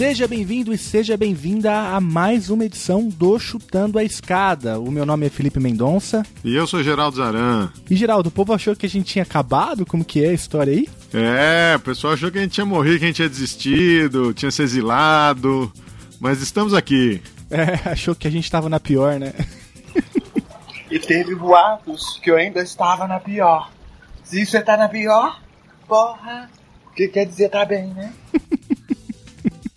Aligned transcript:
Seja 0.00 0.26
bem-vindo 0.26 0.72
e 0.72 0.78
seja 0.78 1.14
bem-vinda 1.14 1.94
a 1.94 2.00
mais 2.00 2.48
uma 2.48 2.64
edição 2.64 3.06
do 3.06 3.38
Chutando 3.38 3.98
a 3.98 4.02
Escada. 4.02 4.80
O 4.80 4.90
meu 4.90 5.04
nome 5.04 5.26
é 5.26 5.28
Felipe 5.28 5.60
Mendonça. 5.60 6.24
E 6.42 6.56
eu 6.56 6.66
sou 6.66 6.82
Geraldo 6.82 7.18
Zaran. 7.18 7.70
E 7.90 7.94
Geraldo, 7.94 8.30
o 8.30 8.32
povo 8.32 8.54
achou 8.54 8.74
que 8.74 8.86
a 8.86 8.88
gente 8.88 9.12
tinha 9.12 9.24
acabado? 9.24 9.84
Como 9.84 10.02
que 10.02 10.24
é 10.24 10.30
a 10.30 10.32
história 10.32 10.72
aí? 10.72 10.88
É, 11.12 11.76
o 11.76 11.80
pessoal 11.80 12.14
achou 12.14 12.30
que 12.30 12.38
a 12.38 12.40
gente 12.40 12.52
tinha 12.52 12.64
morrido, 12.64 12.98
que 12.98 13.04
a 13.04 13.08
gente 13.08 13.16
tinha 13.16 13.28
desistido, 13.28 14.32
tinha 14.32 14.50
se 14.50 14.62
exilado. 14.62 15.70
Mas 16.18 16.40
estamos 16.40 16.72
aqui. 16.72 17.20
É, 17.52 17.90
achou 17.90 18.14
que 18.14 18.28
a 18.28 18.30
gente 18.30 18.44
estava 18.44 18.68
na 18.68 18.78
pior, 18.78 19.18
né? 19.18 19.34
e 20.88 21.00
teve 21.00 21.34
boatos 21.34 22.18
que 22.22 22.30
eu 22.30 22.36
ainda 22.36 22.62
estava 22.62 23.08
na 23.08 23.18
pior. 23.18 23.70
Se 24.22 24.46
você 24.46 24.62
tá 24.62 24.76
na 24.76 24.88
pior, 24.88 25.42
porra, 25.88 26.48
o 26.86 26.94
que 26.94 27.08
quer 27.08 27.26
dizer 27.26 27.48
tá 27.50 27.64
bem, 27.64 27.88
né? 27.88 28.12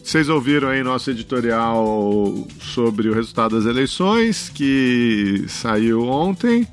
Vocês 0.03 0.27
ouviram 0.27 0.67
aí 0.67 0.84
nosso 0.84 1.09
editorial 1.09 2.45
sobre 2.59 3.07
o 3.09 3.13
resultado 3.13 3.55
das 3.55 3.66
eleições, 3.66 4.49
que 4.49 5.45
saiu 5.48 6.03
ontem. 6.03 6.67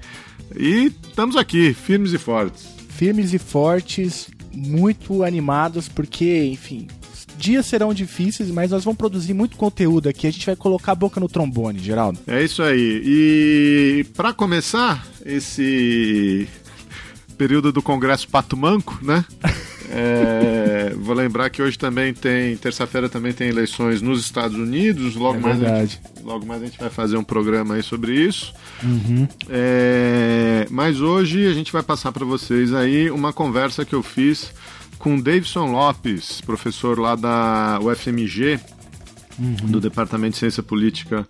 E 0.55 0.93
estamos 1.09 1.37
aqui, 1.37 1.73
firmes 1.73 2.13
e 2.13 2.19
fortes. 2.19 2.67
Firmes 2.89 3.33
e 3.33 3.39
fortes, 3.39 4.29
muito 4.53 5.23
animados, 5.23 5.89
porque, 5.89 6.45
enfim, 6.45 6.89
dias 7.39 7.67
serão 7.67 7.95
difíceis, 7.95 8.51
mas 8.51 8.73
nós 8.73 8.85
vamos 8.85 8.99
produzir 8.99 9.33
muito 9.33 9.57
conteúdo 9.57 10.09
aqui. 10.09 10.27
A 10.27 10.31
gente 10.31 10.45
vai 10.45 10.57
colocar 10.57 10.93
a 10.93 10.97
boca 10.97 11.21
no 11.21 11.29
trombone, 11.29 11.79
Geraldo. 11.79 12.19
É 12.27 12.43
isso 12.43 12.63
aí. 12.63 13.01
E 13.05 14.07
para 14.17 14.33
começar 14.33 15.07
esse 15.25 16.49
período 17.41 17.73
do 17.73 17.81
Congresso 17.81 18.29
Pato 18.29 18.55
Manco, 18.55 18.99
né? 19.01 19.25
É, 19.93 20.95
vou 21.01 21.17
lembrar 21.17 21.51
que 21.51 21.61
hoje 21.61 21.77
também 21.77 22.15
tem, 22.15 22.57
terça-feira 22.57 23.09
também 23.09 23.33
tem 23.33 23.49
eleições 23.49 24.01
nos 24.01 24.21
Estados 24.21 24.57
Unidos. 24.57 25.17
Logo, 25.17 25.39
é 25.39 25.41
mais 25.41 25.59
verdade. 25.59 26.01
Gente, 26.07 26.25
logo 26.25 26.47
mais 26.47 26.63
a 26.63 26.67
gente 26.67 26.79
vai 26.79 26.91
fazer 26.91 27.17
um 27.17 27.25
programa 27.25 27.75
aí 27.75 27.83
sobre 27.83 28.15
isso. 28.15 28.55
Uhum. 28.85 29.27
É, 29.49 30.65
mas 30.71 31.01
hoje 31.01 31.45
a 31.45 31.53
gente 31.53 31.73
vai 31.73 31.83
passar 31.83 32.13
para 32.13 32.25
vocês 32.25 32.73
aí 32.73 33.11
uma 33.11 33.33
conversa 33.33 33.85
que 33.85 33.93
eu 33.93 34.01
fiz 34.01 34.55
com 34.97 35.21
Davidson 35.21 35.73
Lopes, 35.73 36.41
professor 36.41 36.97
lá 36.97 37.17
da 37.17 37.81
UFMG, 37.83 38.61
uhum. 39.41 39.57
do 39.73 39.81
Departamento 39.81 40.35
de 40.35 40.39
Ciência 40.39 40.63
Política 40.63 41.27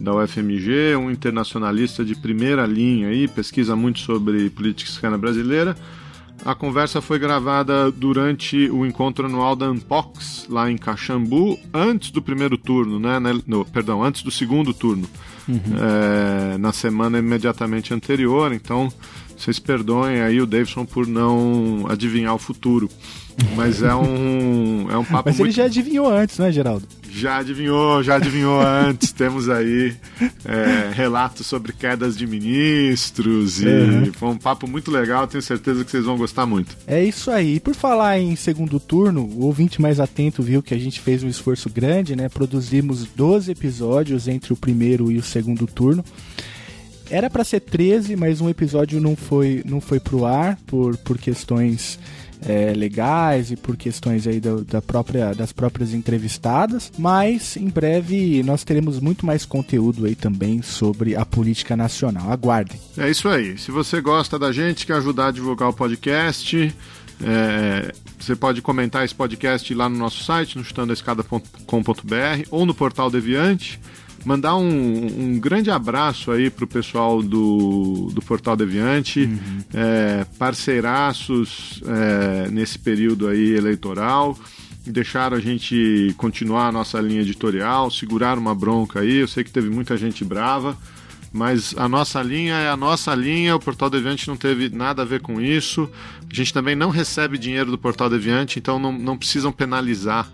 da 0.00 0.14
UFMG, 0.14 0.96
um 0.96 1.10
internacionalista 1.10 2.04
de 2.04 2.14
primeira 2.14 2.66
linha 2.66 3.08
aí, 3.08 3.28
pesquisa 3.28 3.76
muito 3.76 4.00
sobre 4.00 4.48
política 4.50 4.90
externa 4.90 5.18
brasileira. 5.18 5.76
A 6.42 6.54
conversa 6.54 7.02
foi 7.02 7.18
gravada 7.18 7.90
durante 7.90 8.70
o 8.70 8.86
encontro 8.86 9.26
anual 9.26 9.54
da 9.54 9.70
Unpox, 9.70 10.46
lá 10.48 10.70
em 10.70 10.78
Caxambu, 10.78 11.58
antes 11.72 12.10
do 12.10 12.22
primeiro 12.22 12.56
turno, 12.56 12.98
né? 12.98 13.18
No, 13.46 13.62
perdão, 13.66 14.02
antes 14.02 14.22
do 14.22 14.30
segundo 14.30 14.72
turno. 14.72 15.06
Uhum. 15.46 15.60
É, 15.78 16.56
na 16.56 16.72
semana 16.72 17.18
imediatamente 17.18 17.92
anterior, 17.92 18.52
então 18.52 18.90
vocês 19.36 19.58
perdoem 19.58 20.22
aí 20.22 20.40
o 20.40 20.46
Davidson 20.46 20.86
por 20.86 21.06
não 21.06 21.86
adivinhar 21.88 22.34
o 22.34 22.38
futuro. 22.38 22.88
Mas 23.56 23.82
é 23.82 23.94
um, 23.94 24.88
é 24.90 24.96
um 24.96 25.04
papo 25.04 25.28
Mas 25.28 25.38
muito... 25.38 25.48
ele 25.48 25.52
já 25.52 25.64
adivinhou 25.64 26.08
antes, 26.08 26.38
né, 26.38 26.50
Geraldo? 26.50 26.86
Já 27.10 27.38
adivinhou, 27.38 28.02
já 28.02 28.16
adivinhou 28.16 28.60
antes. 28.62 29.12
Temos 29.12 29.48
aí 29.48 29.94
é, 30.44 30.90
relatos 30.94 31.46
sobre 31.46 31.72
quedas 31.72 32.16
de 32.16 32.26
ministros 32.26 33.60
e 33.60 33.66
uhum. 33.66 34.12
foi 34.12 34.28
um 34.28 34.38
papo 34.38 34.68
muito 34.68 34.90
legal. 34.90 35.26
Tenho 35.26 35.42
certeza 35.42 35.84
que 35.84 35.90
vocês 35.90 36.04
vão 36.04 36.16
gostar 36.16 36.46
muito. 36.46 36.76
É 36.86 37.02
isso 37.02 37.30
aí. 37.30 37.56
E 37.56 37.60
por 37.60 37.74
falar 37.74 38.18
em 38.18 38.36
segundo 38.36 38.78
turno, 38.78 39.22
o 39.22 39.44
ouvinte 39.44 39.80
mais 39.80 40.00
atento 40.00 40.42
viu 40.42 40.62
que 40.62 40.74
a 40.74 40.78
gente 40.78 41.00
fez 41.00 41.22
um 41.22 41.28
esforço 41.28 41.68
grande, 41.68 42.14
né? 42.14 42.28
Produzimos 42.28 43.04
12 43.04 43.50
episódios 43.50 44.28
entre 44.28 44.52
o 44.52 44.56
primeiro 44.56 45.10
e 45.10 45.18
o 45.18 45.22
segundo 45.22 45.66
turno. 45.66 46.04
Era 47.10 47.28
para 47.28 47.42
ser 47.42 47.60
13, 47.60 48.14
mas 48.14 48.40
um 48.40 48.48
episódio 48.48 49.00
não 49.00 49.16
foi, 49.16 49.62
não 49.66 49.80
foi 49.80 49.98
pro 49.98 50.24
ar 50.24 50.56
por, 50.64 50.96
por 50.98 51.18
questões 51.18 51.98
é, 52.46 52.72
legais 52.74 53.50
e 53.50 53.56
por 53.56 53.76
questões 53.76 54.26
aí 54.26 54.40
da, 54.40 54.56
da, 54.56 54.82
própria, 54.82 55.34
das 55.34 55.52
próprias 55.52 55.92
entrevistadas, 55.92 56.90
mas 56.98 57.56
em 57.56 57.68
breve 57.68 58.42
nós 58.42 58.64
teremos 58.64 58.98
muito 59.00 59.26
mais 59.26 59.44
conteúdo 59.44 60.06
aí 60.06 60.14
também 60.14 60.62
sobre 60.62 61.16
a 61.16 61.24
política 61.24 61.76
nacional. 61.76 62.30
Aguardem. 62.30 62.80
É 62.96 63.10
isso 63.10 63.28
aí. 63.28 63.58
Se 63.58 63.70
você 63.70 64.00
gosta 64.00 64.38
da 64.38 64.52
gente, 64.52 64.86
quer 64.86 64.94
ajudar 64.94 65.28
a 65.28 65.30
divulgar 65.30 65.68
o 65.68 65.72
podcast, 65.72 66.74
é, 67.22 67.92
você 68.18 68.34
pode 68.34 68.62
comentar 68.62 69.04
esse 69.04 69.14
podcast 69.14 69.74
lá 69.74 69.88
no 69.88 69.98
nosso 69.98 70.24
site, 70.24 70.56
no 70.56 70.64
chutandoescada.com.br 70.64 72.46
ou 72.50 72.64
no 72.64 72.74
portal 72.74 73.10
Deviante 73.10 73.78
mandar 74.24 74.56
um, 74.56 75.34
um 75.34 75.38
grande 75.38 75.70
abraço 75.70 76.30
aí 76.30 76.50
pro 76.50 76.66
pessoal 76.66 77.22
do, 77.22 78.10
do 78.12 78.22
Portal 78.22 78.56
Deviante, 78.56 79.24
uhum. 79.24 79.58
é, 79.72 80.26
parceiraços 80.38 81.82
é, 81.86 82.50
nesse 82.50 82.78
período 82.78 83.28
aí 83.28 83.54
eleitoral 83.54 84.36
deixaram 84.86 85.36
a 85.36 85.40
gente 85.40 86.14
continuar 86.16 86.68
a 86.68 86.72
nossa 86.72 87.00
linha 87.00 87.20
editorial, 87.20 87.90
segurar 87.90 88.38
uma 88.38 88.54
bronca 88.54 89.00
aí. 89.00 89.16
Eu 89.16 89.28
sei 89.28 89.44
que 89.44 89.50
teve 89.50 89.68
muita 89.68 89.96
gente 89.96 90.24
brava, 90.24 90.76
mas 91.32 91.74
a 91.76 91.88
nossa 91.88 92.22
linha 92.22 92.54
é 92.54 92.68
a 92.68 92.76
nossa 92.76 93.14
linha. 93.14 93.54
O 93.54 93.60
Portal 93.60 93.90
Deviante 93.90 94.28
não 94.28 94.36
teve 94.36 94.68
nada 94.70 95.02
a 95.02 95.04
ver 95.04 95.20
com 95.20 95.40
isso. 95.40 95.88
A 96.30 96.34
gente 96.34 96.52
também 96.52 96.74
não 96.74 96.90
recebe 96.90 97.38
dinheiro 97.38 97.70
do 97.70 97.78
Portal 97.78 98.08
Deviante, 98.08 98.58
então 98.58 98.78
não, 98.78 98.92
não 98.92 99.16
precisam 99.16 99.52
penalizar 99.52 100.30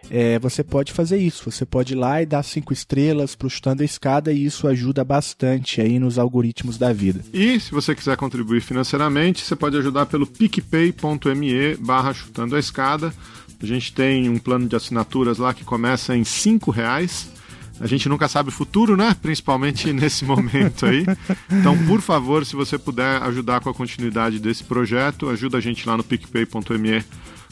é, 0.10 0.40
você 0.40 0.64
pode 0.64 0.92
fazer 0.92 1.18
isso. 1.18 1.52
Você 1.52 1.64
pode 1.64 1.94
ir 1.94 1.97
lá 1.97 2.20
e 2.20 2.26
dar 2.26 2.42
cinco 2.42 2.74
estrelas 2.74 3.36
para 3.36 3.46
o 3.46 3.50
Chutando 3.50 3.84
a 3.84 3.86
Escada 3.86 4.34
e 4.34 4.44
isso 4.44 4.68
ajuda 4.68 5.03
bastante 5.03 5.80
aí 5.80 6.00
nos 6.00 6.18
algoritmos 6.18 6.80
da 6.80 6.92
vida. 6.92 7.22
E 7.32 7.59
se 7.59 7.72
você 7.72 7.94
quiser 7.94 8.18
contribuir 8.18 8.62
financeiramente, 8.62 9.46
você 9.46 9.56
pode 9.56 9.78
ajudar 9.78 10.08
pelo 10.08 10.26
picpay.me 10.26 11.76
barra 11.76 12.12
Chutando 12.12 12.56
a 12.56 12.59
Escada. 12.59 13.14
A 13.62 13.66
gente 13.68 13.94
tem 13.94 14.28
um 14.28 14.40
plano 14.40 14.68
de 14.68 14.76
assinaturas 14.76 15.38
lá 15.38 15.53
que 15.53 15.64
começa 15.64 16.18
em 16.18 16.24
cinco 16.24 16.72
reais 16.72 17.34
a 17.80 17.88
gente 17.88 18.08
nunca 18.08 18.28
sabe 18.28 18.50
o 18.50 18.52
futuro, 18.52 18.96
né? 18.96 19.16
Principalmente 19.22 19.92
nesse 19.94 20.24
momento 20.26 20.86
aí. 20.86 21.06
Então, 21.52 21.78
por 21.86 22.02
favor, 22.02 22.46
se 22.46 22.56
você 22.56 22.78
puder 22.78 23.22
ajudar 23.24 23.62
com 23.62 23.70
a 23.70 23.74
continuidade 23.74 24.40
desse 24.40 24.64
projeto, 24.64 25.30
ajuda 25.30 25.58
a 25.58 25.62
gente 25.62 25.88
lá 25.88 25.98
no 25.98 26.04
picpay.me 26.04 27.04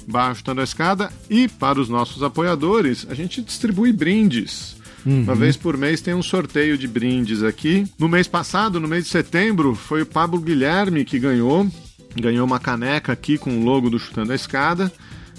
barra 0.08 0.36
a 0.58 0.64
escada. 0.64 1.12
E 1.30 1.48
para 1.48 1.80
os 1.80 1.90
nossos 1.90 2.24
apoiadores, 2.24 3.06
a 3.10 3.14
gente 3.14 3.42
distribui 3.42 3.92
brindes. 3.92 4.76
Uhum. 5.06 5.24
Uma 5.24 5.36
vez 5.36 5.58
por 5.58 5.78
mês 5.78 6.02
tem 6.02 6.14
um 6.14 6.24
sorteio 6.24 6.78
de 6.78 6.88
brindes 6.88 7.44
aqui. 7.44 7.86
No 8.00 8.08
mês 8.08 8.28
passado, 8.28 8.80
no 8.80 8.88
mês 8.88 9.06
de 9.06 9.10
setembro, 9.10 9.76
foi 9.76 10.02
o 10.02 10.06
Pablo 10.06 10.40
Guilherme 10.40 11.04
que 11.04 11.20
ganhou. 11.20 11.68
Ganhou 12.16 12.46
uma 12.46 12.60
caneca 12.60 13.12
aqui 13.12 13.38
com 13.38 13.58
o 13.58 13.64
logo 13.64 13.90
do 13.90 14.00
Chutando 14.00 14.32
a 14.32 14.36
Escada. 14.36 14.92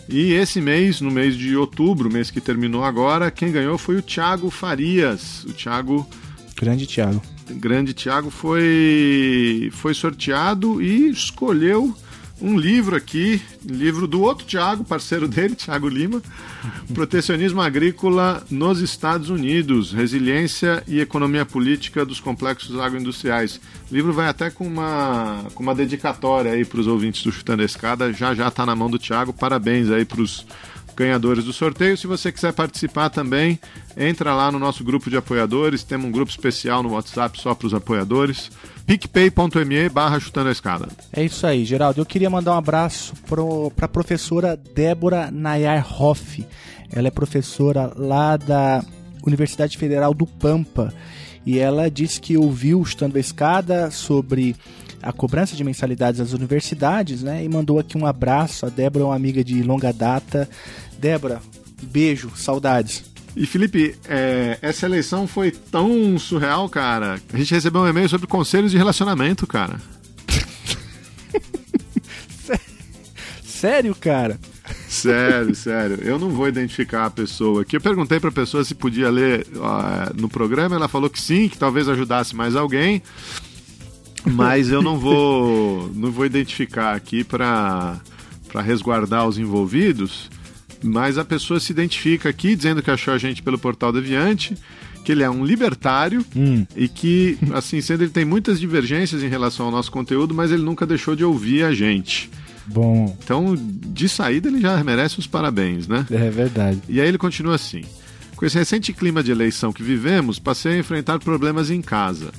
E 0.09 0.33
esse 0.33 0.61
mês, 0.61 1.01
no 1.01 1.11
mês 1.11 1.37
de 1.37 1.56
outubro, 1.56 2.12
mês 2.12 2.31
que 2.31 2.41
terminou 2.41 2.85
agora, 2.85 3.31
quem 3.31 3.51
ganhou 3.51 3.79
foi 3.79 3.97
o 3.97 4.03
Thiago 4.03 4.51
Farias. 4.51 5.45
O 5.45 5.53
Thiago. 5.53 6.06
Grande 6.56 6.87
Thiago. 6.87 7.23
grande 7.51 7.93
Tiago 7.93 8.31
foi, 8.31 9.71
foi 9.73 9.93
sorteado 9.93 10.81
e 10.81 11.11
escolheu 11.11 11.95
um 12.41 12.59
livro 12.59 12.97
aqui, 12.97 13.41
livro 13.65 14.07
do 14.07 14.21
outro 14.21 14.45
Tiago, 14.45 14.85
parceiro 14.85 15.29
dele, 15.29 15.55
Tiago 15.57 15.89
Lima, 15.89 16.21
Protecionismo 16.93 17.61
Agrícola 17.61 18.45
nos 18.51 18.81
Estados 18.81 19.31
Unidos, 19.31 19.93
Resiliência 19.93 20.83
e 20.87 21.01
Economia 21.01 21.47
Política 21.47 22.05
dos 22.05 22.21
Complexos 22.21 22.79
Agroindustriais. 22.79 23.61
O 23.91 23.95
livro 23.95 24.13
vai 24.13 24.29
até 24.29 24.51
com 24.51 24.67
uma, 24.67 25.45
com 25.55 25.63
uma 25.63 25.75
dedicatória 25.75 26.53
aí 26.53 26.65
para 26.65 26.81
os 26.81 26.87
ouvintes 26.87 27.23
do 27.23 27.33
Chutando 27.33 27.63
a 27.63 27.67
Escada, 27.67 28.13
já 28.13 28.35
já 28.35 28.49
está 28.49 28.67
na 28.67 28.75
mão 28.75 28.91
do 28.91 28.99
Tiago, 28.99 29.33
parabéns 29.33 29.91
aí 29.91 30.05
para 30.05 30.21
os 30.21 30.45
ganhadores 30.96 31.44
do 31.44 31.52
sorteio. 31.52 31.96
Se 31.96 32.06
você 32.06 32.31
quiser 32.31 32.52
participar 32.52 33.11
também, 33.11 33.58
entra 33.96 34.35
lá 34.35 34.50
no 34.50 34.58
nosso 34.58 34.85
grupo 34.85 35.11
de 35.11 35.17
apoiadores, 35.17 35.82
temos 35.82 36.06
um 36.06 36.12
grupo 36.12 36.31
especial 36.31 36.82
no 36.82 36.93
WhatsApp 36.93 37.41
só 37.41 37.55
para 37.55 37.67
os 37.67 37.75
apoiadores 37.75 38.50
picpay.me 38.87 39.88
barra 39.88 40.20
chutando 40.20 40.49
a 40.49 40.52
escada. 40.52 40.88
É 41.12 41.25
isso 41.25 41.46
aí, 41.46 41.64
Geraldo. 41.64 42.00
Eu 42.00 42.06
queria 42.06 42.29
mandar 42.29 42.52
um 42.52 42.58
abraço 42.58 43.14
para 43.26 43.87
a 43.87 43.88
professora 43.88 44.56
Débora 44.56 45.31
Nayar 45.31 45.87
Hoff. 46.00 46.46
Ela 46.93 47.08
é 47.08 47.11
professora 47.11 47.93
lá 47.97 48.37
da 48.37 48.85
Universidade 49.26 49.79
Federal 49.79 50.12
do 50.12 50.26
Pampa 50.26 50.93
e 51.47 51.58
ela 51.58 51.90
disse 51.90 52.20
que 52.20 52.37
ouviu 52.37 52.81
o 52.81 52.85
Chutando 52.85 53.17
a 53.17 53.20
Escada 53.20 53.90
sobre 53.90 54.55
a 55.02 55.12
cobrança 55.12 55.55
de 55.55 55.62
mensalidades 55.62 56.19
das 56.19 56.32
universidades, 56.32 57.23
né? 57.23 57.44
E 57.44 57.49
mandou 57.49 57.79
aqui 57.79 57.99
um 57.99 58.06
abraço. 58.06 58.64
A 58.64 58.70
Débora 58.70 59.05
é 59.05 59.06
uma 59.08 59.14
amiga 59.14 59.44
de 59.44 59.62
longa 59.62 59.93
data. 59.93 60.49
Débora, 60.99 61.41
beijo, 61.82 62.31
saudades. 62.37 63.05
E 63.37 63.46
Felipe, 63.46 63.96
é, 64.08 64.58
essa 64.62 64.87
eleição 64.87 65.26
foi 65.26 65.50
tão 65.50 66.17
surreal, 66.19 66.69
cara. 66.69 67.20
A 67.32 67.37
gente 67.37 67.52
recebeu 67.52 67.82
um 67.82 67.88
e-mail 67.88 68.08
sobre 68.08 68.26
conselhos 68.26 68.70
de 68.70 68.79
relacionamento, 68.79 69.46
cara. 69.46 69.81
Sério, 73.44 73.94
cara? 73.94 74.38
Sério, 74.88 75.55
sério. 75.55 75.99
Eu 76.02 76.19
não 76.19 76.29
vou 76.29 76.46
identificar 76.46 77.06
a 77.06 77.11
pessoa 77.11 77.62
aqui. 77.62 77.76
Eu 77.76 77.81
perguntei 77.81 78.20
pra 78.20 78.31
pessoa 78.31 78.62
se 78.62 78.75
podia 78.75 79.11
ler 79.11 79.47
uh, 79.56 80.14
no 80.14 80.29
programa, 80.29 80.76
ela 80.76 80.87
falou 80.87 81.11
que 81.11 81.20
sim, 81.20 81.49
que 81.49 81.58
talvez 81.58 81.88
ajudasse 81.88 82.37
mais 82.37 82.55
alguém. 82.55 83.02
Mas 84.25 84.70
eu 84.70 84.82
não 84.82 84.99
vou, 84.99 85.90
não 85.94 86.11
vou 86.11 86.25
identificar 86.25 86.94
aqui 86.94 87.25
para 87.25 88.00
resguardar 88.62 89.26
os 89.26 89.38
envolvidos 89.38 90.31
mas 90.85 91.17
a 91.17 91.25
pessoa 91.25 91.59
se 91.59 91.73
identifica 91.73 92.29
aqui 92.29 92.55
dizendo 92.55 92.83
que 92.83 92.91
achou 92.91 93.15
a 93.15 93.19
gente 93.19 93.43
pelo 93.43 93.59
Portal 93.59 93.91
Deviante, 93.91 94.55
que 95.03 95.13
ele 95.13 95.23
é 95.23 95.31
um 95.31 95.45
libertário 95.45 96.25
hum. 96.37 96.67
e 96.77 96.89
que, 96.89 97.39
assim, 97.55 97.81
sendo 97.81 98.03
ele 98.03 98.11
tem 98.11 98.25
muitas 98.25 98.61
divergências 98.61 99.23
em 99.23 99.29
relação 99.29 99.67
ao 99.67 99.73
nosso 99.73 99.91
conteúdo, 99.91 100.35
mas 100.35 100.53
ele 100.53 100.63
nunca 100.63 100.87
deixou 100.87 101.17
de 101.17 101.25
ouvir 101.25 101.65
a 101.65 101.73
gente. 101.73 102.31
Bom. 102.67 103.17
Então, 103.23 103.55
de 103.57 104.09
saída, 104.09 104.49
ele 104.49 104.61
já 104.61 104.83
merece 104.85 105.19
os 105.19 105.27
parabéns, 105.27 105.89
né? 105.89 106.07
É 106.11 106.31
verdade. 106.31 106.81
E 106.89 107.01
aí 107.01 107.09
ele 107.09 107.19
continua 107.19 107.55
assim. 107.55 107.83
Com 108.37 108.45
esse 108.45 108.59
recente 108.59 108.93
clima 108.93 109.23
de 109.23 109.31
eleição 109.31 109.73
que 109.73 109.83
vivemos, 109.83 110.39
passei 110.39 110.75
a 110.75 110.79
enfrentar 110.79 111.19
problemas 111.19 111.71
em 111.71 111.81
casa. 111.81 112.31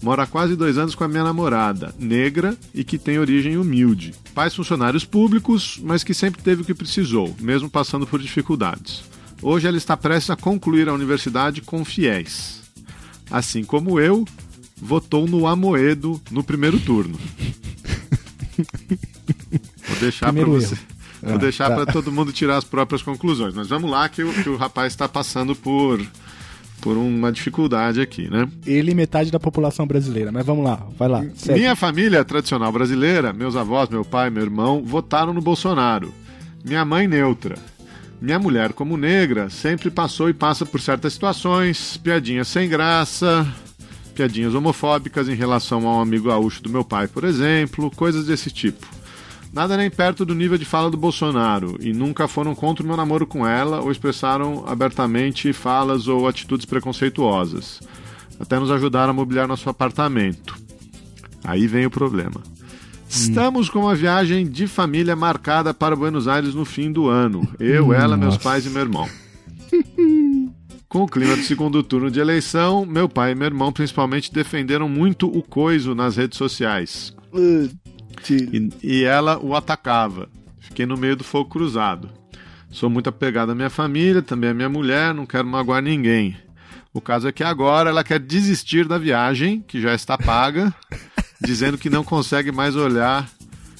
Mora 0.00 0.22
há 0.22 0.26
quase 0.26 0.54
dois 0.54 0.78
anos 0.78 0.94
com 0.94 1.02
a 1.02 1.08
minha 1.08 1.24
namorada, 1.24 1.94
negra 1.98 2.56
e 2.72 2.84
que 2.84 2.98
tem 2.98 3.18
origem 3.18 3.56
humilde. 3.56 4.14
Pais 4.34 4.54
funcionários 4.54 5.04
públicos, 5.04 5.80
mas 5.82 6.04
que 6.04 6.14
sempre 6.14 6.40
teve 6.40 6.62
o 6.62 6.64
que 6.64 6.74
precisou, 6.74 7.34
mesmo 7.40 7.68
passando 7.68 8.06
por 8.06 8.20
dificuldades. 8.20 9.02
Hoje 9.42 9.66
ela 9.66 9.76
está 9.76 9.96
prestes 9.96 10.30
a 10.30 10.36
concluir 10.36 10.88
a 10.88 10.94
universidade 10.94 11.60
com 11.60 11.84
fiéis. 11.84 12.62
Assim 13.30 13.64
como 13.64 13.98
eu, 14.00 14.24
votou 14.80 15.26
no 15.26 15.46
Amoedo 15.46 16.20
no 16.30 16.42
primeiro 16.44 16.78
turno. 16.80 17.18
Vou 19.86 19.96
deixar 20.00 20.32
para 20.32 20.44
você. 20.44 20.76
Vou 21.22 21.34
ah, 21.34 21.38
deixar 21.38 21.68
tá. 21.68 21.74
para 21.74 21.92
todo 21.92 22.12
mundo 22.12 22.32
tirar 22.32 22.56
as 22.56 22.64
próprias 22.64 23.02
conclusões. 23.02 23.54
Mas 23.54 23.68
vamos 23.68 23.90
lá 23.90 24.08
que 24.08 24.22
o, 24.22 24.32
que 24.32 24.48
o 24.48 24.56
rapaz 24.56 24.92
está 24.92 25.08
passando 25.08 25.54
por 25.54 26.00
por 26.80 26.96
uma 26.96 27.32
dificuldade 27.32 28.00
aqui, 28.00 28.30
né? 28.30 28.48
Ele 28.66 28.94
metade 28.94 29.30
da 29.30 29.40
população 29.40 29.86
brasileira, 29.86 30.30
mas 30.32 30.44
vamos 30.44 30.64
lá, 30.64 30.86
vai 30.98 31.08
lá. 31.08 31.24
Segue. 31.34 31.60
Minha 31.60 31.76
família 31.76 32.24
tradicional 32.24 32.70
brasileira, 32.72 33.32
meus 33.32 33.56
avós, 33.56 33.88
meu 33.88 34.04
pai, 34.04 34.30
meu 34.30 34.42
irmão, 34.42 34.82
votaram 34.84 35.32
no 35.32 35.40
Bolsonaro. 35.40 36.12
Minha 36.64 36.84
mãe 36.84 37.06
neutra. 37.06 37.56
Minha 38.20 38.38
mulher, 38.38 38.72
como 38.72 38.96
negra, 38.96 39.48
sempre 39.48 39.90
passou 39.90 40.28
e 40.28 40.34
passa 40.34 40.66
por 40.66 40.80
certas 40.80 41.12
situações, 41.12 41.96
piadinhas 41.96 42.48
sem 42.48 42.68
graça, 42.68 43.46
piadinhas 44.14 44.54
homofóbicas 44.54 45.28
em 45.28 45.34
relação 45.34 45.86
a 45.86 45.98
um 45.98 46.00
amigo 46.00 46.28
gaúcho 46.28 46.60
do 46.60 46.68
meu 46.68 46.84
pai, 46.84 47.06
por 47.06 47.22
exemplo, 47.22 47.90
coisas 47.94 48.26
desse 48.26 48.50
tipo. 48.50 48.97
Nada 49.52 49.76
nem 49.76 49.90
perto 49.90 50.24
do 50.24 50.34
nível 50.34 50.58
de 50.58 50.64
fala 50.64 50.90
do 50.90 50.96
Bolsonaro 50.96 51.76
e 51.80 51.92
nunca 51.92 52.28
foram 52.28 52.54
contra 52.54 52.84
o 52.84 52.86
meu 52.86 52.96
namoro 52.96 53.26
com 53.26 53.46
ela 53.46 53.80
ou 53.80 53.90
expressaram 53.90 54.64
abertamente 54.66 55.52
falas 55.52 56.06
ou 56.06 56.28
atitudes 56.28 56.66
preconceituosas. 56.66 57.80
Até 58.38 58.58
nos 58.58 58.70
ajudaram 58.70 59.10
a 59.10 59.14
mobiliar 59.14 59.48
nosso 59.48 59.68
apartamento. 59.68 60.56
Aí 61.42 61.66
vem 61.66 61.86
o 61.86 61.90
problema. 61.90 62.42
Estamos 63.08 63.70
com 63.70 63.80
uma 63.80 63.94
viagem 63.94 64.46
de 64.46 64.66
família 64.66 65.16
marcada 65.16 65.72
para 65.72 65.96
Buenos 65.96 66.28
Aires 66.28 66.54
no 66.54 66.64
fim 66.64 66.92
do 66.92 67.08
ano. 67.08 67.48
Eu, 67.58 67.92
ela, 67.92 68.16
meus 68.16 68.36
pais 68.36 68.66
e 68.66 68.70
meu 68.70 68.82
irmão. 68.82 69.08
Com 70.88 71.02
o 71.02 71.06
clima 71.06 71.36
do 71.36 71.42
segundo 71.42 71.82
turno 71.82 72.10
de 72.10 72.18
eleição, 72.18 72.86
meu 72.86 73.10
pai 73.10 73.32
e 73.32 73.34
meu 73.34 73.44
irmão 73.44 73.70
principalmente 73.70 74.32
defenderam 74.32 74.88
muito 74.88 75.26
o 75.26 75.42
coiso 75.42 75.94
nas 75.94 76.16
redes 76.16 76.38
sociais. 76.38 77.14
E, 78.52 78.70
e 78.82 79.04
ela 79.04 79.38
o 79.38 79.54
atacava. 79.54 80.28
Fiquei 80.60 80.86
no 80.86 80.96
meio 80.96 81.16
do 81.16 81.24
fogo 81.24 81.50
cruzado. 81.50 82.10
Sou 82.70 82.90
muito 82.90 83.08
apegado 83.08 83.52
à 83.52 83.54
minha 83.54 83.70
família, 83.70 84.20
também 84.20 84.50
à 84.50 84.54
minha 84.54 84.68
mulher, 84.68 85.14
não 85.14 85.24
quero 85.24 85.46
magoar 85.46 85.82
ninguém. 85.82 86.36
O 86.92 87.00
caso 87.00 87.28
é 87.28 87.32
que 87.32 87.42
agora 87.44 87.90
ela 87.90 88.04
quer 88.04 88.18
desistir 88.18 88.86
da 88.86 88.98
viagem, 88.98 89.64
que 89.66 89.80
já 89.80 89.94
está 89.94 90.18
paga, 90.18 90.74
dizendo 91.40 91.78
que 91.78 91.88
não 91.88 92.04
consegue 92.04 92.52
mais 92.52 92.76
olhar 92.76 93.28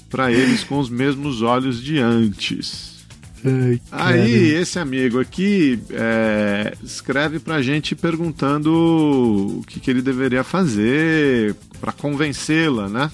para 0.08 0.32
eles 0.32 0.64
com 0.64 0.78
os 0.78 0.88
mesmos 0.88 1.42
olhos 1.42 1.82
de 1.82 1.98
antes. 1.98 2.98
Ai, 3.44 3.80
Aí, 3.92 4.54
esse 4.54 4.78
amigo 4.78 5.20
aqui 5.20 5.78
é, 5.90 6.74
escreve 6.82 7.38
pra 7.38 7.62
gente 7.62 7.94
perguntando 7.94 8.72
o 9.60 9.64
que, 9.66 9.78
que 9.78 9.90
ele 9.90 10.02
deveria 10.02 10.42
fazer 10.42 11.54
para 11.80 11.92
convencê-la, 11.92 12.88
né? 12.88 13.10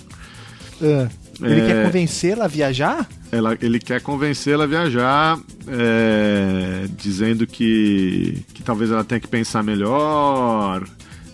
É. 0.85 1.09
Ele 1.43 1.61
é, 1.61 1.67
quer 1.67 1.85
convencê-la 1.87 2.45
a 2.45 2.49
viajar? 2.49 3.09
Ela, 3.33 3.57
ele 3.61 3.81
quer 3.81 4.01
convencê-la 4.01 4.65
a 4.65 4.67
viajar, 4.67 5.41
é, 5.67 6.87
dizendo 6.97 7.47
que, 7.47 8.45
que 8.55 8.63
talvez 8.63 8.91
ela 8.91 9.03
tenha 9.03 9.21
que 9.21 9.27
pensar 9.27 9.63
melhor, 9.63 10.85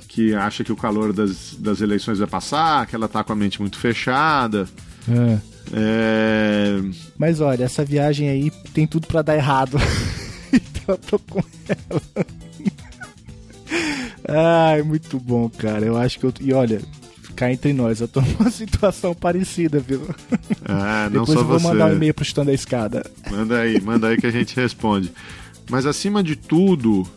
que 0.09 0.35
acha 0.35 0.65
que 0.65 0.73
o 0.73 0.77
calor 0.77 1.13
das, 1.13 1.55
das 1.59 1.81
eleições 1.81 2.19
vai 2.19 2.29
passar, 2.29 2.87
que 2.87 2.95
ela 2.95 3.09
tá 3.09 3.23
com 3.23 3.33
a 3.33 3.37
mente 3.37 3.61
muito 3.61 3.79
fechada. 3.79 4.69
É. 5.09 5.39
É... 5.73 6.81
Mas 7.17 7.41
olha, 7.41 7.65
essa 7.65 7.85
viagem 7.85 8.29
aí 8.29 8.51
tem 8.73 8.87
tudo 8.87 9.07
para 9.07 9.23
dar 9.23 9.37
errado. 9.37 9.77
então 10.53 10.95
eu 10.95 10.99
tô 10.99 11.19
com 11.19 11.43
ela. 11.69 12.27
Ai, 14.29 14.83
muito 14.83 15.19
bom, 15.19 15.49
cara. 15.49 15.85
Eu 15.85 15.97
acho 15.97 16.19
que 16.19 16.27
eu. 16.27 16.33
E 16.41 16.53
olha, 16.53 16.81
cá 17.41 17.51
entre 17.51 17.73
nós, 17.73 18.03
eu 18.03 18.09
tô 18.09 18.21
numa 18.39 18.51
situação 18.51 19.15
parecida, 19.15 19.81
viu? 19.81 20.03
Ah, 20.67 21.09
não 21.11 21.25
Depois 21.25 21.39
eu 21.39 21.45
vou 21.47 21.59
você. 21.59 21.69
mandar 21.69 21.87
um 21.87 21.95
e-mail 21.95 22.13
pro 22.13 22.23
Chutando 22.23 22.49
da 22.49 22.55
Escada. 22.55 23.11
Manda 23.31 23.61
aí, 23.61 23.81
manda 23.81 24.09
aí 24.09 24.19
que 24.19 24.27
a 24.27 24.31
gente 24.31 24.55
responde. 24.55 25.11
Mas 25.71 25.87
acima 25.87 26.23
de 26.23 26.37
tudo, 26.37 27.09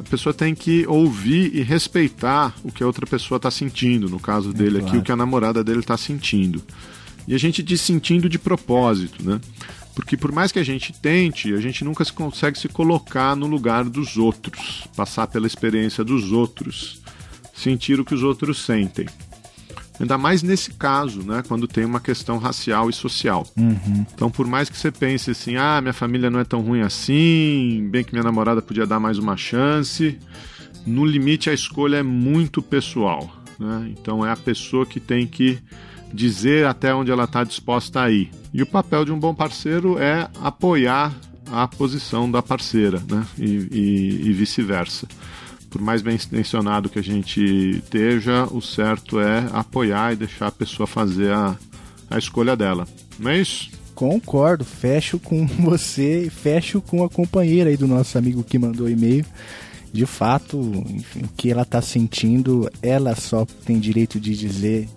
a 0.00 0.02
pessoa 0.02 0.34
tem 0.34 0.52
que 0.52 0.84
ouvir 0.88 1.54
e 1.54 1.62
respeitar 1.62 2.56
o 2.64 2.72
que 2.72 2.82
a 2.82 2.86
outra 2.86 3.06
pessoa 3.06 3.36
está 3.36 3.52
sentindo. 3.52 4.08
No 4.08 4.18
caso 4.18 4.52
dele 4.52 4.78
é, 4.78 4.80
claro. 4.80 4.86
aqui, 4.88 4.96
o 4.98 5.02
que 5.02 5.12
a 5.12 5.16
namorada 5.16 5.62
dele 5.62 5.80
está 5.80 5.96
sentindo. 5.96 6.60
E 7.28 7.34
a 7.34 7.38
gente 7.38 7.62
diz 7.62 7.80
sentindo 7.80 8.28
de 8.28 8.38
propósito, 8.38 9.22
né? 9.22 9.40
Porque 9.94 10.16
por 10.16 10.32
mais 10.32 10.50
que 10.50 10.58
a 10.58 10.64
gente 10.64 10.92
tente, 10.92 11.52
a 11.52 11.60
gente 11.60 11.84
nunca 11.84 12.04
consegue 12.06 12.58
se 12.58 12.68
colocar 12.68 13.36
no 13.36 13.46
lugar 13.46 13.84
dos 13.84 14.16
outros, 14.16 14.88
passar 14.96 15.26
pela 15.26 15.46
experiência 15.46 16.02
dos 16.02 16.32
outros, 16.32 17.00
sentir 17.54 18.00
o 18.00 18.04
que 18.04 18.14
os 18.14 18.22
outros 18.22 18.64
sentem. 18.64 19.06
Ainda 20.00 20.16
mais 20.16 20.42
nesse 20.42 20.72
caso, 20.72 21.22
né? 21.22 21.42
Quando 21.46 21.66
tem 21.66 21.84
uma 21.84 22.00
questão 22.00 22.38
racial 22.38 22.88
e 22.88 22.92
social. 22.92 23.46
Uhum. 23.56 24.06
Então, 24.14 24.30
por 24.30 24.46
mais 24.46 24.68
que 24.68 24.76
você 24.76 24.92
pense 24.92 25.30
assim, 25.30 25.56
ah, 25.56 25.80
minha 25.80 25.92
família 25.92 26.30
não 26.30 26.38
é 26.38 26.44
tão 26.44 26.60
ruim 26.60 26.82
assim, 26.82 27.88
bem 27.90 28.04
que 28.04 28.12
minha 28.12 28.22
namorada 28.22 28.62
podia 28.62 28.86
dar 28.86 29.00
mais 29.00 29.18
uma 29.18 29.36
chance, 29.36 30.18
no 30.86 31.04
limite 31.04 31.50
a 31.50 31.52
escolha 31.52 31.96
é 31.96 32.02
muito 32.02 32.62
pessoal. 32.62 33.28
Né? 33.58 33.92
Então, 33.98 34.24
é 34.24 34.30
a 34.30 34.36
pessoa 34.36 34.86
que 34.86 35.00
tem 35.00 35.26
que 35.26 35.58
dizer 36.12 36.66
até 36.66 36.94
onde 36.94 37.10
ela 37.10 37.24
está 37.24 37.42
disposta 37.44 38.02
a 38.02 38.10
ir. 38.10 38.30
E 38.52 38.62
o 38.62 38.66
papel 38.66 39.04
de 39.04 39.12
um 39.12 39.18
bom 39.18 39.34
parceiro 39.34 39.98
é 39.98 40.28
apoiar 40.42 41.14
a 41.50 41.66
posição 41.66 42.30
da 42.30 42.42
parceira, 42.42 43.02
né? 43.08 43.26
E, 43.38 43.44
e, 43.44 44.28
e 44.28 44.32
vice-versa. 44.32 45.06
Por 45.70 45.80
mais 45.80 46.02
bem 46.02 46.14
intencionado 46.14 46.88
que 46.88 46.98
a 46.98 47.02
gente 47.02 47.40
esteja, 47.78 48.44
o 48.44 48.60
certo 48.60 49.20
é 49.20 49.48
apoiar 49.52 50.12
e 50.12 50.16
deixar 50.16 50.48
a 50.48 50.52
pessoa 50.52 50.86
fazer 50.86 51.32
a, 51.32 51.56
a 52.10 52.18
escolha 52.18 52.56
dela. 52.56 52.86
Não 53.18 53.30
é 53.30 53.38
isso? 53.38 53.70
Concordo, 53.94 54.64
fecho 54.64 55.18
com 55.18 55.44
você 55.58 56.26
e 56.26 56.30
fecho 56.30 56.80
com 56.80 57.04
a 57.04 57.08
companheira 57.08 57.68
aí 57.70 57.76
do 57.76 57.86
nosso 57.86 58.16
amigo 58.16 58.42
que 58.42 58.58
mandou 58.58 58.88
e-mail. 58.88 59.24
De 59.92 60.06
fato, 60.06 60.58
enfim, 60.88 61.22
o 61.24 61.28
que 61.36 61.50
ela 61.50 61.62
está 61.62 61.80
sentindo, 61.80 62.70
ela 62.82 63.16
só 63.16 63.46
tem 63.64 63.78
direito 63.78 64.20
de 64.20 64.36
dizer 64.36 64.88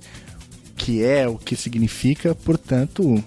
o 0.70 0.74
que 0.76 1.04
é, 1.04 1.28
o 1.28 1.38
que 1.38 1.56
significa, 1.56 2.36
portanto, 2.36 3.24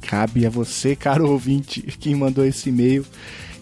cabe 0.00 0.46
a 0.46 0.50
você, 0.50 0.94
caro 0.96 1.30
ouvinte, 1.30 1.82
que 1.82 2.14
mandou 2.14 2.44
esse 2.44 2.68
e-mail, 2.68 3.04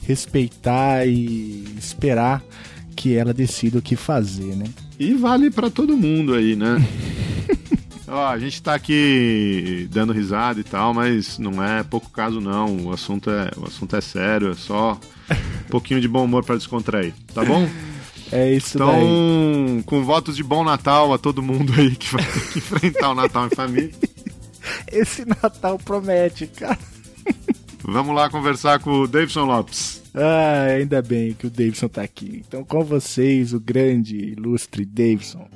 respeitar 0.06 1.06
e 1.06 1.64
esperar 1.78 2.42
que 3.00 3.16
ela 3.16 3.32
decida 3.32 3.78
o 3.78 3.82
que 3.82 3.96
fazer, 3.96 4.54
né? 4.54 4.66
E 4.98 5.14
vale 5.14 5.50
para 5.50 5.70
todo 5.70 5.96
mundo 5.96 6.34
aí, 6.34 6.54
né? 6.54 6.76
Ó, 8.06 8.26
a 8.26 8.38
gente 8.38 8.62
tá 8.62 8.74
aqui 8.74 9.88
dando 9.90 10.12
risada 10.12 10.60
e 10.60 10.64
tal, 10.64 10.92
mas 10.92 11.38
não 11.38 11.64
é 11.64 11.82
pouco 11.82 12.10
caso 12.10 12.42
não. 12.42 12.88
O 12.88 12.92
assunto 12.92 13.30
é, 13.30 13.50
o 13.56 13.64
assunto 13.64 13.96
é 13.96 14.02
sério, 14.02 14.50
é 14.50 14.54
só 14.54 15.00
um 15.30 15.70
pouquinho 15.70 15.98
de 15.98 16.06
bom 16.06 16.26
humor 16.26 16.44
para 16.44 16.56
descontrair, 16.56 17.14
tá 17.34 17.42
bom? 17.42 17.66
É 18.32 18.48
isso 18.54 18.76
então, 18.76 18.86
daí. 18.86 19.82
com 19.82 20.04
votos 20.04 20.36
de 20.36 20.44
bom 20.44 20.62
Natal 20.62 21.12
a 21.12 21.18
todo 21.18 21.42
mundo 21.42 21.72
aí 21.76 21.96
que 21.96 22.12
vai 22.12 22.24
ter 22.24 22.52
que 22.52 22.58
enfrentar 22.60 23.10
o 23.10 23.14
Natal 23.16 23.48
em 23.48 23.50
família. 23.50 23.90
Esse 24.86 25.24
Natal 25.24 25.76
promete, 25.84 26.46
cara. 26.46 26.78
Vamos 27.92 28.14
lá 28.14 28.30
conversar 28.30 28.78
com 28.78 29.00
o 29.00 29.08
Davidson 29.08 29.44
Lopes. 29.46 30.00
Ah, 30.14 30.66
ainda 30.76 31.02
bem 31.02 31.34
que 31.34 31.48
o 31.48 31.50
Davidson 31.50 31.88
tá 31.88 32.02
aqui. 32.02 32.44
Então, 32.46 32.62
com 32.62 32.84
vocês, 32.84 33.52
o 33.52 33.58
grande, 33.58 34.16
ilustre 34.16 34.84
Davidson. 34.84 35.48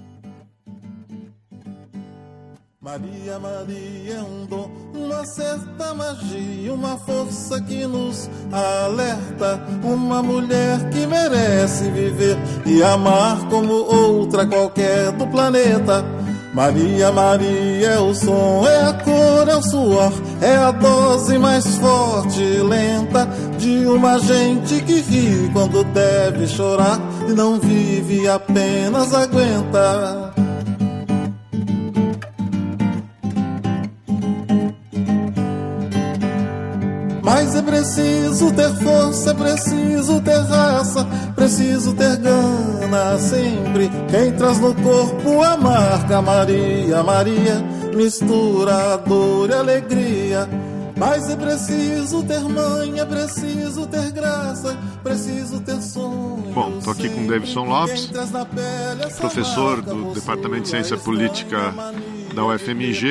Maria, 2.80 3.38
Maria 3.38 4.14
é 4.14 4.22
um 4.22 4.46
dom, 4.46 4.68
uma 4.92 5.24
certa 5.24 5.94
magia, 5.94 6.74
uma 6.74 6.98
força 6.98 7.62
que 7.62 7.86
nos 7.86 8.28
alerta. 8.52 9.64
Uma 9.84 10.20
mulher 10.20 10.90
que 10.90 11.06
merece 11.06 11.88
viver 11.92 12.36
e 12.66 12.82
amar 12.82 13.48
como 13.48 13.72
outra 13.72 14.44
qualquer 14.44 15.12
do 15.12 15.26
planeta. 15.28 16.04
Maria, 16.54 17.10
Maria 17.10 17.88
é 17.88 17.98
o 17.98 18.14
som, 18.14 18.64
é 18.64 18.82
a 18.82 18.92
cor, 18.92 19.48
é 19.48 19.56
o 19.56 19.62
suor, 19.62 20.12
é 20.40 20.56
a 20.56 20.70
dose 20.70 21.36
mais 21.36 21.66
forte 21.78 22.40
e 22.40 22.62
lenta 22.62 23.28
de 23.58 23.84
uma 23.86 24.20
gente 24.20 24.80
que 24.82 25.00
ri 25.00 25.50
quando 25.52 25.82
deve 25.92 26.46
chorar 26.46 27.00
e 27.28 27.32
não 27.32 27.58
vive, 27.58 28.28
apenas 28.28 29.12
aguenta. 29.12 30.33
Mas 37.44 37.54
é 37.56 37.60
preciso 37.60 38.50
ter 38.54 38.74
força, 38.82 39.30
é 39.30 39.34
preciso 39.34 40.18
ter 40.22 40.40
raça, 40.44 41.06
preciso 41.36 41.94
ter 41.94 42.16
gana 42.16 43.18
sempre. 43.18 43.90
Quem 44.08 44.32
traz 44.32 44.58
no 44.60 44.74
corpo 44.74 45.42
a 45.42 45.54
marca 45.54 46.22
Maria, 46.22 47.02
Maria, 47.02 47.62
mistura 47.94 48.96
dor 49.06 49.50
e 49.50 49.52
alegria. 49.52 50.48
Mas 50.96 51.28
é 51.28 51.36
preciso 51.36 52.22
ter 52.22 52.40
mãe, 52.40 52.98
é 52.98 53.04
preciso 53.04 53.86
ter 53.88 54.10
graça, 54.10 54.74
preciso 55.02 55.60
ter 55.60 55.82
sonho. 55.82 56.50
Bom, 56.54 56.78
tô 56.82 56.92
aqui 56.92 57.10
com 57.10 57.24
o 57.24 57.28
Davidson 57.28 57.64
Lopes, 57.66 58.10
professor 59.18 59.82
do 59.82 60.14
Departamento 60.14 60.62
de 60.62 60.68
Ciência 60.70 60.96
Política 60.96 61.74
da 62.34 62.46
UFMG 62.46 63.06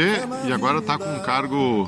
e 0.48 0.52
agora 0.52 0.80
está 0.80 0.98
com 0.98 1.06
um 1.06 1.20
cargo 1.20 1.88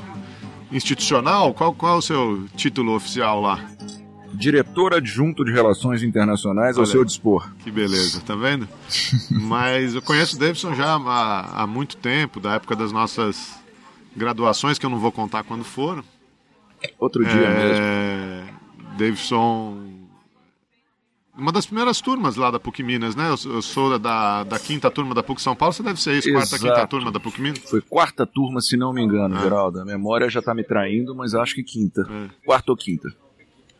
institucional? 0.70 1.54
Qual, 1.54 1.74
qual 1.74 1.94
é 1.94 1.98
o 1.98 2.02
seu 2.02 2.46
título 2.56 2.94
oficial 2.94 3.40
lá? 3.40 3.60
Diretor 4.32 4.94
adjunto 4.94 5.44
de 5.44 5.52
Relações 5.52 6.02
Internacionais 6.02 6.76
ao 6.76 6.82
Olha, 6.82 6.92
seu 6.92 7.04
dispor. 7.04 7.50
Que 7.60 7.70
beleza, 7.70 8.20
tá 8.20 8.34
vendo? 8.34 8.68
Mas 9.30 9.94
eu 9.94 10.02
conheço 10.02 10.36
o 10.36 10.38
Davidson 10.38 10.74
já 10.74 10.96
há, 10.96 11.62
há 11.62 11.66
muito 11.66 11.96
tempo, 11.96 12.38
da 12.38 12.54
época 12.54 12.76
das 12.76 12.92
nossas 12.92 13.54
graduações, 14.14 14.78
que 14.78 14.84
eu 14.84 14.90
não 14.90 14.98
vou 14.98 15.12
contar 15.12 15.42
quando 15.44 15.64
foram. 15.64 16.04
Outro 16.98 17.24
dia 17.24 17.48
mesmo. 17.48 17.84
É, 17.84 18.44
Davidson. 18.98 19.95
Uma 21.36 21.52
das 21.52 21.66
primeiras 21.66 22.00
turmas 22.00 22.36
lá 22.36 22.50
da 22.50 22.58
PUC 22.58 22.82
Minas, 22.82 23.14
né? 23.14 23.30
Eu, 23.30 23.60
sou 23.62 23.98
da, 23.98 24.42
da 24.44 24.58
quinta 24.58 24.90
turma 24.90 25.14
da 25.14 25.22
PUC 25.22 25.40
São 25.42 25.54
Paulo, 25.54 25.72
você 25.74 25.82
deve 25.82 26.00
ser 26.00 26.16
isso, 26.18 26.32
quarta, 26.32 26.58
quinta 26.58 26.86
turma 26.86 27.12
da 27.12 27.20
PUC 27.20 27.40
Minas. 27.42 27.58
Foi 27.68 27.80
quarta 27.82 28.26
turma, 28.26 28.60
se 28.60 28.76
não 28.76 28.92
me 28.92 29.02
engano, 29.02 29.36
Ah. 29.36 29.42
Geraldo. 29.42 29.80
A 29.80 29.84
memória 29.84 30.30
já 30.30 30.40
tá 30.40 30.54
me 30.54 30.64
traindo, 30.64 31.14
mas 31.14 31.34
acho 31.34 31.54
que 31.54 31.62
quinta. 31.62 32.06
É. 32.10 32.28
Quarta 32.46 32.72
ou 32.72 32.76
quinta. 32.76 33.12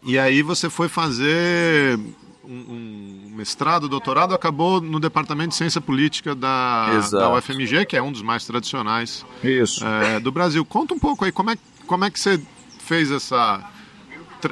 E 0.03 0.19
aí 0.19 0.43
você 0.43 0.69
foi 0.69 0.89
fazer 0.89 1.99
um, 2.45 2.53
um 2.53 3.35
mestrado, 3.35 3.89
doutorado, 3.89 4.35
acabou 4.35 4.81
no 4.81 5.01
Departamento 5.01 5.49
de 5.51 5.55
Ciência 5.57 5.81
Política 5.81 6.35
da, 6.35 6.91
Exato. 6.97 7.17
da 7.17 7.35
UFMG, 7.35 7.87
que 7.87 7.97
é 7.97 8.03
um 8.03 8.13
dos 8.13 8.23
mais 8.23 8.45
tradicionais 8.47 9.25
Isso. 9.43 9.85
é, 9.85 10.21
do 10.21 10.31
Brasil. 10.31 10.65
Conta 10.65 10.95
um 10.95 10.99
pouco 10.99 11.25
aí, 11.25 11.33
como 11.33 11.51
é, 11.51 11.57
como 11.87 12.05
é 12.05 12.11
que 12.11 12.21
você 12.21 12.41
fez 12.79 13.11
essa... 13.11 13.65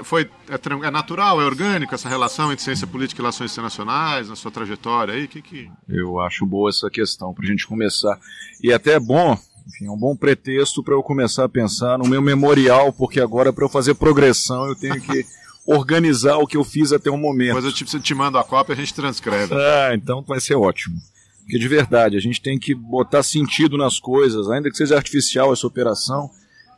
Foi, 0.03 0.31
é, 0.49 0.87
é 0.87 0.91
natural, 0.91 1.41
é 1.41 1.45
orgânico 1.45 1.95
essa 1.95 2.09
relação 2.09 2.53
entre 2.53 2.65
ciência 2.65 2.87
política 2.87 3.21
e 3.21 3.23
relações 3.23 3.53
internacionais, 3.53 4.29
na 4.29 4.37
sua 4.37 4.51
trajetória 4.51 5.15
aí? 5.15 5.29
Que, 5.29 5.43
que... 5.43 5.71
Eu 5.89 6.21
acho 6.21 6.47
boa 6.47 6.71
essa 6.71 6.91
questão 6.91 7.33
pra 7.33 7.47
gente 7.47 7.67
começar. 7.67 8.19
E 8.63 8.73
até 8.73 8.93
é 8.93 9.01
bom, 9.01 9.39
enfim, 9.67 9.87
é 9.87 9.91
um 9.91 9.97
bom 9.97 10.17
pretexto 10.17 10.83
para 10.83 10.95
eu 10.95 11.03
começar 11.03 11.45
a 11.45 11.49
pensar 11.49 11.99
no 11.99 12.09
meu 12.09 12.21
memorial, 12.21 12.93
porque 12.93 13.21
agora 13.21 13.53
para 13.53 13.65
eu 13.65 13.69
fazer 13.69 13.95
progressão 13.95 14.67
eu 14.67 14.77
tenho 14.77 15.01
que 15.01 15.25
organizar 15.67 16.37
o 16.37 16.47
que 16.47 16.57
eu 16.57 16.65
fiz 16.65 16.93
até 16.93 17.11
o 17.11 17.17
momento. 17.17 17.55
Depois 17.55 17.65
eu 17.65 17.73
te, 17.73 17.85
te 18.01 18.15
mando 18.15 18.39
a 18.39 18.45
cópia 18.45 18.73
e 18.73 18.75
a 18.75 18.79
gente 18.79 18.95
transcreve. 18.95 19.55
Ah, 19.55 19.93
então 19.95 20.23
vai 20.23 20.41
ser 20.41 20.55
ótimo. 20.55 20.97
Porque 21.41 21.59
de 21.59 21.69
verdade, 21.69 22.17
a 22.17 22.21
gente 22.21 22.41
tem 22.41 22.59
que 22.59 22.75
botar 22.75 23.23
sentido 23.23 23.77
nas 23.77 24.01
coisas, 24.01 24.49
ainda 24.49 24.71
que 24.71 24.77
seja 24.77 24.97
artificial 24.97 25.53
essa 25.53 25.67
operação, 25.67 26.31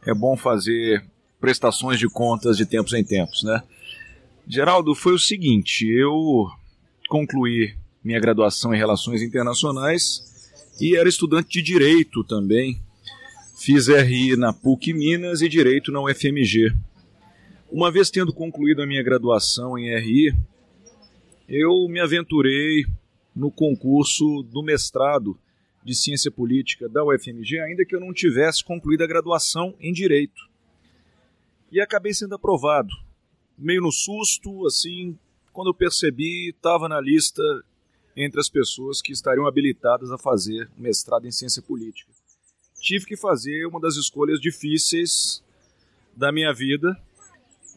é 0.05 0.15
bom 0.15 0.37
fazer 0.37 1.05
prestações 1.41 1.99
de 1.99 2.09
contas 2.09 2.57
de 2.57 2.67
tempos 2.67 2.93
em 2.93 3.05
tempos, 3.05 3.43
né? 3.43 3.63
Geraldo, 4.49 4.95
foi 4.95 5.15
o 5.15 5.19
seguinte, 5.19 5.87
eu 5.87 6.47
concluí 7.09 7.75
minha 8.03 8.21
graduação 8.21 8.73
em 8.73 8.79
Relações 8.79 9.21
Internacionais 9.21 10.25
e 10.81 10.97
era 10.97 11.09
estudante 11.09 11.49
de 11.49 11.63
Direito 11.63 12.23
também. 12.23 12.81
Fiz 13.59 13.89
RI 13.89 14.37
na 14.37 14.53
PUC 14.53 14.93
Minas 14.93 15.41
e 15.41 15.49
Direito 15.49 15.91
na 15.91 16.01
UFMG. 16.03 16.73
Uma 17.71 17.91
vez 17.91 18.11
tendo 18.11 18.33
concluído 18.33 18.83
a 18.83 18.87
minha 18.87 19.03
graduação 19.03 19.77
em 19.77 19.93
RI, 19.99 20.35
eu 21.49 21.89
me 21.89 21.99
aventurei 21.99 22.85
no 23.35 23.51
concurso 23.51 24.43
do 24.45 24.63
mestrado 24.63 25.37
de 25.85 25.95
Ciência 25.95 26.31
Política 26.31 26.89
da 26.89 27.05
UFMG, 27.05 27.59
ainda 27.61 27.85
que 27.85 27.95
eu 27.95 28.01
não 28.01 28.13
tivesse 28.13 28.63
concluído 28.63 29.03
a 29.03 29.07
graduação 29.07 29.75
em 29.81 29.93
Direito. 29.93 30.41
E 31.71 31.81
acabei 31.81 32.15
sendo 32.15 32.35
aprovado. 32.35 32.91
Meio 33.59 33.83
no 33.83 33.93
susto, 33.93 34.67
assim, 34.67 35.19
quando 35.53 35.69
eu 35.69 35.75
percebi, 35.75 36.51
estava 36.51 36.89
na 36.89 37.01
lista 37.01 37.43
entre 38.17 38.41
as 38.41 38.49
pessoas 38.49 39.03
que 39.03 39.13
estariam 39.13 39.47
habilitadas 39.47 40.11
a 40.11 40.19
fazer 40.19 40.71
mestrado 40.77 41.27
em 41.27 41.33
Ciência 41.33 41.63
Política. 41.63 42.11
Tive 42.81 43.05
que 43.05 43.17
fazer 43.17 43.67
uma 43.67 43.81
das 43.81 43.97
escolhas 43.97 44.41
difíceis 44.41 45.43
da 46.17 46.33
minha 46.33 46.53
vida, 46.53 46.97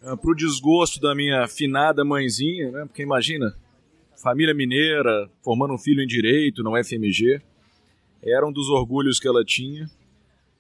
para 0.02 0.32
o 0.32 0.36
desgosto 0.36 1.00
da 1.00 1.14
minha 1.14 1.48
finada 1.48 2.06
mãezinha, 2.06 2.72
né? 2.72 2.86
porque 2.86 3.04
imagina, 3.04 3.54
família 4.16 4.54
mineira, 4.54 5.30
formando 5.44 5.74
um 5.74 5.78
filho 5.78 6.02
em 6.02 6.08
direito 6.08 6.64
na 6.64 6.72
UFMG, 6.72 7.42
era 8.22 8.48
um 8.48 8.52
dos 8.52 8.70
orgulhos 8.70 9.20
que 9.20 9.28
ela 9.28 9.44
tinha, 9.44 9.90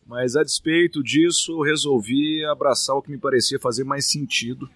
mas 0.10 0.36
a 0.36 0.42
despeito 0.42 1.04
disso, 1.04 1.52
eu 1.52 1.62
resolvi 1.62 2.44
abraçar 2.44 2.96
o 2.96 3.02
que 3.02 3.12
me 3.12 3.18
parecia 3.20 3.60
fazer 3.60 3.84
mais 3.84 4.10
sentido 4.10 4.68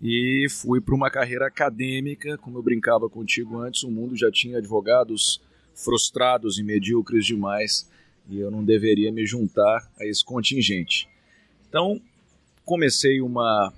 e 0.00 0.46
fui 0.48 0.80
para 0.80 0.94
uma 0.94 1.10
carreira 1.10 1.48
acadêmica, 1.48 2.38
como 2.38 2.58
eu 2.58 2.62
brincava 2.62 3.10
contigo 3.10 3.58
antes, 3.58 3.82
o 3.82 3.90
mundo 3.90 4.16
já 4.16 4.30
tinha 4.30 4.58
advogados 4.58 5.40
frustrados 5.74 6.56
e 6.56 6.62
medíocres 6.62 7.26
demais 7.26 7.90
e 8.28 8.38
eu 8.38 8.48
não 8.48 8.64
deveria 8.64 9.10
me 9.10 9.26
juntar 9.26 9.90
a 9.98 10.06
esse 10.06 10.24
contingente. 10.24 11.08
Então, 11.68 12.00
comecei 12.64 13.20
uma, 13.20 13.72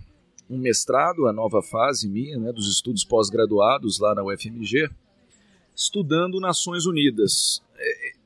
um 0.51 0.59
mestrado, 0.59 1.27
a 1.27 1.33
nova 1.33 1.63
fase 1.63 2.07
minha, 2.07 2.39
né, 2.39 2.53
dos 2.53 2.69
estudos 2.69 3.03
pós-graduados 3.03 3.99
lá 3.99 4.15
na 4.15 4.23
UFMG, 4.23 4.91
estudando 5.75 6.39
Nações 6.39 6.85
Unidas. 6.85 7.63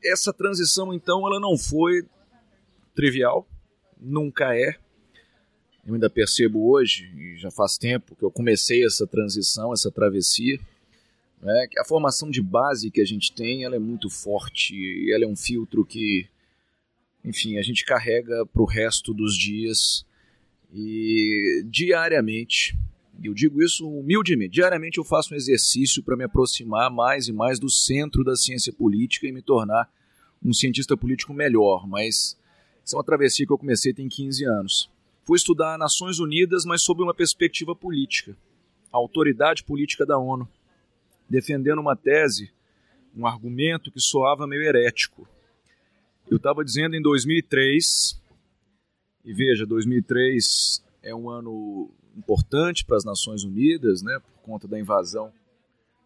Essa 0.04 0.32
transição, 0.32 0.92
então, 0.92 1.24
ela 1.28 1.38
não 1.38 1.56
foi 1.56 2.04
trivial, 3.00 3.48
nunca 3.98 4.54
é. 4.54 4.76
Eu 5.86 5.94
ainda 5.94 6.10
percebo 6.10 6.70
hoje, 6.70 7.10
e 7.16 7.36
já 7.36 7.50
faz 7.50 7.78
tempo 7.78 8.14
que 8.14 8.22
eu 8.22 8.30
comecei 8.30 8.84
essa 8.84 9.06
transição, 9.06 9.72
essa 9.72 9.90
travessia, 9.90 10.58
É, 11.42 11.80
a 11.80 11.84
formação 11.86 12.30
de 12.30 12.42
base 12.42 12.90
que 12.90 13.00
a 13.00 13.04
gente 13.06 13.32
tem 13.32 13.64
ela 13.64 13.74
é 13.74 13.78
muito 13.78 14.10
forte 14.10 14.74
e 14.74 15.10
ela 15.10 15.24
é 15.24 15.26
um 15.26 15.34
filtro 15.34 15.86
que, 15.86 16.28
enfim, 17.24 17.56
a 17.56 17.62
gente 17.62 17.82
carrega 17.82 18.44
para 18.44 18.60
o 18.60 18.66
resto 18.66 19.14
dos 19.14 19.34
dias 19.38 20.04
e 20.70 21.64
diariamente. 21.64 22.76
Eu 23.24 23.32
digo 23.32 23.62
isso 23.62 23.88
humildemente. 23.88 24.52
Diariamente 24.52 24.98
eu 24.98 25.04
faço 25.04 25.32
um 25.32 25.36
exercício 25.36 26.02
para 26.02 26.14
me 26.14 26.24
aproximar 26.24 26.90
mais 26.90 27.26
e 27.26 27.32
mais 27.32 27.58
do 27.58 27.70
centro 27.70 28.22
da 28.22 28.36
ciência 28.36 28.70
política 28.70 29.26
e 29.26 29.32
me 29.32 29.40
tornar 29.40 29.88
um 30.44 30.52
cientista 30.52 30.94
político 30.94 31.32
melhor. 31.32 31.88
Mas 31.88 32.36
isso 32.84 32.94
é 32.94 32.98
uma 32.98 33.04
travessia 33.04 33.46
que 33.46 33.52
eu 33.52 33.58
comecei 33.58 33.92
tem 33.92 34.08
15 34.08 34.44
anos. 34.44 34.90
Fui 35.24 35.36
estudar 35.36 35.78
Nações 35.78 36.18
Unidas, 36.18 36.64
mas 36.64 36.82
sob 36.82 37.02
uma 37.02 37.14
perspectiva 37.14 37.74
política, 37.74 38.36
a 38.92 38.96
autoridade 38.96 39.62
política 39.62 40.04
da 40.04 40.18
ONU 40.18 40.48
defendendo 41.28 41.80
uma 41.80 41.94
tese, 41.94 42.50
um 43.16 43.26
argumento 43.26 43.90
que 43.90 44.00
soava 44.00 44.46
meio 44.46 44.62
herético. 44.62 45.28
Eu 46.28 46.36
estava 46.36 46.64
dizendo 46.64 46.96
em 46.96 47.02
2003, 47.02 48.20
e 49.24 49.32
veja, 49.32 49.64
2003 49.64 50.82
é 51.02 51.14
um 51.14 51.30
ano 51.30 51.90
importante 52.16 52.84
para 52.84 52.96
as 52.96 53.04
Nações 53.04 53.44
Unidas, 53.44 54.02
né, 54.02 54.18
por 54.18 54.42
conta 54.42 54.66
da 54.66 54.78
invasão 54.78 55.32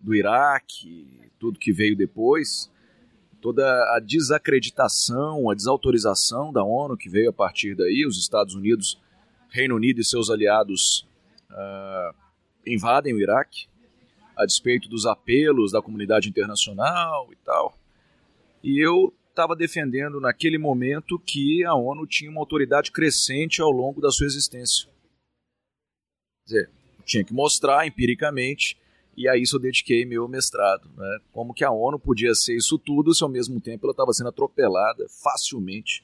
do 0.00 0.14
Iraque, 0.14 1.30
tudo 1.38 1.58
que 1.58 1.72
veio 1.72 1.96
depois, 1.96 2.70
toda 3.44 3.62
a 3.94 4.00
desacreditação, 4.00 5.50
a 5.50 5.54
desautorização 5.54 6.50
da 6.50 6.64
ONU 6.64 6.96
que 6.96 7.10
veio 7.10 7.28
a 7.28 7.32
partir 7.32 7.74
daí, 7.74 8.06
os 8.06 8.18
Estados 8.18 8.54
Unidos, 8.54 8.98
Reino 9.50 9.76
Unido 9.76 10.00
e 10.00 10.04
seus 10.04 10.30
aliados 10.30 11.06
uh, 11.50 12.16
invadem 12.66 13.12
o 13.12 13.20
Iraque, 13.20 13.66
a 14.34 14.46
despeito 14.46 14.88
dos 14.88 15.04
apelos 15.04 15.72
da 15.72 15.82
comunidade 15.82 16.26
internacional 16.26 17.28
e 17.34 17.36
tal. 17.44 17.78
E 18.62 18.82
eu 18.82 19.12
estava 19.28 19.54
defendendo 19.54 20.18
naquele 20.18 20.56
momento 20.56 21.18
que 21.18 21.62
a 21.66 21.74
ONU 21.74 22.06
tinha 22.06 22.30
uma 22.30 22.40
autoridade 22.40 22.90
crescente 22.90 23.60
ao 23.60 23.70
longo 23.70 24.00
da 24.00 24.10
sua 24.10 24.24
existência. 24.24 24.88
Quer 26.46 26.54
dizer, 26.54 26.70
tinha 27.04 27.22
que 27.22 27.34
mostrar 27.34 27.86
empiricamente, 27.86 28.78
e 29.16 29.28
a 29.28 29.36
isso 29.36 29.56
eu 29.56 29.60
dediquei 29.60 30.04
meu 30.04 30.26
mestrado. 30.28 30.88
Né? 30.96 31.18
Como 31.32 31.54
que 31.54 31.64
a 31.64 31.70
ONU 31.70 31.98
podia 31.98 32.34
ser 32.34 32.56
isso 32.56 32.78
tudo 32.78 33.14
se 33.14 33.22
ao 33.22 33.28
mesmo 33.28 33.60
tempo 33.60 33.86
ela 33.86 33.92
estava 33.92 34.12
sendo 34.12 34.28
atropelada 34.28 35.06
facilmente 35.22 36.02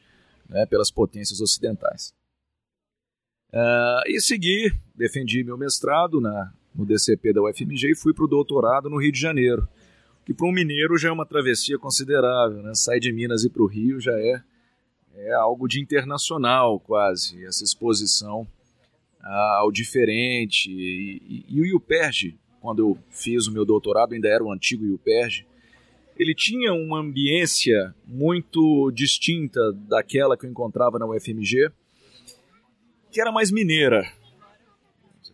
né, 0.48 0.66
pelas 0.66 0.90
potências 0.90 1.40
ocidentais. 1.40 2.12
Uh, 3.52 4.06
e 4.06 4.20
segui, 4.20 4.72
defendi 4.94 5.42
meu 5.42 5.58
mestrado 5.58 6.20
na 6.20 6.52
no 6.74 6.86
DCP 6.86 7.32
da 7.32 7.42
UFMG 7.42 7.92
e 7.92 7.96
fui 7.96 8.14
para 8.14 8.24
o 8.24 8.28
doutorado 8.28 8.88
no 8.88 9.00
Rio 9.00 9.12
de 9.12 9.20
Janeiro, 9.20 9.68
que 10.24 10.32
para 10.32 10.46
um 10.46 10.52
mineiro 10.52 10.96
já 10.96 11.08
é 11.08 11.12
uma 11.12 11.26
travessia 11.26 11.78
considerável, 11.78 12.62
né? 12.62 12.74
Sair 12.74 13.00
de 13.00 13.12
Minas 13.12 13.44
e 13.44 13.50
para 13.50 13.62
o 13.62 13.66
Rio 13.66 14.00
já 14.00 14.12
é, 14.12 14.42
é 15.16 15.32
algo 15.32 15.66
de 15.66 15.80
internacional 15.80 16.78
quase, 16.78 17.44
essa 17.44 17.64
exposição 17.64 18.46
ao 19.22 19.70
diferente. 19.70 20.70
E, 20.70 21.44
e, 21.48 21.56
e 21.56 21.60
o 21.60 21.66
IUPERJ, 21.66 22.38
quando 22.60 22.80
eu 22.80 22.98
fiz 23.10 23.46
o 23.46 23.52
meu 23.52 23.64
doutorado, 23.64 24.12
ainda 24.12 24.28
era 24.28 24.44
o 24.44 24.52
antigo 24.52 24.84
IUPERJ, 24.84 25.46
ele 26.16 26.34
tinha 26.34 26.72
uma 26.72 27.00
ambiência 27.00 27.94
muito 28.06 28.90
distinta 28.92 29.72
daquela 29.88 30.36
que 30.36 30.44
eu 30.44 30.50
encontrava 30.50 30.98
na 30.98 31.06
UFMG, 31.06 31.70
que 33.10 33.20
era 33.20 33.32
mais 33.32 33.50
mineira, 33.50 34.06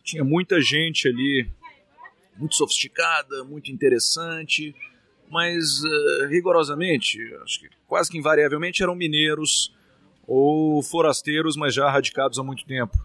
tinha 0.07 0.23
muita 0.23 0.61
gente 0.61 1.09
ali, 1.09 1.51
muito 2.39 2.55
sofisticada, 2.55 3.43
muito 3.43 3.73
interessante, 3.73 4.73
mas 5.29 5.83
uh, 5.83 6.29
rigorosamente, 6.29 7.19
acho 7.43 7.59
que 7.59 7.69
quase 7.89 8.09
que 8.09 8.17
invariavelmente 8.17 8.83
eram 8.83 8.95
mineiros 8.95 9.75
ou 10.27 10.81
forasteiros, 10.83 11.57
mas 11.57 11.75
já 11.75 11.91
radicados 11.91 12.39
há 12.39 12.45
muito 12.45 12.65
tempo. 12.65 12.97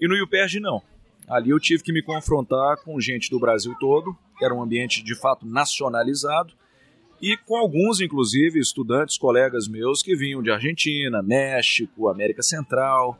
E 0.00 0.08
no 0.08 0.16
IUPERJ 0.16 0.58
não. 0.58 0.82
Ali 1.28 1.50
eu 1.50 1.60
tive 1.60 1.82
que 1.82 1.92
me 1.92 2.02
confrontar 2.02 2.78
com 2.78 3.00
gente 3.00 3.30
do 3.30 3.38
Brasil 3.38 3.74
todo, 3.78 4.16
era 4.40 4.54
um 4.54 4.62
ambiente 4.62 5.02
de 5.02 5.14
fato 5.14 5.46
nacionalizado, 5.46 6.54
e 7.20 7.36
com 7.36 7.56
alguns, 7.56 8.00
inclusive, 8.00 8.60
estudantes, 8.60 9.18
colegas 9.18 9.66
meus 9.68 10.02
que 10.02 10.16
vinham 10.16 10.42
de 10.42 10.50
Argentina, 10.50 11.22
México, 11.22 12.08
América 12.08 12.42
Central, 12.42 13.18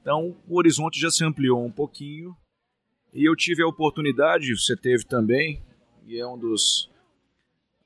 então 0.00 0.34
o 0.48 0.58
horizonte 0.58 0.98
já 0.98 1.10
se 1.10 1.24
ampliou 1.24 1.64
um 1.64 1.70
pouquinho 1.70 2.34
e 3.14 3.28
eu 3.28 3.36
tive 3.36 3.62
a 3.62 3.66
oportunidade, 3.66 4.56
você 4.56 4.74
teve 4.74 5.04
também, 5.04 5.62
e 6.06 6.18
é 6.18 6.26
um 6.26 6.38
dos, 6.38 6.90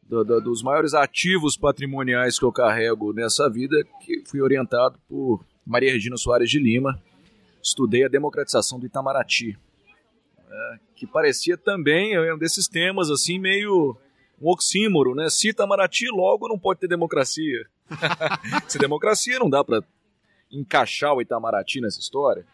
do, 0.02 0.24
do, 0.24 0.40
dos 0.40 0.62
maiores 0.62 0.94
ativos 0.94 1.56
patrimoniais 1.56 2.38
que 2.38 2.44
eu 2.44 2.52
carrego 2.52 3.12
nessa 3.12 3.50
vida, 3.50 3.76
que 4.00 4.22
fui 4.24 4.40
orientado 4.40 4.98
por 5.08 5.44
Maria 5.66 5.92
Regina 5.92 6.16
Soares 6.16 6.48
de 6.48 6.60
Lima. 6.60 7.02
Estudei 7.66 8.04
a 8.04 8.08
democratização 8.08 8.78
do 8.78 8.86
Itamaraty, 8.86 9.58
é, 10.48 10.78
que 10.94 11.04
parecia 11.04 11.56
também 11.56 12.14
é 12.14 12.32
um 12.32 12.38
desses 12.38 12.68
temas 12.68 13.10
assim 13.10 13.40
meio 13.40 13.96
um 14.40 14.48
oxímoro, 14.48 15.14
né? 15.14 15.28
Se 15.28 15.48
Itamaraty, 15.48 16.06
logo 16.08 16.46
não 16.46 16.58
pode 16.58 16.78
ter 16.78 16.86
democracia. 16.86 17.66
Se 18.68 18.78
democracia 18.78 19.38
não 19.40 19.50
dá 19.50 19.64
para 19.64 19.82
encaixar 20.50 21.12
o 21.12 21.20
Itamaraty 21.20 21.80
nessa 21.80 21.98
história. 21.98 22.46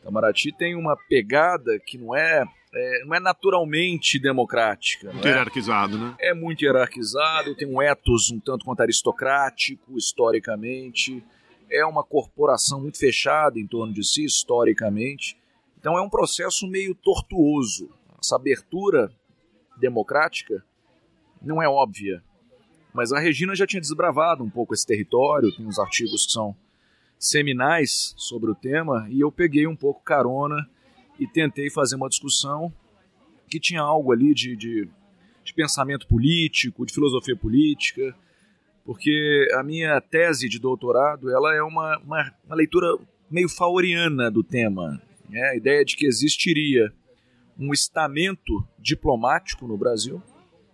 Itamaraty 0.00 0.52
tem 0.52 0.74
uma 0.74 0.96
pegada 0.96 1.78
que 1.78 1.98
não 1.98 2.16
é, 2.16 2.44
é 2.74 3.04
não 3.04 3.14
é 3.14 3.20
naturalmente 3.20 4.18
democrática. 4.18 5.12
Muito 5.12 5.26
é? 5.26 5.32
hierarquizado, 5.32 5.98
né? 5.98 6.14
É 6.18 6.32
muito 6.32 6.64
hierarquizado, 6.64 7.54
tem 7.54 7.68
um 7.68 7.82
ethos 7.82 8.30
um 8.30 8.40
tanto 8.40 8.64
quanto 8.64 8.80
aristocrático, 8.80 9.98
historicamente. 9.98 11.22
É 11.70 11.84
uma 11.84 12.04
corporação 12.04 12.80
muito 12.80 12.98
fechada 12.98 13.58
em 13.58 13.66
torno 13.66 13.92
de 13.92 14.04
si, 14.06 14.24
historicamente. 14.24 15.36
Então 15.78 15.96
é 15.96 16.02
um 16.02 16.08
processo 16.08 16.66
meio 16.66 16.94
tortuoso. 16.94 17.88
Essa 18.20 18.36
abertura 18.36 19.12
democrática 19.78 20.64
não 21.42 21.62
é 21.62 21.68
óbvia. 21.68 22.22
Mas 22.92 23.12
a 23.12 23.18
Regina 23.18 23.54
já 23.54 23.66
tinha 23.66 23.80
desbravado 23.80 24.42
um 24.42 24.50
pouco 24.50 24.72
esse 24.72 24.86
território, 24.86 25.54
tem 25.54 25.66
uns 25.66 25.78
artigos 25.78 26.26
que 26.26 26.32
são 26.32 26.56
seminais 27.18 28.14
sobre 28.16 28.50
o 28.50 28.54
tema 28.54 29.06
e 29.10 29.20
eu 29.20 29.30
peguei 29.30 29.66
um 29.66 29.76
pouco 29.76 30.02
carona 30.02 30.68
e 31.18 31.26
tentei 31.26 31.70
fazer 31.70 31.96
uma 31.96 32.08
discussão 32.08 32.72
que 33.48 33.60
tinha 33.60 33.80
algo 33.80 34.12
ali 34.12 34.34
de, 34.34 34.56
de, 34.56 34.88
de 35.44 35.54
pensamento 35.54 36.06
político, 36.06 36.84
de 36.84 36.92
filosofia 36.92 37.36
política, 37.36 38.14
porque 38.86 39.48
a 39.54 39.64
minha 39.64 40.00
tese 40.00 40.48
de 40.48 40.60
doutorado 40.60 41.28
ela 41.28 41.52
é 41.52 41.60
uma, 41.60 41.98
uma, 41.98 42.32
uma 42.46 42.54
leitura 42.54 42.96
meio 43.28 43.48
fauriana 43.48 44.30
do 44.30 44.44
tema. 44.44 45.02
Né? 45.28 45.42
A 45.50 45.56
ideia 45.56 45.84
de 45.84 45.96
que 45.96 46.06
existiria 46.06 46.92
um 47.58 47.72
estamento 47.72 48.66
diplomático 48.78 49.66
no 49.66 49.76
Brasil, 49.76 50.22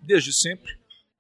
desde 0.03 0.33
sempre, 0.33 0.77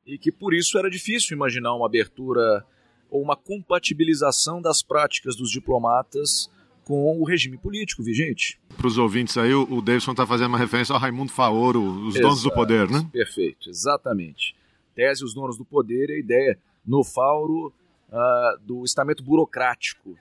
e 0.06 0.18
que 0.18 0.30
por 0.30 0.52
isso 0.52 0.78
era 0.78 0.90
difícil 0.90 1.34
imaginar 1.34 1.74
uma 1.74 1.86
abertura 1.86 2.64
ou 3.10 3.22
uma 3.22 3.36
compatibilização 3.36 4.60
das 4.60 4.82
práticas 4.82 5.34
dos 5.34 5.50
diplomatas 5.50 6.50
com 6.84 7.18
o 7.18 7.24
regime 7.24 7.56
político 7.56 8.02
vigente. 8.02 8.60
Para 8.76 8.86
os 8.86 8.98
ouvintes 8.98 9.38
aí, 9.38 9.54
o 9.54 9.80
Davidson 9.80 10.10
está 10.10 10.26
fazendo 10.26 10.48
uma 10.48 10.58
referência 10.58 10.92
ao 10.92 10.98
Raimundo 10.98 11.32
Faoro, 11.32 11.80
os 11.80 12.16
Exato, 12.16 12.22
donos 12.22 12.42
do 12.42 12.52
poder, 12.52 12.90
né? 12.90 13.08
Perfeito, 13.12 13.70
exatamente. 13.70 14.54
Tese 14.94 15.24
Os 15.24 15.32
Donos 15.32 15.56
do 15.56 15.64
Poder 15.64 16.10
e 16.10 16.14
a 16.14 16.18
ideia 16.18 16.58
no 16.84 17.04
Fauro 17.04 17.72
uh, 18.08 18.58
do 18.60 18.84
estamento 18.84 19.22
burocrático. 19.22 20.16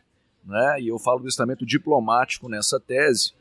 Né? 0.45 0.81
E 0.81 0.87
eu 0.87 0.97
falo 0.97 1.19
do 1.19 1.27
estamento 1.27 1.65
diplomático 1.65 2.49
nessa 2.49 2.79
tese. 2.79 3.33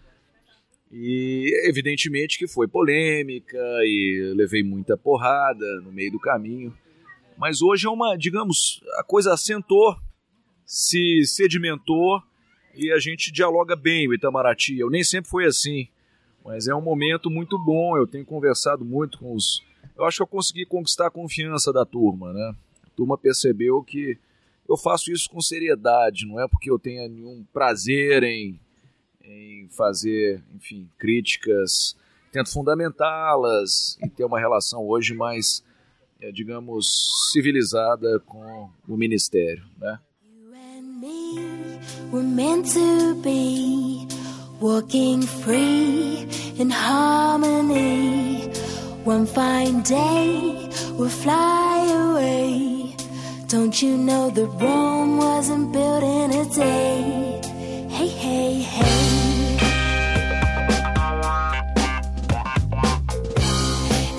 E 0.92 1.68
evidentemente 1.68 2.38
que 2.38 2.48
foi 2.48 2.66
polêmica 2.66 3.58
e 3.82 4.32
levei 4.36 4.62
muita 4.62 4.96
porrada 4.96 5.64
no 5.82 5.92
meio 5.92 6.12
do 6.12 6.18
caminho. 6.18 6.76
Mas 7.38 7.62
hoje 7.62 7.86
é 7.86 7.90
uma, 7.90 8.16
digamos, 8.16 8.82
a 8.98 9.04
coisa 9.04 9.32
assentou, 9.32 9.96
se 10.66 11.24
sedimentou 11.24 12.20
e 12.74 12.92
a 12.92 12.98
gente 12.98 13.32
dialoga 13.32 13.74
bem 13.74 14.08
o 14.08 14.14
Itamaraty. 14.14 14.78
Eu 14.78 14.90
nem 14.90 15.02
sempre 15.02 15.30
foi 15.30 15.46
assim, 15.46 15.88
mas 16.44 16.68
é 16.68 16.74
um 16.74 16.82
momento 16.82 17.30
muito 17.30 17.58
bom. 17.58 17.96
Eu 17.96 18.06
tenho 18.06 18.24
conversado 18.24 18.84
muito 18.84 19.18
com 19.18 19.34
os. 19.34 19.62
Eu 19.96 20.04
acho 20.04 20.18
que 20.18 20.22
eu 20.22 20.26
consegui 20.26 20.66
conquistar 20.66 21.06
a 21.06 21.10
confiança 21.10 21.72
da 21.72 21.86
turma, 21.86 22.32
né? 22.32 22.54
Turma 23.00 23.16
percebeu 23.16 23.82
que 23.82 24.18
eu 24.68 24.76
faço 24.76 25.10
isso 25.10 25.30
com 25.30 25.40
seriedade, 25.40 26.26
não 26.26 26.38
é 26.38 26.46
porque 26.46 26.70
eu 26.70 26.78
tenha 26.78 27.08
nenhum 27.08 27.42
prazer 27.50 28.22
em, 28.22 28.60
em 29.24 29.66
fazer, 29.70 30.42
enfim, 30.54 30.86
críticas. 30.98 31.96
Tento 32.30 32.52
fundamentá-las 32.52 33.96
e 34.04 34.08
ter 34.10 34.22
uma 34.26 34.38
relação 34.38 34.86
hoje 34.86 35.14
mais 35.14 35.64
é, 36.20 36.30
digamos, 36.30 37.30
civilizada 37.32 38.20
com 38.20 38.68
o 38.86 38.96
ministério, 38.98 39.64
né? 39.78 39.98
We're 42.12 42.22
meant 42.22 42.66
to 42.74 43.14
be 43.22 44.06
walking 44.60 45.22
free 45.22 46.28
in 46.58 46.68
harmony. 46.68 48.50
One 49.04 49.24
fine 49.24 49.80
day 49.84 50.68
we'll 50.98 51.08
fly 51.08 51.86
away. 51.88 51.99
Don't 53.50 53.82
you 53.82 53.96
know 53.96 54.30
that 54.30 54.46
Rome 54.60 55.16
wasn't 55.18 55.72
built 55.72 56.02
in 56.02 56.30
a 56.32 56.44
day? 56.54 57.40
Hey, 57.90 58.08
hey, 58.08 58.62
hey. 58.62 59.56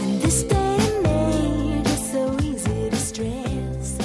In 0.03 0.19
this 0.19 0.43
day 0.43 0.55
and 0.57 1.07
age, 1.07 1.87
it's 1.87 2.11
so 2.11 2.37
easy 2.43 2.89
to 2.89 2.95
stress. 2.97 3.97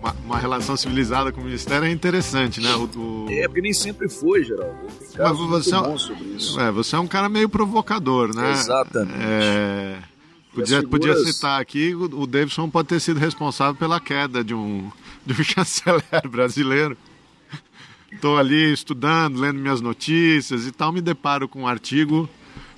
Uma, 0.00 0.14
uma 0.24 0.38
relação 0.38 0.76
civilizada 0.76 1.32
com 1.32 1.40
o 1.40 1.44
ministério 1.44 1.86
é 1.86 1.90
interessante, 1.90 2.60
né? 2.60 2.74
O, 2.74 2.84
o- 2.98 3.26
É, 3.30 3.46
porque 3.46 3.60
nem 3.62 3.72
sempre 3.72 4.08
foi, 4.08 4.44
Geraldo. 4.44 4.74
Mas 5.16 5.38
você, 5.38 5.76
muito 5.76 6.12
é- 6.12 6.36
isso. 6.36 6.60
é, 6.60 6.70
você 6.72 6.96
é 6.96 6.98
um 6.98 7.06
cara 7.06 7.28
meio 7.28 7.48
provocador, 7.48 8.34
né? 8.34 8.50
Exatamente. 8.52 9.18
É, 9.22 9.96
Podia, 10.54 10.82
podia 10.88 11.12
figuras- 11.14 11.34
citar 11.34 11.60
aqui, 11.60 11.94
o, 11.94 12.04
o 12.20 12.26
Davidson 12.26 12.70
pode 12.70 12.88
ter 12.88 13.00
sido 13.00 13.18
responsável 13.18 13.74
pela 13.74 14.00
queda 14.00 14.42
de 14.44 14.54
um, 14.54 14.90
de 15.26 15.32
um 15.32 15.42
chanceler 15.44 16.28
brasileiro. 16.30 16.96
Estou 18.12 18.38
ali 18.38 18.72
estudando, 18.72 19.40
lendo 19.40 19.58
minhas 19.58 19.80
notícias 19.80 20.66
e 20.66 20.72
tal, 20.72 20.92
me 20.92 21.00
deparo 21.00 21.48
com 21.48 21.62
um 21.62 21.66
artigo 21.66 22.28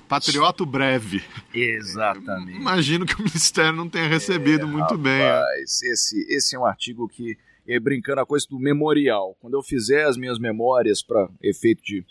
Patriota 0.09 0.65
Breve. 0.65 1.21
Exatamente. 1.53 2.57
Imagino 2.57 3.05
que 3.05 3.13
o 3.13 3.19
Ministério 3.23 3.73
não 3.73 3.87
tenha 3.87 4.07
recebido 4.07 4.67
muito 4.67 4.97
bem. 4.97 5.19
né? 5.19 5.31
Rapaz, 5.37 5.81
esse, 5.83 6.25
esse 6.29 6.55
é 6.55 6.59
um 6.59 6.65
artigo 6.65 7.07
que, 7.07 7.37
é, 7.67 7.79
brincando 7.79 8.21
a 8.21 8.25
coisa 8.25 8.47
do 8.49 8.57
memorial, 8.57 9.37
quando 9.39 9.53
eu 9.53 9.61
fizer 9.61 10.05
as 10.05 10.17
minhas 10.17 10.39
memórias 10.39 11.03
para 11.03 11.29
efeito 11.43 11.83
de 11.83 12.03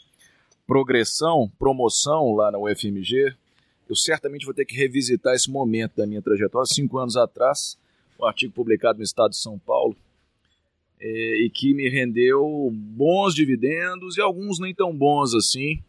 progressão, 0.66 1.50
promoção 1.58 2.34
lá 2.34 2.50
na 2.52 2.58
UFMG, 2.58 3.34
eu 3.88 3.96
certamente 3.96 4.44
vou 4.44 4.54
ter 4.54 4.64
que 4.64 4.76
revisitar 4.76 5.34
esse 5.34 5.50
momento 5.50 5.96
da 5.96 6.06
minha 6.06 6.22
trajetória, 6.22 6.66
cinco 6.66 6.98
anos 6.98 7.16
atrás, 7.16 7.78
um 8.20 8.24
artigo 8.24 8.52
publicado 8.52 8.98
no 8.98 9.04
Estado 9.04 9.30
de 9.30 9.38
São 9.38 9.58
Paulo, 9.58 9.96
é, 10.98 11.44
e 11.44 11.50
que 11.50 11.74
me 11.74 11.88
rendeu 11.88 12.70
bons 12.72 13.34
dividendos 13.34 14.16
e 14.16 14.20
alguns 14.20 14.58
nem 14.58 14.74
tão 14.74 14.96
bons 14.96 15.34
assim. 15.34 15.82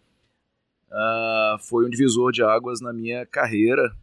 Ah, 0.92 1.58
foi 1.62 1.86
um 1.86 1.90
divisor 1.90 2.32
de 2.32 2.44
águas 2.44 2.82
na 2.82 2.94
minha 2.94 3.26
carreira, 3.26 3.96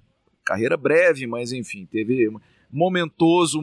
carreira 0.45 0.77
breve, 0.77 1.27
mas 1.27 1.53
enfim, 1.53 1.87
teve 1.87 2.29
um 2.29 2.41
momentoso 2.71 3.61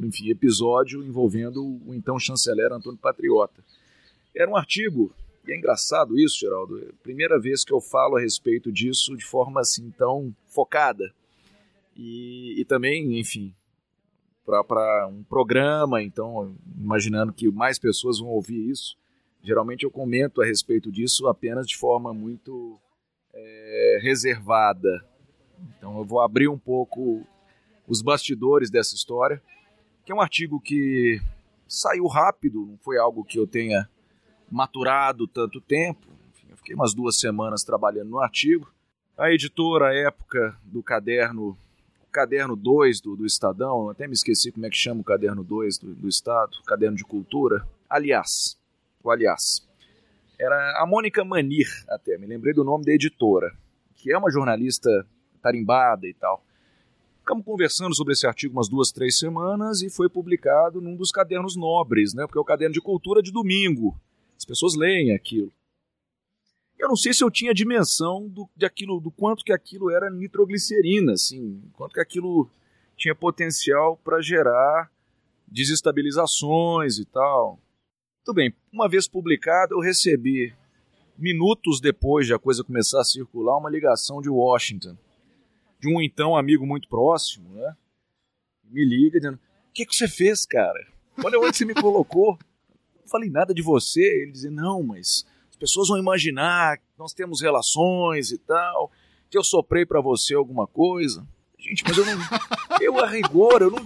enfim, 0.00 0.30
episódio 0.30 1.04
envolvendo 1.04 1.62
o 1.86 1.94
então 1.94 2.18
chanceler 2.18 2.72
Antônio 2.72 2.98
Patriota. 2.98 3.62
Era 4.34 4.50
um 4.50 4.56
artigo, 4.56 5.12
e 5.46 5.52
é 5.52 5.56
engraçado 5.56 6.18
isso, 6.18 6.38
Geraldo, 6.38 6.78
é 6.78 6.92
primeira 7.02 7.38
vez 7.38 7.64
que 7.64 7.72
eu 7.72 7.80
falo 7.80 8.16
a 8.16 8.20
respeito 8.20 8.72
disso 8.72 9.16
de 9.16 9.24
forma 9.24 9.60
assim 9.60 9.90
tão 9.90 10.34
focada. 10.46 11.12
E, 11.96 12.60
e 12.60 12.64
também, 12.64 13.18
enfim, 13.20 13.54
para 14.44 15.06
um 15.06 15.22
programa, 15.22 16.02
então, 16.02 16.56
imaginando 16.76 17.32
que 17.32 17.50
mais 17.50 17.78
pessoas 17.78 18.18
vão 18.18 18.28
ouvir 18.28 18.70
isso, 18.70 18.96
geralmente 19.42 19.84
eu 19.84 19.90
comento 19.90 20.40
a 20.40 20.46
respeito 20.46 20.90
disso 20.90 21.28
apenas 21.28 21.66
de 21.66 21.76
forma 21.76 22.12
muito 22.12 22.80
é, 23.32 23.98
reservada. 24.02 25.04
Então 25.76 25.98
eu 25.98 26.04
vou 26.04 26.20
abrir 26.20 26.48
um 26.48 26.58
pouco 26.58 27.22
os 27.86 28.00
bastidores 28.02 28.70
dessa 28.70 28.94
história, 28.94 29.42
que 30.04 30.12
é 30.12 30.14
um 30.14 30.20
artigo 30.20 30.60
que 30.60 31.20
saiu 31.68 32.06
rápido, 32.06 32.66
não 32.66 32.78
foi 32.78 32.98
algo 32.98 33.24
que 33.24 33.38
eu 33.38 33.46
tenha 33.46 33.88
maturado 34.50 35.26
tanto 35.26 35.60
tempo. 35.60 36.06
Enfim, 36.32 36.46
eu 36.50 36.56
fiquei 36.56 36.74
umas 36.74 36.94
duas 36.94 37.18
semanas 37.18 37.64
trabalhando 37.64 38.10
no 38.10 38.20
artigo. 38.20 38.72
A 39.16 39.30
editora, 39.30 39.88
à 39.88 39.94
época 39.94 40.56
do 40.64 40.82
caderno, 40.82 41.56
caderno 42.10 42.56
2 42.56 43.00
do, 43.00 43.16
do 43.16 43.26
Estadão, 43.26 43.90
até 43.90 44.06
me 44.06 44.14
esqueci 44.14 44.50
como 44.52 44.66
é 44.66 44.70
que 44.70 44.76
chama 44.76 45.00
o 45.00 45.04
caderno 45.04 45.44
2 45.44 45.78
do, 45.78 45.94
do 45.94 46.08
Estado, 46.08 46.56
caderno 46.66 46.96
de 46.96 47.04
cultura. 47.04 47.66
Aliás, 47.88 48.58
o 49.02 49.10
aliás, 49.10 49.66
era 50.38 50.82
a 50.82 50.86
Mônica 50.86 51.24
Manir, 51.24 51.68
até, 51.88 52.18
me 52.18 52.26
lembrei 52.26 52.52
do 52.52 52.64
nome 52.64 52.84
da 52.84 52.92
editora, 52.92 53.52
que 53.94 54.12
é 54.12 54.18
uma 54.18 54.30
jornalista 54.30 55.06
tarimbada 55.40 56.06
e 56.06 56.14
tal. 56.14 56.44
Ficamos 57.20 57.44
conversando 57.44 57.94
sobre 57.94 58.12
esse 58.12 58.26
artigo 58.26 58.54
umas 58.54 58.68
duas, 58.68 58.92
três 58.92 59.18
semanas 59.18 59.80
e 59.80 59.88
foi 59.88 60.10
publicado 60.10 60.80
num 60.80 60.94
dos 60.94 61.10
cadernos 61.10 61.56
nobres, 61.56 62.12
né? 62.12 62.26
Porque 62.26 62.38
é 62.38 62.40
o 62.40 62.44
caderno 62.44 62.74
de 62.74 62.82
cultura 62.82 63.22
de 63.22 63.32
domingo. 63.32 63.98
As 64.36 64.44
pessoas 64.44 64.74
leem 64.74 65.14
aquilo. 65.14 65.52
Eu 66.78 66.88
não 66.88 66.96
sei 66.96 67.14
se 67.14 67.22
eu 67.22 67.30
tinha 67.30 67.54
dimensão 67.54 68.28
do, 68.28 68.48
de 68.56 68.66
aquilo, 68.66 69.00
do 69.00 69.10
quanto 69.10 69.44
que 69.44 69.52
aquilo 69.52 69.90
era 69.90 70.10
nitroglicerina, 70.10 71.12
assim, 71.12 71.62
quanto 71.72 71.94
que 71.94 72.00
aquilo 72.00 72.50
tinha 72.96 73.14
potencial 73.14 73.96
para 73.96 74.20
gerar 74.20 74.90
desestabilizações 75.46 76.98
e 76.98 77.04
tal. 77.04 77.58
Tudo 78.24 78.36
bem, 78.36 78.54
uma 78.72 78.88
vez 78.88 79.06
publicado, 79.06 79.74
eu 79.74 79.80
recebi, 79.80 80.54
minutos 81.16 81.80
depois 81.80 82.26
de 82.26 82.34
a 82.34 82.38
coisa 82.38 82.64
começar 82.64 83.00
a 83.00 83.04
circular, 83.04 83.56
uma 83.58 83.70
ligação 83.70 84.20
de 84.20 84.28
Washington, 84.28 84.96
de 85.80 85.88
um 85.88 86.00
então 86.00 86.36
amigo 86.36 86.66
muito 86.66 86.88
próximo, 86.88 87.48
né? 87.54 87.76
Me 88.64 88.84
liga 88.84 89.18
dizendo: 89.18 89.36
O 89.36 89.72
que, 89.72 89.86
que 89.86 89.94
você 89.94 90.08
fez, 90.08 90.44
cara? 90.44 90.86
Olha 91.22 91.38
onde 91.38 91.56
você 91.56 91.64
me 91.64 91.74
colocou. 91.74 92.38
Não 93.04 93.10
falei 93.10 93.30
nada 93.30 93.54
de 93.54 93.62
você. 93.62 94.00
Ele 94.00 94.32
dizia: 94.32 94.50
Não, 94.50 94.82
mas 94.82 95.24
as 95.50 95.56
pessoas 95.56 95.88
vão 95.88 95.98
imaginar 95.98 96.78
que 96.78 96.84
nós 96.98 97.12
temos 97.12 97.40
relações 97.40 98.32
e 98.32 98.38
tal, 98.38 98.90
que 99.30 99.38
eu 99.38 99.44
soprei 99.44 99.86
para 99.86 100.00
você 100.00 100.34
alguma 100.34 100.66
coisa. 100.66 101.26
Gente, 101.58 101.84
mas 101.86 101.96
eu 101.96 102.04
não. 102.04 102.18
Eu, 102.80 102.98
a 102.98 103.06
rigor, 103.06 103.62
eu 103.62 103.70
não 103.70 103.78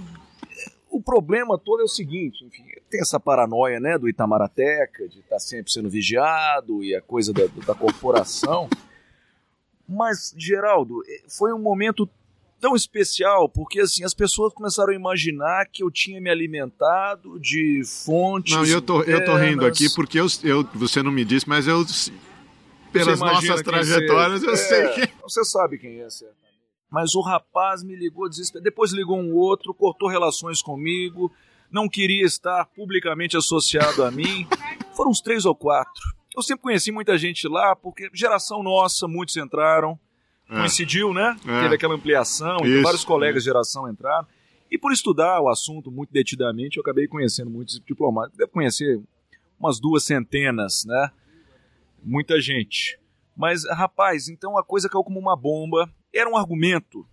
o 0.91 1.03
problema 1.03 1.59
todo 1.59 1.81
é 1.81 1.85
o 1.85 1.89
seguinte, 1.89 2.45
enfim, 2.45 2.65
tem 2.91 3.01
essa 3.01 3.21
paranoia, 3.21 3.79
né, 3.79 3.99
do 3.99 4.09
Itamarateca, 4.09 5.07
de 5.09 5.21
estar 5.21 5.39
sempre 5.39 5.71
sendo 5.71 5.89
vigiado 5.89 6.83
e 6.83 6.95
a 6.95 7.03
coisa 7.03 7.33
da, 7.33 7.47
da 7.67 7.75
corporação. 7.75 8.69
Mas, 9.87 10.35
Geraldo, 10.37 11.03
eh, 11.07 11.23
foi 11.29 11.53
um 11.53 11.59
momento 11.59 12.09
tão 12.61 12.75
especial, 12.75 13.49
porque 13.49 13.81
assim, 13.81 14.05
as 14.05 14.15
pessoas 14.15 14.53
começaram 14.53 14.93
a 14.93 14.97
imaginar 14.97 15.67
que 15.67 15.83
eu 15.83 15.91
tinha 15.91 16.21
me 16.21 16.31
alimentado 16.31 17.39
de 17.39 17.83
fontes. 17.85 18.55
Não, 18.55 18.65
eu 18.65 18.83
tô, 18.83 19.03
eu 19.03 19.25
tô 19.25 19.37
rindo 19.37 19.67
internas. 19.67 19.77
aqui 19.77 19.95
porque 19.95 20.19
eu, 20.21 20.27
eu, 20.43 20.65
você 20.75 21.03
não 21.03 21.11
me 21.11 21.25
disse, 21.25 21.49
mas 21.49 21.67
eu, 21.67 21.85
pelas 22.93 23.21
nossas 23.21 23.63
quem 23.63 23.65
trajetórias, 23.65 24.43
eu 24.43 24.57
sei 24.57 24.85
É, 24.85 24.89
que. 24.89 25.13
Você 25.23 25.45
sabe 25.45 25.79
quem 25.79 26.01
é, 26.01 26.11
certamente. 26.11 26.39
Mas 26.91 27.15
o 27.15 27.21
rapaz 27.21 27.83
me 27.83 27.95
ligou 27.95 28.29
desesperado. 28.29 28.65
Depois 28.65 28.93
ligou 28.93 29.19
um 29.19 29.35
outro, 29.35 29.75
cortou 29.75 30.09
relações 30.09 30.63
comigo, 30.63 31.31
não 31.71 31.89
queria 31.89 32.25
estar 32.25 32.65
publicamente 32.75 33.37
associado 33.37 34.03
a 34.03 34.11
mim. 34.11 34.47
Foram 34.97 35.11
uns 35.11 35.21
três 35.21 35.45
ou 35.45 35.55
quatro. 35.55 36.03
Eu 36.35 36.43
sempre 36.43 36.63
conheci 36.63 36.91
muita 36.91 37.19
gente 37.19 37.47
lá, 37.47 37.77
porque 37.77 38.09
geração 38.13 38.63
nossa, 38.63 39.07
muitos 39.07 39.37
entraram. 39.37 39.99
É. 40.49 40.57
Coincidiu, 40.59 41.13
né? 41.13 41.37
É. 41.47 41.63
Teve 41.63 41.75
aquela 41.75 41.95
ampliação, 41.95 42.57
então 42.57 42.67
Isso, 42.67 42.83
vários 42.83 43.05
colegas 43.05 43.43
de 43.43 43.49
geração 43.49 43.89
entraram. 43.91 44.27
E 44.71 44.77
por 44.79 44.93
estudar 44.93 45.41
o 45.41 45.49
assunto 45.49 45.91
muito 45.91 46.13
detidamente, 46.13 46.77
eu 46.77 46.83
acabei 46.83 47.07
conhecendo 47.07 47.51
muitos 47.51 47.81
diplomatas. 47.87 48.37
Deve 48.37 48.51
conhecer 48.51 49.01
umas 49.59 49.79
duas 49.81 50.05
centenas, 50.05 50.85
né? 50.87 51.11
Muita 52.03 52.41
gente. 52.41 52.99
Mas, 53.37 53.63
rapaz, 53.69 54.29
então 54.29 54.57
a 54.59 54.65
coisa 54.65 54.89
caiu 54.89 55.05
como 55.05 55.19
uma 55.19 55.37
bomba. 55.37 55.91
Era 56.15 56.29
um 56.31 56.37
argumento 56.37 57.07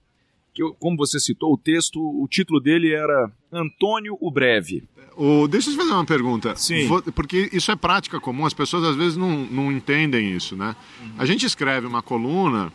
que, 0.53 0.63
eu- 0.63 0.73
como 0.75 0.97
você 0.97 1.19
citou, 1.19 1.53
o 1.53 1.57
texto, 1.57 1.99
o 1.99 2.27
título 2.27 2.59
dele 2.59 2.93
era 2.93 3.31
Antônio 3.51 4.17
o 4.21 4.31
Breve. 4.31 4.83
O, 5.17 5.47
deixa 5.47 5.69
eu 5.69 5.73
te 5.73 5.77
fazer 5.77 5.91
uma 5.91 6.05
pergunta. 6.05 6.55
Sim. 6.55 6.87
Vo- 6.87 7.01
Porque 7.13 7.49
isso 7.53 7.71
é 7.71 7.75
prática 7.75 8.19
comum, 8.19 8.45
as 8.45 8.53
pessoas 8.53 8.83
às 8.83 8.95
vezes 8.95 9.15
não, 9.17 9.29
não 9.45 9.71
entendem 9.71 10.31
isso, 10.35 10.55
né? 10.57 10.75
Uhum. 11.01 11.11
A 11.17 11.25
gente 11.25 11.45
escreve 11.45 11.87
uma 11.87 12.01
coluna, 12.01 12.71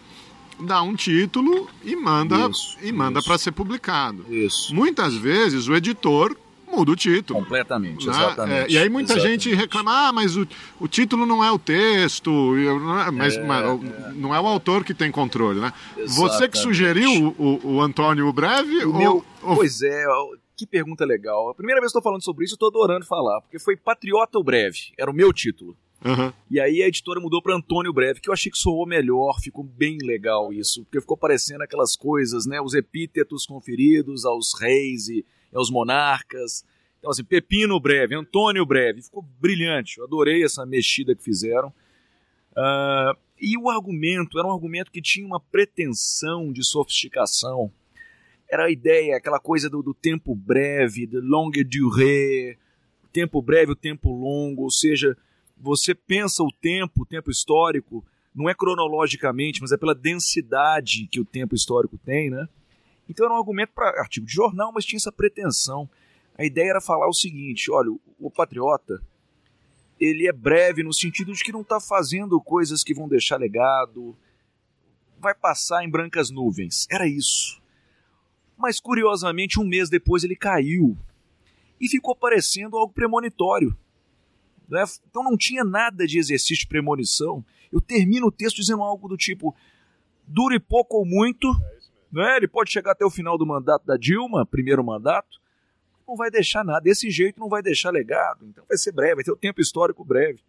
dá 0.62 0.83
um 0.83 0.94
título 0.94 1.68
e 1.85 1.94
manda, 1.96 2.49
Isso, 2.51 2.77
e 2.83 2.92
manda 2.92 3.23
para 3.23 3.38
ser 3.38 3.53
publicado. 3.53 4.25
Isso. 4.33 4.75
Muitas 4.75 5.14
vezes 5.14 5.68
o 5.68 5.75
editor 5.75 6.37
muda 6.70 6.92
o 6.92 6.96
título. 6.96 7.40
Completamente, 7.40 8.07
né? 8.07 8.12
exatamente. 8.12 8.59
É, 8.59 8.70
e 8.70 8.79
aí 8.79 8.88
muita 8.88 9.14
Exatamente. 9.14 9.51
gente 9.51 9.57
reclama, 9.57 9.90
ah, 10.09 10.12
mas 10.12 10.37
o, 10.37 10.46
o 10.79 10.87
título 10.87 11.27
não 11.27 11.42
é 11.42 11.51
o 11.51 11.59
texto, 11.59 12.31
é- 12.57 13.11
mas, 13.11 13.37
É, 13.37 13.44
mas 13.44 13.66
o- 13.68 13.81
não 14.14 14.33
é 14.35 14.40
o 14.40 14.46
autor 14.46 14.85
que 14.85 14.94
tem 14.94 15.11
controle, 15.11 15.59
né? 15.61 15.73
Você 15.96 16.05
que 16.49 16.57
Exatamente. 16.57 16.59
sugeriu 16.59 17.35
o, 17.37 17.61
o, 17.75 17.81
Antônio 17.83 18.27
o 18.29 18.33
Breve? 18.33 18.85
O 18.85 18.92
ou- 18.92 18.99
meu, 18.99 19.25
ou- 19.42 19.57
Pois 19.57 19.83
é, 19.83 20.05
que 20.57 20.64
pergunta 20.66 21.05
legal. 21.05 21.49
A 21.51 21.55
primeira 21.55 21.81
vez 21.81 21.90
que 21.92 21.99
tô 21.99 22.03
falando 22.03 22.23
sobre 22.23 22.44
isso, 22.44 22.55
eu 22.55 22.59
tô 22.59 22.66
adorando 22.68 23.05
falar, 23.05 23.40
porque 23.40 23.59
foi 23.59 23.77
Patriota 23.77 24.38
o 24.38 24.44
Breve, 24.44 24.92
era 24.96 25.11
o 25.11 25.14
meu 25.14 25.33
título. 25.33 25.77
Aham. 26.05 26.33
E 26.51 26.59
aí 26.59 26.83
a 26.83 26.89
editora 26.89 27.21
mudou 27.21 27.43
para 27.43 27.55
Antônio 27.55 27.93
Breve, 27.93 28.21
que 28.21 28.29
eu 28.29 28.33
achei 28.33 28.51
que 28.51 28.59
soou 28.59 28.87
melhor, 28.87 29.39
ficou 29.41 29.63
bem 29.63 29.99
legal 30.03 30.53
isso, 30.53 30.85
porque 30.85 31.01
ficou 31.01 31.17
parecendo 31.17 31.63
aquelas 31.63 31.95
coisas, 31.95 32.47
né, 32.47 32.61
os 32.61 32.75
epítetos 32.75 33.45
conferidos 33.45 34.25
aos 34.25 34.59
reis 34.59 35.09
e 35.09 35.25
aos 35.53 35.71
monarcas. 35.71 36.65
Então 36.99 37.11
assim, 37.11 37.25
Pepino 37.25 37.79
Breve, 37.79 38.15
Antônio 38.15 38.65
Breve, 38.65 39.03
ficou 39.03 39.23
brilhante. 39.41 39.99
Eu 39.99 40.05
adorei 40.05 40.43
essa 40.45 40.65
mexida 40.65 41.15
que 41.15 41.23
fizeram. 41.23 41.73
Ah, 42.57 43.15
E 43.41 43.57
o 43.57 43.71
argumento 43.71 44.39
era 44.39 44.47
um 44.47 44.53
argumento 44.53 44.91
que 44.91 45.01
tinha 45.01 45.27
uma 45.27 45.41
pretensão 45.41 46.53
de 46.53 46.65
sofisticação. 46.65 47.73
Era 48.51 48.65
a 48.65 48.71
ideia, 48.71 49.17
aquela 49.17 49.39
coisa 49.39 49.71
do, 49.71 49.83
do 49.83 49.95
tempo 49.95 50.35
breve, 50.35 51.07
de 51.07 51.19
longue 51.21 51.63
durée, 51.63 52.59
tempo 53.13 53.41
breve, 53.41 53.73
o 53.73 53.77
tempo 53.77 54.11
longo, 54.13 54.63
ou 54.65 54.71
seja, 54.71 55.17
você 55.61 55.94
pensa 55.94 56.42
o 56.42 56.51
tempo, 56.51 57.03
o 57.03 57.07
tempo 57.07 57.31
histórico, 57.31 58.05
não 58.35 58.49
é 58.49 58.55
cronologicamente, 58.55 59.61
mas 59.61 59.73
é 59.73 59.77
pela 59.77 59.94
densidade 59.94 61.07
que 61.07 61.20
o 61.20 61.25
tempo 61.25 61.55
histórico 61.55 61.99
tem, 61.99 62.31
né? 62.31 62.49
Então 63.09 63.27
era 63.27 63.35
um 63.35 63.38
argumento 63.38 63.73
para 63.75 64.01
artigo 64.01 64.27
de 64.27 64.33
jornal, 64.33 64.73
mas 64.73 64.85
tinha 64.85 64.96
essa 64.96 65.12
pretensão. 65.12 65.88
A 66.38 66.44
ideia 66.44 66.70
era 66.70 66.81
falar 66.81 67.09
o 67.09 67.12
seguinte: 67.12 67.70
olha, 67.70 67.90
o 68.18 68.31
patriota 68.31 69.03
ele 70.01 70.27
é 70.27 70.33
breve 70.33 70.83
no 70.83 70.94
sentido 70.94 71.33
de 71.33 71.44
que 71.44 71.53
não 71.53 71.61
está 71.61 71.79
fazendo 71.79 72.40
coisas 72.40 72.83
que 72.83 72.94
vão 72.94 73.07
deixar 73.07 73.37
legado, 73.37 74.16
vai 75.18 75.35
passar 75.35 75.85
em 75.85 75.90
brancas 75.90 76.31
nuvens. 76.31 76.87
Era 76.90 77.07
isso. 77.07 77.61
Mas 78.57 78.81
curiosamente, 78.81 79.61
um 79.61 79.66
mês 79.66 79.90
depois 79.90 80.25
ele 80.25 80.37
caiu 80.37 80.96
e 81.79 81.88
ficou 81.88 82.16
parecendo 82.16 82.77
algo 82.79 82.92
premonitório. 82.92 83.77
Né? 84.70 84.85
Então 85.09 85.22
não 85.22 85.37
tinha 85.37 85.64
nada 85.64 86.06
de 86.06 86.18
exercício 86.18 86.62
de 86.62 86.66
premonição. 86.66 87.44
Eu 87.72 87.80
termino 87.80 88.28
o 88.28 88.33
texto 88.33 88.56
dizendo 88.56 88.83
algo 88.83 89.09
do 89.09 89.16
tipo: 89.16 89.54
dure 90.26 90.59
pouco 90.61 90.98
ou 90.98 91.04
muito, 91.04 91.48
né? 92.12 92.37
ele 92.37 92.48
pode 92.48 92.70
chegar 92.70 92.92
até 92.92 93.04
o 93.04 93.11
final 93.11 93.37
do 93.37 93.44
mandato 93.44 93.85
da 93.85 93.96
Dilma, 93.96 94.46
primeiro 94.46 94.85
mandato, 94.85 95.40
não 96.06 96.16
vai 96.16 96.30
deixar 96.30 96.64
nada. 96.64 96.80
Desse 96.80 97.11
jeito 97.11 97.38
não 97.38 97.48
vai 97.48 97.62
deixar 97.62 97.90
legado. 97.90 98.46
Então 98.46 98.64
vai 98.68 98.78
ser 98.78 98.92
breve, 98.92 99.16
vai 99.16 99.24
ter 99.24 99.33
o 99.33 99.37
tempo 99.37 99.61
histórico 99.61 100.04
breve. 100.04 100.40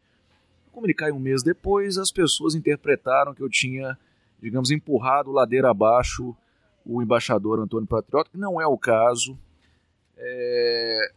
Como 0.72 0.86
ele 0.86 0.94
cai 0.94 1.12
um 1.12 1.20
mês 1.20 1.44
depois, 1.44 1.98
as 1.98 2.12
pessoas 2.12 2.56
interpretaram 2.56 3.34
que 3.34 3.42
eu 3.42 3.50
tinha, 3.50 3.98
digamos, 4.42 4.72
empurrado 4.72 5.32
ladeira 5.32 5.70
abaixo 5.70 6.36
o 6.86 7.02
embaixador 7.02 7.60
Antônio 7.60 7.88
Patriota, 7.88 8.30
que 8.32 8.38
não 8.38 8.60
é 8.60 8.66
o 8.66 8.78
caso. 8.78 9.38
É... 10.18 11.12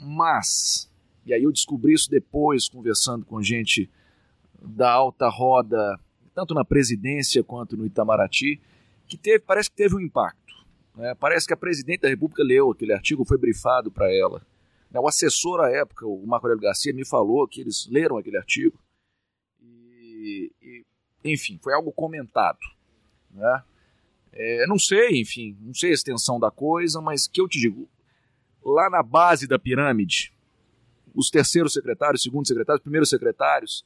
Mas, 0.00 0.90
e 1.26 1.32
aí 1.32 1.42
eu 1.42 1.52
descobri 1.52 1.94
isso 1.94 2.10
depois, 2.10 2.68
conversando 2.68 3.24
com 3.24 3.42
gente 3.42 3.90
da 4.62 4.90
alta 4.90 5.28
roda, 5.28 5.98
tanto 6.34 6.54
na 6.54 6.64
presidência 6.64 7.42
quanto 7.42 7.76
no 7.76 7.86
Itamaraty, 7.86 8.60
que 9.06 9.16
teve, 9.16 9.40
parece 9.40 9.70
que 9.70 9.76
teve 9.76 9.94
um 9.94 10.00
impacto. 10.00 10.54
É, 10.98 11.14
parece 11.14 11.46
que 11.46 11.52
a 11.52 11.56
presidente 11.56 12.02
da 12.02 12.08
República 12.08 12.42
leu 12.42 12.70
aquele 12.70 12.92
artigo, 12.92 13.24
foi 13.24 13.38
brifado 13.38 13.90
para 13.90 14.12
ela. 14.12 14.44
Né, 14.90 15.00
o 15.00 15.08
assessor 15.08 15.60
à 15.60 15.70
época, 15.70 16.06
o 16.06 16.24
Marco 16.26 16.46
Aurélio 16.46 16.62
Garcia, 16.62 16.92
me 16.92 17.04
falou 17.04 17.48
que 17.48 17.60
eles 17.60 17.88
leram 17.90 18.16
aquele 18.16 18.36
artigo. 18.36 18.78
E, 19.60 20.52
e 20.62 20.84
enfim, 21.24 21.58
foi 21.62 21.74
algo 21.74 21.92
comentado. 21.92 22.58
Né? 23.30 23.62
É, 24.32 24.66
não 24.66 24.78
sei, 24.78 25.20
enfim, 25.20 25.56
não 25.60 25.74
sei 25.74 25.90
a 25.90 25.94
extensão 25.94 26.38
da 26.38 26.50
coisa, 26.50 27.00
mas 27.00 27.26
que 27.26 27.40
eu 27.40 27.48
te 27.48 27.58
digo, 27.58 27.88
lá 28.64 28.90
na 28.90 29.02
base 29.02 29.46
da 29.46 29.58
pirâmide, 29.58 30.33
os 31.14 31.30
terceiros 31.30 31.72
secretários, 31.72 32.22
segundos 32.22 32.48
secretários, 32.48 32.82
primeiros 32.82 33.08
secretários, 33.08 33.84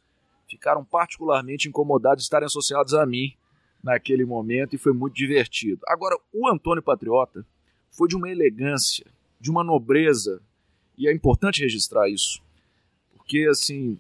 ficaram 0.49 0.85
particularmente 0.85 1.69
incomodados 1.69 2.23
de 2.23 2.27
estarem 2.27 2.47
associados 2.47 2.95
a 2.95 3.05
mim 3.05 3.35
naquele 3.83 4.25
momento 4.25 4.75
e 4.75 4.79
foi 4.79 4.93
muito 4.93 5.15
divertido. 5.15 5.81
Agora, 5.87 6.17
o 6.33 6.49
Antônio 6.49 6.83
Patriota 6.83 7.45
foi 7.91 8.09
de 8.09 8.17
uma 8.17 8.29
elegância, 8.29 9.07
de 9.41 9.51
uma 9.51 9.63
nobreza, 9.63 10.41
e 10.97 11.09
é 11.09 11.13
importante 11.13 11.63
registrar 11.63 12.09
isso, 12.09 12.43
porque 13.17 13.47
assim. 13.51 13.99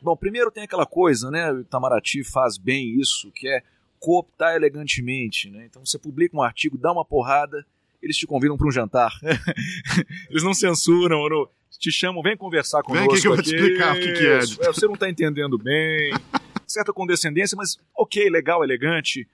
Bom, 0.00 0.14
primeiro 0.14 0.50
tem 0.50 0.64
aquela 0.64 0.84
coisa, 0.84 1.30
né? 1.30 1.50
O 1.50 1.60
Itamaraty 1.60 2.22
faz 2.22 2.58
bem 2.58 3.00
isso, 3.00 3.32
que 3.32 3.48
é 3.48 3.62
cooptar 3.98 4.54
elegantemente, 4.54 5.48
né? 5.48 5.64
Então 5.64 5.84
você 5.84 5.98
publica 5.98 6.36
um 6.36 6.42
artigo, 6.42 6.76
dá 6.76 6.92
uma 6.92 7.06
porrada, 7.06 7.66
eles 8.04 8.16
te 8.16 8.26
convidam 8.26 8.56
para 8.56 8.68
um 8.68 8.70
jantar. 8.70 9.12
eles 10.30 10.42
não 10.42 10.54
censuram, 10.54 11.28
não, 11.28 11.48
te 11.78 11.90
chamam, 11.90 12.22
vem 12.22 12.36
conversar 12.36 12.82
conosco. 12.82 13.06
Vem 13.06 13.14
aqui 13.14 13.22
que 13.22 13.28
eu 13.28 13.34
vou 13.34 13.42
te 13.42 13.54
explicar 13.54 13.96
o 13.96 14.00
que, 14.00 14.12
que 14.12 14.26
é. 14.26 14.38
é. 14.38 14.72
Você 14.72 14.86
não 14.86 14.94
está 14.94 15.08
entendendo 15.08 15.58
bem 15.58 16.12
certa 16.66 16.92
condescendência, 16.92 17.56
mas 17.56 17.76
ok, 17.96 18.28
legal, 18.30 18.62
elegante. 18.62 19.28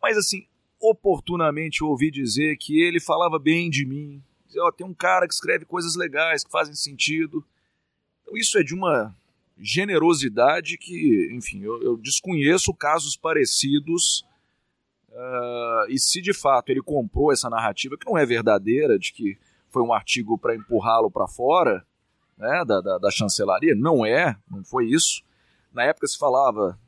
Mas 0.00 0.16
assim, 0.16 0.46
oportunamente 0.80 1.82
eu 1.82 1.88
ouvi 1.88 2.10
dizer 2.10 2.56
que 2.56 2.80
ele 2.80 3.00
falava 3.00 3.38
bem 3.38 3.68
de 3.68 3.84
mim. 3.84 4.22
Dizer, 4.46 4.60
oh, 4.60 4.72
tem 4.72 4.86
um 4.86 4.94
cara 4.94 5.26
que 5.28 5.34
escreve 5.34 5.64
coisas 5.64 5.94
legais, 5.94 6.42
que 6.42 6.50
fazem 6.50 6.74
sentido. 6.74 7.44
Então 8.22 8.36
isso 8.36 8.58
é 8.58 8.62
de 8.62 8.74
uma 8.74 9.14
generosidade 9.58 10.78
que, 10.78 11.30
enfim, 11.32 11.62
eu, 11.62 11.82
eu 11.82 11.96
desconheço 11.98 12.72
casos 12.74 13.16
parecidos. 13.16 14.24
Uh, 15.10 15.90
e 15.90 15.98
se 15.98 16.20
de 16.20 16.32
fato 16.32 16.70
ele 16.70 16.82
comprou 16.82 17.32
essa 17.32 17.50
narrativa, 17.50 17.96
que 17.96 18.08
não 18.08 18.16
é 18.16 18.24
verdadeira, 18.24 18.98
de 18.98 19.12
que 19.12 19.38
foi 19.68 19.82
um 19.82 19.92
artigo 19.92 20.38
para 20.38 20.54
empurrá-lo 20.54 21.10
para 21.10 21.26
fora 21.26 21.84
né, 22.38 22.64
da, 22.64 22.80
da, 22.80 22.98
da 22.98 23.10
chancelaria, 23.10 23.74
não 23.74 24.06
é, 24.06 24.36
não 24.50 24.64
foi 24.64 24.86
isso. 24.86 25.22
Na 25.72 25.84
época 25.84 26.06
se 26.06 26.16
falava 26.16 26.78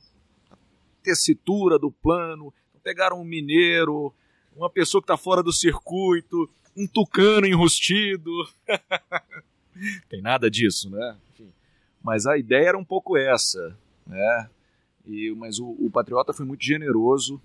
tessitura 1.02 1.78
do 1.78 1.90
plano, 1.90 2.54
pegaram 2.82 3.20
um 3.20 3.24
mineiro, 3.24 4.14
uma 4.56 4.70
pessoa 4.70 5.00
que 5.00 5.04
está 5.04 5.16
fora 5.16 5.42
do 5.42 5.52
circuito, 5.52 6.48
um 6.76 6.86
tucano 6.86 7.46
enrustido. 7.46 8.30
Tem 10.08 10.22
nada 10.22 10.50
disso, 10.50 10.90
né? 10.90 11.16
Enfim, 11.32 11.52
mas 12.02 12.26
a 12.26 12.36
ideia 12.36 12.68
era 12.68 12.78
um 12.78 12.84
pouco 12.84 13.16
essa, 13.16 13.76
né? 14.06 14.50
E, 15.06 15.34
mas 15.36 15.58
o, 15.58 15.76
o 15.80 15.90
Patriota 15.90 16.32
foi 16.32 16.46
muito 16.46 16.64
generoso 16.64 17.40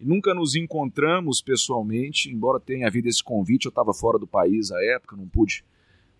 nunca 0.00 0.34
nos 0.34 0.54
encontramos 0.54 1.40
pessoalmente, 1.42 2.30
embora 2.30 2.58
tenha 2.60 2.86
havido 2.86 3.08
esse 3.08 3.22
convite. 3.22 3.66
Eu 3.66 3.70
estava 3.70 3.92
fora 3.92 4.18
do 4.18 4.26
país 4.26 4.70
à 4.70 4.82
época, 4.94 5.16
não 5.16 5.28
pude 5.28 5.64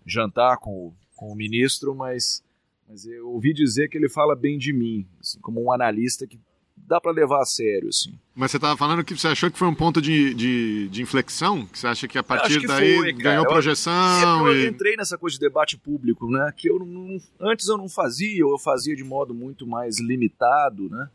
jantar 0.05 0.57
com 0.57 0.87
o, 0.87 0.93
com 1.15 1.31
o 1.31 1.35
ministro, 1.35 1.93
mas 1.95 2.43
mas 2.91 3.05
eu 3.05 3.29
ouvi 3.29 3.53
dizer 3.53 3.87
que 3.87 3.97
ele 3.97 4.09
fala 4.09 4.35
bem 4.35 4.57
de 4.57 4.73
mim, 4.73 5.07
assim, 5.21 5.39
como 5.39 5.63
um 5.63 5.71
analista 5.71 6.27
que 6.27 6.37
dá 6.75 6.99
para 6.99 7.13
levar 7.13 7.41
a 7.41 7.45
sério, 7.45 7.87
assim. 7.87 8.13
Mas 8.35 8.51
você 8.51 8.57
estava 8.57 8.75
falando 8.75 9.01
que 9.01 9.15
você 9.15 9.29
achou 9.29 9.49
que 9.49 9.57
foi 9.57 9.69
um 9.69 9.73
ponto 9.73 10.01
de, 10.01 10.33
de, 10.33 10.89
de 10.89 11.01
inflexão? 11.01 11.65
Que 11.67 11.79
você 11.79 11.87
acha 11.87 12.05
que 12.05 12.17
a 12.17 12.23
partir 12.23 12.59
que 12.59 12.67
daí 12.67 12.97
foi, 12.97 13.13
ganhou 13.13 13.45
projeção? 13.45 14.45
Eu, 14.45 14.53
e... 14.53 14.63
eu 14.65 14.69
entrei 14.69 14.97
nessa 14.97 15.17
coisa 15.17 15.35
de 15.35 15.39
debate 15.39 15.77
público, 15.77 16.29
né? 16.29 16.51
Que 16.57 16.69
eu 16.69 16.79
não, 16.79 17.17
antes 17.39 17.69
eu 17.69 17.77
não 17.77 17.87
fazia, 17.87 18.45
ou 18.45 18.51
eu 18.51 18.59
fazia 18.59 18.93
de 18.93 19.05
modo 19.05 19.33
muito 19.33 19.65
mais 19.65 19.97
limitado, 20.01 20.89
né? 20.89 21.09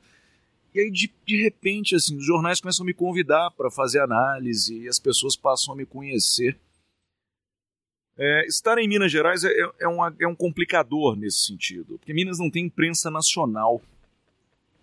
E 0.76 0.80
aí, 0.80 0.90
de, 0.90 1.10
de 1.26 1.42
repente, 1.42 1.94
assim, 1.94 2.14
os 2.18 2.26
jornais 2.26 2.60
começam 2.60 2.84
a 2.84 2.86
me 2.86 2.92
convidar 2.92 3.50
para 3.52 3.70
fazer 3.70 3.98
análise 3.98 4.82
e 4.82 4.86
as 4.86 4.98
pessoas 4.98 5.34
passam 5.34 5.72
a 5.72 5.76
me 5.76 5.86
conhecer. 5.86 6.60
É, 8.18 8.46
estar 8.46 8.76
em 8.76 8.86
Minas 8.86 9.10
Gerais 9.10 9.42
é, 9.42 9.48
é, 9.48 9.70
é, 9.80 9.88
uma, 9.88 10.14
é 10.20 10.28
um 10.28 10.34
complicador 10.34 11.16
nesse 11.16 11.46
sentido, 11.46 11.96
porque 11.96 12.12
Minas 12.12 12.38
não 12.38 12.50
tem 12.50 12.66
imprensa 12.66 13.10
nacional. 13.10 13.80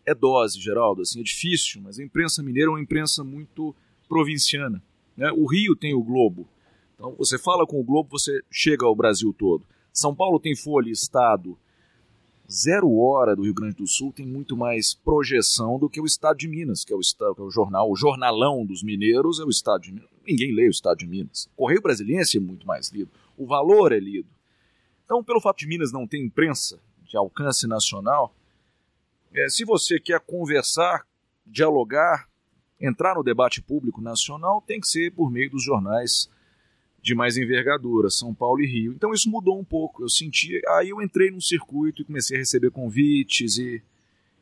É 0.04 0.16
dose, 0.16 0.60
Geraldo, 0.60 1.04
assim, 1.04 1.20
é 1.20 1.24
difícil, 1.24 1.80
mas 1.80 2.00
a 2.00 2.04
imprensa 2.04 2.42
mineira 2.42 2.70
é 2.70 2.74
uma 2.74 2.82
imprensa 2.82 3.24
muito 3.24 3.76
provinciana. 4.10 4.82
Né? 5.16 5.32
O 5.34 5.46
Rio 5.46 5.76
tem 5.76 5.94
o 5.94 6.02
Globo, 6.02 6.50
então 6.96 7.14
você 7.16 7.38
fala 7.38 7.68
com 7.68 7.80
o 7.80 7.84
Globo, 7.84 8.10
você 8.10 8.42
chega 8.50 8.84
ao 8.84 8.96
Brasil 8.96 9.32
todo. 9.38 9.64
São 9.92 10.16
Paulo 10.16 10.40
tem 10.40 10.56
Folha 10.56 10.90
Estado. 10.90 11.56
Zero 12.52 12.98
Hora 12.98 13.36
do 13.36 13.44
Rio 13.44 13.54
Grande 13.54 13.76
do 13.76 13.88
Sul 13.88 14.12
tem 14.14 14.26
muito 14.26 14.56
mais 14.56 14.94
projeção 14.94 15.80
do 15.80 15.90
que 15.90 16.02
o 16.02 16.06
Estado 16.06 16.38
de 16.38 16.48
Minas, 16.48 16.84
que 16.84 16.94
é 16.94 16.96
o, 16.96 17.00
estado, 17.00 17.36
que 17.36 17.42
é 17.42 17.44
o 17.44 17.50
jornal, 17.50 17.90
o 17.90 17.96
jornalão 17.96 18.66
dos 18.66 18.84
mineiros 18.84 19.40
é 19.40 19.44
o 19.44 19.50
Estado 19.50 19.84
de 19.84 19.94
Minas. 19.94 20.10
Ninguém 20.28 20.54
lê 20.54 20.68
o 20.68 20.72
Estado 20.72 20.98
de 20.98 21.08
Minas. 21.08 21.50
Correio 21.56 21.82
Brasiliense 21.82 22.38
é 22.38 22.40
muito 22.40 22.68
mais 22.68 22.90
lido 22.90 23.10
o 23.38 23.46
valor 23.46 23.92
é 23.92 24.00
lido. 24.00 24.30
Então, 25.06 25.24
pelo 25.24 25.42
fato 25.42 25.58
de 25.58 25.68
Minas 25.68 25.92
não 25.92 26.08
ter 26.08 26.18
imprensa 26.18 26.80
de 27.04 27.18
alcance 27.18 27.68
nacional, 27.68 28.34
é, 29.34 29.50
se 29.50 29.66
você 29.66 30.00
quer 30.00 30.20
conversar, 30.20 31.06
dialogar, 31.46 32.30
entrar 32.80 33.16
no 33.16 33.24
debate 33.24 33.62
público 33.62 34.02
nacional, 34.02 34.62
tem 34.62 34.80
que 34.80 34.88
ser 34.88 35.12
por 35.12 35.32
meio 35.32 35.50
dos 35.50 35.64
jornais 35.64 36.30
de 37.04 37.14
mais 37.14 37.38
envergadura, 37.38 38.10
São 38.10 38.34
Paulo 38.34 38.62
e 38.62 38.66
Rio. 38.66 38.94
Então 38.94 39.14
isso 39.14 39.30
mudou 39.30 39.60
um 39.60 39.64
pouco. 39.64 40.02
Eu 40.02 40.10
senti, 40.10 40.60
aí 40.70 40.90
eu 40.90 41.02
entrei 41.02 41.30
num 41.30 41.42
circuito 41.42 42.02
e 42.02 42.06
comecei 42.06 42.38
a 42.38 42.40
receber 42.40 42.72
convites 42.72 43.58
e 43.58 43.82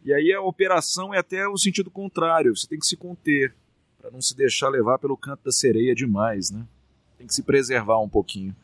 e 0.03 0.11
aí 0.11 0.33
a 0.33 0.41
operação 0.41 1.13
é 1.13 1.19
até 1.19 1.47
o 1.47 1.55
sentido 1.55 1.91
contrário. 1.91 2.57
Você 2.57 2.65
tem 2.65 2.79
que 2.79 2.87
se 2.87 2.97
conter 2.97 3.53
para 3.99 4.09
não 4.09 4.19
se 4.19 4.35
deixar 4.35 4.67
levar 4.69 4.97
pelo 4.97 5.15
canto 5.15 5.43
da 5.43 5.51
sereia 5.51 5.93
demais, 5.93 6.49
né? 6.49 6.65
Tem 7.19 7.27
que 7.27 7.35
se 7.35 7.43
preservar 7.43 7.99
um 7.99 8.09
pouquinho 8.09 8.55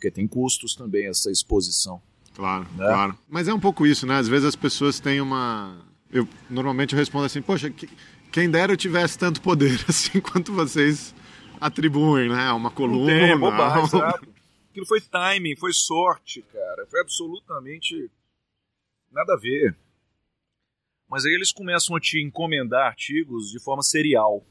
porque 0.00 0.10
tem 0.10 0.26
custos 0.26 0.74
também 0.74 1.06
essa 1.06 1.30
exposição. 1.30 2.00
Claro, 2.34 2.66
né? 2.74 2.86
claro. 2.86 3.18
Mas 3.28 3.46
é 3.46 3.52
um 3.52 3.60
pouco 3.60 3.86
isso, 3.86 4.06
né? 4.06 4.16
Às 4.16 4.26
vezes 4.26 4.46
as 4.46 4.56
pessoas 4.56 4.98
têm 4.98 5.20
uma. 5.20 5.78
Eu 6.10 6.26
normalmente 6.48 6.94
eu 6.94 6.98
respondo 6.98 7.26
assim, 7.26 7.42
poxa, 7.42 7.68
que, 7.68 7.86
quem 8.32 8.50
dera 8.50 8.72
eu 8.72 8.76
tivesse 8.78 9.18
tanto 9.18 9.42
poder 9.42 9.78
assim 9.86 10.20
quanto 10.20 10.54
vocês 10.54 11.14
atribuem, 11.60 12.28
né? 12.28 12.50
Uma 12.52 12.70
coluna. 12.70 12.98
Não 13.00 13.06
tem, 13.06 13.30
é 13.32 13.36
bobagem, 13.36 13.86
sabe? 13.90 14.28
Aquilo 14.70 14.86
foi 14.86 15.00
timing, 15.00 15.56
foi 15.56 15.72
sorte, 15.72 16.42
cara. 16.52 16.86
Foi 16.86 17.00
absolutamente 17.00 18.10
nada 19.10 19.34
a 19.34 19.36
ver. 19.36 19.76
Mas 21.08 21.24
aí 21.26 21.32
eles 21.34 21.52
começam 21.52 21.96
a 21.96 22.00
te 22.00 22.22
encomendar 22.22 22.86
artigos 22.86 23.50
de 23.50 23.58
forma 23.58 23.82
serial. 23.82 24.44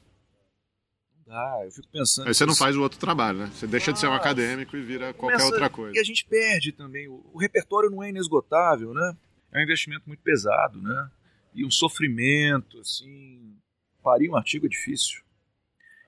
Não 1.26 1.34
dá, 1.34 1.62
eu 1.63 1.72
fico 1.72 1.88
pensando. 1.88 2.28
Aí 2.28 2.34
você 2.34 2.45
não 2.45 2.56
faz 2.56 2.76
o 2.76 2.82
outro 2.82 3.00
trabalho, 3.00 3.39
né? 3.39 3.52
Você 3.54 3.65
deixa 3.65 3.93
de 3.93 4.00
ser 4.00 4.08
um 4.08 4.13
Ah, 4.13 4.17
acadêmico 4.17 4.76
e 4.76 4.82
vira 4.82 5.13
qualquer 5.13 5.38
começa- 5.38 5.45
outra 5.45 5.69
coisa. 5.69 5.95
E 5.98 6.00
a 6.00 6.04
gente 6.04 6.26
perde 6.26 6.74
também. 6.74 7.08
O, 7.08 7.26
o 7.34 7.38
repertório 7.38 7.89
não 7.89 8.04
é 8.04 8.10
inesgotável, 8.10 8.93
né? 8.93 9.15
É 9.54 9.60
um 9.60 9.63
investimento 9.63 10.04
muito 10.06 10.22
pesado, 10.22 10.82
né? 10.82 11.10
E 11.56 11.65
um 11.65 11.72
sofrimento, 11.72 12.80
assim. 12.82 13.56
Parir 14.04 14.30
um 14.30 14.36
artigo 14.36 14.65
é 14.65 14.69
difícil. 14.69 15.22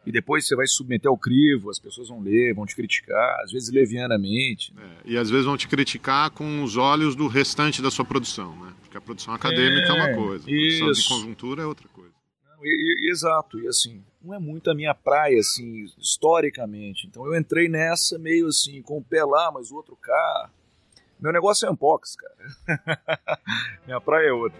E 0.05 0.11
depois 0.11 0.47
você 0.47 0.55
vai 0.55 0.65
submeter 0.65 1.09
ao 1.09 1.17
crivo, 1.17 1.69
as 1.69 1.77
pessoas 1.77 2.09
vão 2.09 2.19
ler, 2.21 2.53
vão 2.55 2.65
te 2.65 2.75
criticar, 2.75 3.39
às 3.43 3.51
vezes 3.51 3.69
levianamente. 3.71 4.73
né? 4.73 4.81
É, 5.05 5.11
e 5.11 5.17
às 5.17 5.29
vezes 5.29 5.45
vão 5.45 5.55
te 5.55 5.67
criticar 5.67 6.31
com 6.31 6.63
os 6.63 6.75
olhos 6.75 7.15
do 7.15 7.27
restante 7.27 7.81
da 7.81 7.91
sua 7.91 8.03
produção, 8.03 8.55
né? 8.59 8.73
Porque 8.81 8.97
a 8.97 9.01
produção 9.01 9.33
acadêmica 9.33 9.89
é, 9.89 9.93
uma 9.93 10.09
É, 10.09 10.15
coisa, 10.15 10.43
a 10.43 10.47
produção 10.49 10.91
de 10.91 11.07
conjuntura 11.07 11.61
é 11.61 11.65
outra 11.67 11.87
coisa. 11.89 12.11
Não, 12.57 12.65
e- 12.65 13.07
e- 13.07 13.11
exato, 13.11 13.59
e 13.59 13.67
assim, 13.67 14.03
não 14.21 14.33
é 14.33 14.39
muito 14.39 14.71
a 14.71 14.75
minha 14.75 14.93
praia, 14.95 15.39
assim, 15.39 15.85
historicamente. 15.99 17.05
Então 17.05 17.25
eu 17.27 17.39
entrei 17.39 17.69
nessa 17.69 18.17
meio 18.17 18.47
assim, 18.47 18.81
com 18.81 18.97
o 18.97 19.03
pé 19.03 19.23
lá, 19.23 19.51
mas 19.51 19.69
o 19.71 19.75
outro 19.75 19.95
cá. 19.95 20.49
Meu 21.19 21.31
negócio 21.31 21.67
é 21.67 21.71
unbox, 21.71 22.15
cara. 22.15 22.35
minha 23.85 24.01
praia 24.01 24.29
é 24.29 24.33
outra. 24.33 24.59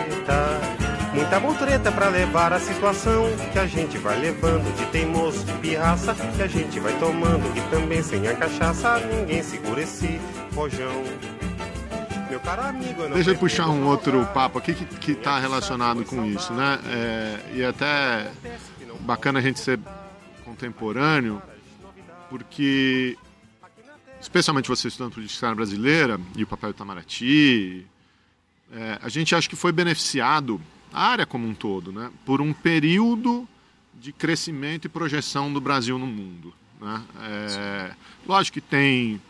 Muita 1.13 1.39
mutreta 1.41 1.91
pra 1.91 2.07
levar 2.07 2.53
a 2.53 2.59
situação 2.59 3.25
que 3.51 3.59
a 3.59 3.67
gente 3.67 3.97
vai 3.97 4.17
levando 4.17 4.73
de 4.77 4.85
teimoso, 4.91 5.43
de 5.43 5.51
pirraça, 5.59 6.15
que 6.15 6.41
a 6.41 6.47
gente 6.47 6.79
vai 6.79 6.97
tomando 6.99 7.45
e 7.57 7.61
também 7.69 8.01
sem 8.01 8.25
a 8.27 8.35
cachaça 8.35 8.97
ninguém 8.99 9.43
segura 9.43 9.81
esse 9.81 10.21
rojão. 10.55 11.03
Meu 12.29 12.39
caro 12.39 12.61
amigo, 12.61 13.01
eu 13.01 13.09
não 13.09 13.15
Deixa 13.15 13.31
eu 13.31 13.37
puxar 13.37 13.67
um 13.67 13.85
outro 13.87 14.25
papo 14.27 14.57
aqui 14.57 14.73
que, 14.73 14.85
que 14.85 15.15
tá 15.15 15.37
relacionado 15.37 16.05
com 16.05 16.25
isso, 16.25 16.53
né? 16.53 16.79
É, 16.85 17.39
e 17.55 17.63
até 17.63 18.31
bacana 19.01 19.39
a 19.39 19.41
gente 19.41 19.59
ser 19.59 19.77
contemporâneo, 20.45 21.41
porque 22.29 23.17
especialmente 24.21 24.69
você 24.69 24.87
estudando 24.87 25.13
política 25.13 25.53
brasileira 25.53 26.17
e 26.37 26.43
o 26.43 26.47
papel 26.47 26.71
do 26.71 26.75
Itamaraty, 26.75 27.85
é, 28.71 28.99
a 29.01 29.09
gente 29.09 29.35
acha 29.35 29.49
que 29.49 29.55
foi 29.57 29.73
beneficiado, 29.73 30.61
a 30.91 31.07
área 31.07 31.25
como 31.25 31.47
um 31.47 31.53
todo, 31.53 31.91
né, 31.91 32.09
por 32.25 32.41
um 32.41 32.53
período 32.53 33.47
de 33.99 34.11
crescimento 34.11 34.85
e 34.85 34.89
projeção 34.89 35.51
do 35.51 35.61
Brasil 35.61 35.97
no 35.97 36.07
mundo. 36.07 36.53
Né? 36.79 37.01
É, 37.21 37.91
lógico 38.27 38.55
que 38.55 38.61
tem 38.61 39.21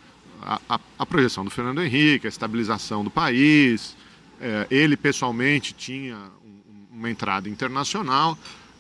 a, 0.42 0.60
a- 0.70 0.80
a 1.00 1.06
projeção 1.06 1.44
do 1.44 1.50
Fernando 1.52 1.82
Henrique, 1.84 2.26
a 2.26 2.30
estabilização 2.30 3.04
do 3.04 3.10
país, 3.12 3.96
é, 4.40 4.66
ele 4.72 4.96
pessoalmente 4.98 5.74
tinha 5.74 6.16
um- 6.16 6.98
uma 7.00 7.10
entrada 7.12 7.50
internacional, 7.50 8.38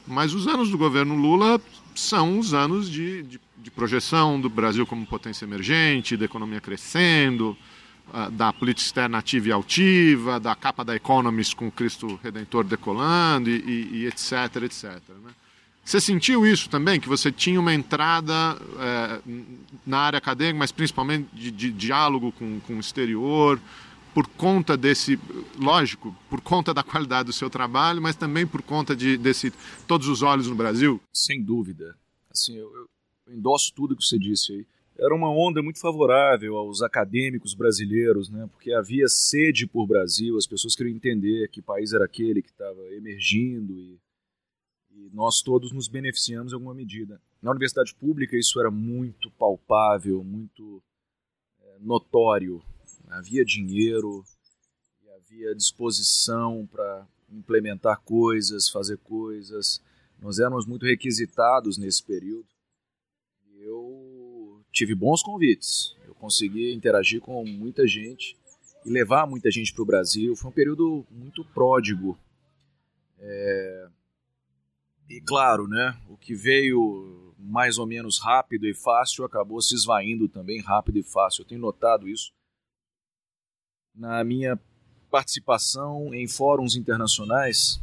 mas 0.07 0.33
os 0.33 0.47
anos 0.47 0.69
do 0.71 0.77
governo 0.77 1.15
Lula 1.15 1.61
são 1.93 2.39
os 2.39 2.53
anos 2.53 2.89
de, 2.89 3.21
de, 3.23 3.41
de 3.57 3.69
projeção 3.71 4.39
do 4.39 4.49
Brasil 4.49 4.87
como 4.87 5.05
potência 5.05 5.45
emergente, 5.45 6.15
da 6.17 6.25
economia 6.25 6.61
crescendo, 6.61 7.55
da 8.31 8.51
política 8.53 8.85
externa 8.85 9.17
ativa 9.19 9.47
e 9.47 9.51
altiva, 9.51 10.39
da 10.39 10.55
capa 10.55 10.83
da 10.83 10.95
Economist 10.95 11.55
com 11.55 11.71
Cristo 11.71 12.19
Redentor 12.23 12.63
decolando 12.63 13.49
e, 13.49 13.53
e- 13.57 13.95
e 14.01 14.05
etc, 14.07 14.63
etc. 14.63 14.85
né? 15.23 15.31
Você 15.83 15.99
sentiu 15.99 16.45
isso 16.45 16.69
também, 16.69 16.99
que 16.99 17.09
você 17.09 17.31
tinha 17.31 17.59
uma 17.59 17.73
entrada 17.73 18.33
eh, 18.79 19.21
na 19.85 19.97
área 19.99 20.17
acadêmica, 20.17 20.59
mas 20.59 20.71
principalmente 20.71 21.27
de, 21.33 21.49
de 21.49 21.71
diálogo 21.71 22.31
com, 22.33 22.59
com 22.59 22.77
o 22.77 22.79
exterior, 22.79 23.59
por 24.13 24.27
conta 24.27 24.77
desse, 24.77 25.19
lógico, 25.57 26.15
por 26.29 26.39
conta 26.39 26.71
da 26.71 26.83
qualidade 26.83 27.27
do 27.27 27.33
seu 27.33 27.49
trabalho, 27.49 27.99
mas 27.99 28.15
também 28.15 28.45
por 28.45 28.61
conta 28.61 28.95
de 28.95 29.17
desse 29.17 29.51
todos 29.87 30.07
os 30.07 30.21
olhos 30.21 30.47
no 30.47 30.55
Brasil? 30.55 31.01
Sem 31.11 31.41
dúvida. 31.41 31.95
Assim, 32.29 32.55
eu, 32.57 32.69
eu 33.27 33.33
endosso 33.33 33.73
tudo 33.73 33.95
que 33.95 34.03
você 34.03 34.19
disse 34.19 34.51
aí. 34.53 34.65
Era 35.01 35.15
uma 35.15 35.31
onda 35.31 35.63
muito 35.63 35.79
favorável 35.79 36.57
aos 36.57 36.83
acadêmicos 36.83 37.55
brasileiros, 37.55 38.29
né? 38.29 38.47
Porque 38.51 38.71
havia 38.71 39.07
sede 39.07 39.65
por 39.65 39.87
Brasil, 39.87 40.37
as 40.37 40.45
pessoas 40.45 40.75
queriam 40.75 40.95
entender 40.95 41.47
que 41.49 41.61
país 41.61 41.91
era 41.91 42.05
aquele 42.05 42.41
que 42.41 42.51
estava 42.51 42.79
emergindo 42.93 43.73
e, 43.73 43.99
e 44.91 45.09
nós 45.11 45.41
todos 45.41 45.71
nos 45.71 45.87
beneficiamos 45.87 46.51
em 46.51 46.55
alguma 46.55 46.75
medida. 46.75 47.19
Na 47.41 47.49
universidade 47.49 47.95
pública 47.95 48.37
isso 48.37 48.59
era 48.59 48.69
muito 48.69 49.31
palpável, 49.31 50.23
muito 50.23 50.83
é, 51.63 51.79
notório. 51.79 52.61
Havia 53.09 53.43
dinheiro 53.43 54.23
havia 55.31 55.55
disposição 55.55 56.67
para 56.71 57.07
implementar 57.31 58.01
coisas, 58.01 58.69
fazer 58.69 58.97
coisas. 58.97 59.81
Nós 60.19 60.39
éramos 60.39 60.65
muito 60.65 60.85
requisitados 60.85 61.77
nesse 61.77 62.03
período. 62.03 62.45
Tive 64.71 64.95
bons 64.95 65.21
convites. 65.21 65.95
Eu 66.07 66.15
consegui 66.15 66.73
interagir 66.73 67.21
com 67.21 67.43
muita 67.45 67.85
gente 67.87 68.37
e 68.85 68.89
levar 68.89 69.27
muita 69.27 69.51
gente 69.51 69.73
para 69.73 69.83
o 69.83 69.85
Brasil. 69.85 70.35
Foi 70.35 70.49
um 70.49 70.53
período 70.53 71.05
muito 71.11 71.43
pródigo. 71.45 72.17
É, 73.19 73.87
E 75.09 75.19
claro, 75.21 75.67
né, 75.67 75.99
o 76.09 76.17
que 76.17 76.33
veio 76.33 77.33
mais 77.37 77.77
ou 77.77 77.85
menos 77.85 78.19
rápido 78.19 78.65
e 78.65 78.73
fácil 78.73 79.25
acabou 79.25 79.61
se 79.61 79.75
esvaindo 79.75 80.29
também 80.29 80.61
rápido 80.61 80.97
e 80.99 81.03
fácil. 81.03 81.41
Eu 81.41 81.47
tenho 81.47 81.61
notado 81.61 82.07
isso 82.07 82.31
na 83.93 84.23
minha 84.23 84.57
participação 85.09 86.13
em 86.13 86.27
fóruns 86.27 86.75
internacionais 86.75 87.81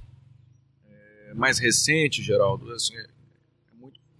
é, 0.86 1.34
mais 1.34 1.58
recente, 1.58 2.22
Geraldo. 2.22 2.72
Assim, 2.72 2.94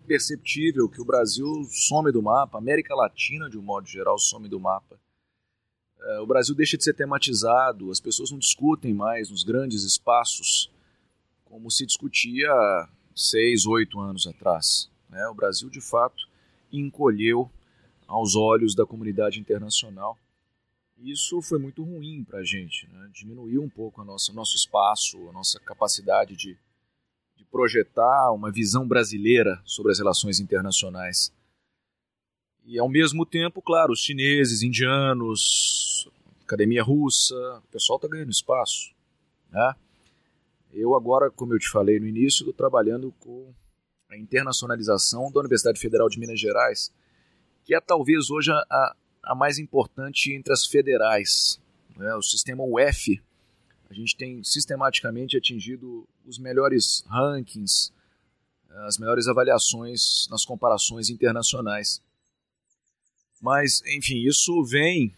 perceptível 0.08 0.88
que 0.88 1.00
o 1.00 1.04
Brasil 1.04 1.46
some 1.70 2.10
do 2.10 2.22
mapa, 2.22 2.56
a 2.56 2.60
América 2.60 2.94
Latina, 2.94 3.48
de 3.48 3.58
um 3.58 3.62
modo 3.62 3.86
geral, 3.86 4.18
some 4.18 4.48
do 4.48 4.58
mapa. 4.58 4.98
É, 6.00 6.20
o 6.20 6.26
Brasil 6.26 6.54
deixa 6.54 6.76
de 6.76 6.84
ser 6.84 6.94
tematizado, 6.94 7.90
as 7.90 8.00
pessoas 8.00 8.30
não 8.30 8.38
discutem 8.38 8.94
mais 8.94 9.30
nos 9.30 9.44
grandes 9.44 9.82
espaços 9.84 10.70
como 11.44 11.70
se 11.70 11.84
discutia 11.84 12.48
seis, 13.14 13.66
oito 13.66 14.00
anos 14.00 14.26
atrás. 14.26 14.90
né? 15.08 15.26
O 15.28 15.34
Brasil, 15.34 15.68
de 15.68 15.80
fato, 15.80 16.28
encolheu 16.72 17.50
aos 18.06 18.34
olhos 18.36 18.74
da 18.74 18.86
comunidade 18.86 19.40
internacional. 19.40 20.18
Isso 20.98 21.40
foi 21.42 21.58
muito 21.58 21.82
ruim 21.82 22.24
para 22.24 22.40
a 22.40 22.44
gente, 22.44 22.88
né? 22.88 23.08
diminuiu 23.12 23.62
um 23.62 23.68
pouco 23.68 24.02
nossa, 24.04 24.32
nosso 24.32 24.56
espaço, 24.56 25.28
a 25.28 25.32
nossa 25.32 25.60
capacidade 25.60 26.34
de, 26.34 26.58
de 27.38 27.44
projetar 27.44 28.32
uma 28.32 28.50
visão 28.50 28.86
brasileira 28.86 29.60
sobre 29.64 29.92
as 29.92 29.98
relações 29.98 30.40
internacionais. 30.40 31.32
E 32.66 32.78
ao 32.78 32.88
mesmo 32.88 33.24
tempo, 33.24 33.62
claro, 33.62 33.92
os 33.92 34.00
chineses, 34.00 34.60
indianos, 34.60 36.10
academia 36.42 36.82
russa, 36.82 37.34
o 37.64 37.72
pessoal 37.72 37.96
está 37.96 38.08
ganhando 38.08 38.30
espaço. 38.30 38.92
Né? 39.50 39.74
Eu 40.74 40.96
agora, 40.96 41.30
como 41.30 41.54
eu 41.54 41.58
te 41.60 41.70
falei 41.70 42.00
no 42.00 42.06
início, 42.06 42.40
estou 42.40 42.52
trabalhando 42.52 43.14
com 43.20 43.54
a 44.10 44.16
internacionalização 44.16 45.30
da 45.30 45.40
Universidade 45.40 45.78
Federal 45.78 46.08
de 46.08 46.18
Minas 46.18 46.40
Gerais, 46.40 46.92
que 47.64 47.74
é 47.74 47.80
talvez 47.80 48.30
hoje 48.30 48.50
a, 48.50 48.96
a 49.22 49.34
mais 49.34 49.58
importante 49.58 50.34
entre 50.34 50.52
as 50.52 50.66
federais. 50.66 51.60
Né? 51.96 52.12
O 52.16 52.22
sistema 52.22 52.64
UF, 52.64 53.22
a 53.90 53.94
gente 53.94 54.16
tem 54.16 54.42
sistematicamente 54.44 55.36
atingido 55.36 56.06
os 56.26 56.38
melhores 56.38 57.04
rankings 57.08 57.92
as 58.86 58.98
melhores 58.98 59.26
avaliações 59.26 60.28
nas 60.30 60.44
comparações 60.44 61.10
internacionais. 61.10 62.02
Mas, 63.40 63.82
enfim, 63.86 64.26
isso 64.26 64.62
vem 64.64 65.14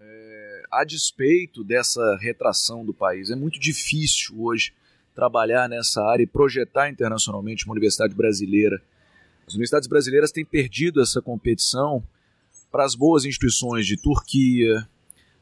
é, 0.00 0.62
a 0.70 0.84
despeito 0.84 1.62
dessa 1.62 2.16
retração 2.20 2.84
do 2.84 2.94
país. 2.94 3.30
É 3.30 3.36
muito 3.36 3.58
difícil 3.58 4.40
hoje 4.40 4.72
trabalhar 5.14 5.68
nessa 5.68 6.02
área 6.02 6.22
e 6.22 6.26
projetar 6.26 6.88
internacionalmente 6.88 7.64
uma 7.64 7.72
universidade 7.72 8.14
brasileira. 8.14 8.82
As 9.46 9.54
universidades 9.54 9.88
brasileiras 9.88 10.32
têm 10.32 10.44
perdido 10.44 11.00
essa 11.00 11.20
competição 11.20 12.02
para 12.70 12.84
as 12.84 12.94
boas 12.94 13.24
instituições 13.24 13.86
de 13.86 13.96
Turquia. 13.96 14.88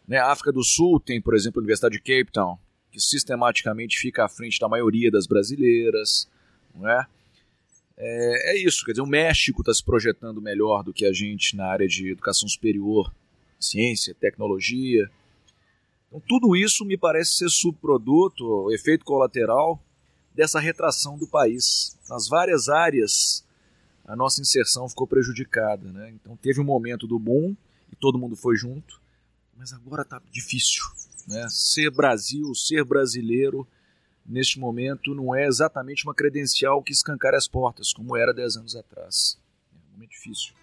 Né? 0.06 0.18
A 0.18 0.30
África 0.30 0.52
do 0.52 0.62
Sul 0.62 1.00
tem, 1.00 1.20
por 1.20 1.34
exemplo, 1.34 1.60
a 1.60 1.62
Universidade 1.62 1.96
de 1.96 2.00
Cape 2.00 2.32
Town, 2.32 2.58
que 2.92 3.00
sistematicamente 3.00 3.98
fica 3.98 4.24
à 4.24 4.28
frente 4.28 4.60
da 4.60 4.68
maioria 4.68 5.10
das 5.10 5.26
brasileiras. 5.26 6.28
Não 6.74 6.88
é? 6.88 7.06
É, 7.96 8.52
é 8.52 8.62
isso, 8.62 8.84
quer 8.84 8.92
dizer, 8.92 9.02
o 9.02 9.06
México 9.06 9.62
está 9.62 9.72
se 9.72 9.82
projetando 9.82 10.40
melhor 10.40 10.82
do 10.82 10.92
que 10.92 11.06
a 11.06 11.12
gente 11.12 11.56
na 11.56 11.66
área 11.66 11.88
de 11.88 12.10
educação 12.10 12.48
superior, 12.48 13.12
ciência, 13.58 14.14
tecnologia. 14.14 15.10
Então, 16.08 16.20
tudo 16.28 16.54
isso 16.56 16.84
me 16.84 16.96
parece 16.96 17.36
ser 17.36 17.48
subproduto, 17.48 18.70
efeito 18.72 19.04
colateral 19.04 19.82
dessa 20.34 20.60
retração 20.60 21.16
do 21.16 21.26
país. 21.26 21.96
Nas 22.08 22.28
várias 22.28 22.68
áreas, 22.68 23.44
a 24.04 24.16
nossa 24.16 24.40
inserção 24.40 24.88
ficou 24.88 25.06
prejudicada. 25.06 25.90
Né? 25.92 26.10
Então, 26.14 26.36
teve 26.36 26.60
um 26.60 26.64
momento 26.64 27.06
do 27.06 27.18
boom 27.18 27.56
e 27.90 27.96
todo 27.96 28.18
mundo 28.18 28.36
foi 28.36 28.56
junto, 28.56 29.00
mas 29.56 29.72
agora 29.72 30.02
está 30.02 30.20
difícil. 30.30 30.82
Né? 31.26 31.46
Ser 31.48 31.90
Brasil, 31.90 32.54
ser 32.54 32.84
brasileiro 32.84 33.66
neste 34.24 34.58
momento 34.58 35.14
não 35.14 35.34
é 35.34 35.46
exatamente 35.46 36.04
uma 36.04 36.14
credencial 36.14 36.82
que 36.82 36.92
escancare 36.92 37.36
as 37.36 37.48
portas, 37.48 37.92
como 37.92 38.16
era 38.16 38.32
10 38.32 38.58
anos 38.58 38.76
atrás. 38.76 39.38
É 39.72 39.76
um 39.76 39.92
momento 39.94 40.10
difícil. 40.10 40.54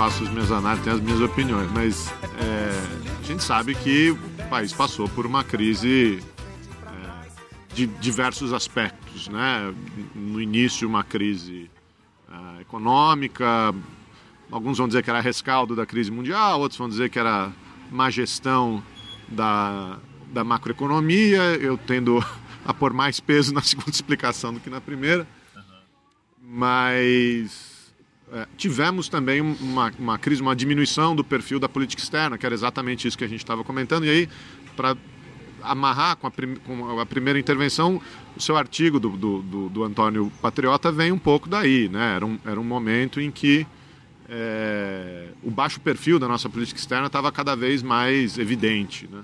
Faço 0.00 0.24
as 0.24 0.30
minhas 0.30 0.50
análises, 0.50 0.82
tenho 0.82 0.96
as 0.96 1.02
minhas 1.02 1.20
opiniões, 1.20 1.70
mas 1.72 2.10
é, 2.38 3.20
a 3.20 3.22
gente 3.22 3.44
sabe 3.44 3.74
que 3.74 4.12
o 4.12 4.48
país 4.48 4.72
passou 4.72 5.06
por 5.10 5.26
uma 5.26 5.44
crise 5.44 6.24
é, 6.86 7.28
de 7.74 7.86
diversos 7.86 8.54
aspectos, 8.54 9.28
né? 9.28 9.74
No 10.14 10.40
início, 10.40 10.88
uma 10.88 11.04
crise 11.04 11.70
é, 12.32 12.62
econômica, 12.62 13.74
alguns 14.50 14.78
vão 14.78 14.88
dizer 14.88 15.02
que 15.02 15.10
era 15.10 15.20
rescaldo 15.20 15.76
da 15.76 15.84
crise 15.84 16.10
mundial, 16.10 16.60
outros 16.60 16.78
vão 16.78 16.88
dizer 16.88 17.10
que 17.10 17.18
era 17.18 17.52
má 17.90 18.08
gestão 18.08 18.82
da, 19.28 19.98
da 20.32 20.42
macroeconomia, 20.42 21.42
eu 21.60 21.76
tendo 21.76 22.24
a 22.64 22.72
pôr 22.72 22.94
mais 22.94 23.20
peso 23.20 23.52
na 23.52 23.60
segunda 23.60 23.90
explicação 23.90 24.54
do 24.54 24.60
que 24.60 24.70
na 24.70 24.80
primeira. 24.80 25.28
Mas 26.42 27.69
tivemos 28.56 29.08
também 29.08 29.40
uma, 29.40 29.92
uma 29.98 30.18
crise, 30.18 30.40
uma 30.42 30.54
diminuição 30.54 31.14
do 31.16 31.24
perfil 31.24 31.58
da 31.58 31.68
política 31.68 32.02
externa, 32.02 32.38
que 32.38 32.46
era 32.46 32.54
exatamente 32.54 33.06
isso 33.08 33.18
que 33.18 33.24
a 33.24 33.28
gente 33.28 33.40
estava 33.40 33.64
comentando. 33.64 34.04
E 34.04 34.10
aí, 34.10 34.28
para 34.76 34.96
amarrar 35.62 36.16
com 36.16 36.26
a, 36.26 36.30
prim- 36.30 36.56
com 36.56 36.98
a 36.98 37.04
primeira 37.06 37.38
intervenção, 37.38 38.00
o 38.36 38.40
seu 38.40 38.56
artigo 38.56 38.98
do, 39.00 39.10
do, 39.10 39.42
do- 39.42 39.68
do 39.68 39.84
Antônio 39.84 40.32
Patriota 40.40 40.90
vem 40.90 41.12
um 41.12 41.18
pouco 41.18 41.48
daí. 41.48 41.88
Né? 41.88 42.16
Era, 42.16 42.24
um, 42.24 42.38
era 42.44 42.58
um 42.60 42.64
momento 42.64 43.20
em 43.20 43.30
que 43.30 43.66
é, 44.28 45.28
o 45.42 45.50
baixo 45.50 45.80
perfil 45.80 46.18
da 46.18 46.28
nossa 46.28 46.48
política 46.48 46.78
externa 46.80 47.08
estava 47.08 47.30
cada 47.32 47.54
vez 47.56 47.82
mais 47.82 48.38
evidente. 48.38 49.08
Né? 49.10 49.22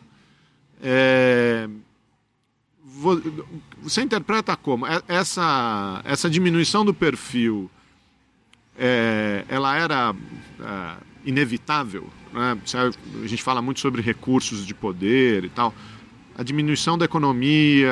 É, 0.82 1.68
vo- 2.84 3.22
você 3.82 4.02
interpreta 4.02 4.56
como? 4.56 4.86
É- 4.86 5.02
Essa, 5.08 6.02
essa 6.04 6.28
diminuição 6.28 6.84
do 6.84 6.92
perfil 6.92 7.70
é, 8.78 9.44
ela 9.48 9.76
era 9.76 10.14
é, 10.60 10.96
inevitável. 11.24 12.08
Né? 12.32 12.58
Sabe, 12.64 12.94
A 13.22 13.26
gente 13.26 13.42
fala 13.42 13.60
muito 13.62 13.80
sobre 13.80 14.02
recursos 14.02 14.66
de 14.66 14.74
poder 14.74 15.44
e 15.44 15.48
tal. 15.48 15.74
A 16.38 16.42
diminuição 16.42 16.98
da 16.98 17.06
economia, 17.06 17.90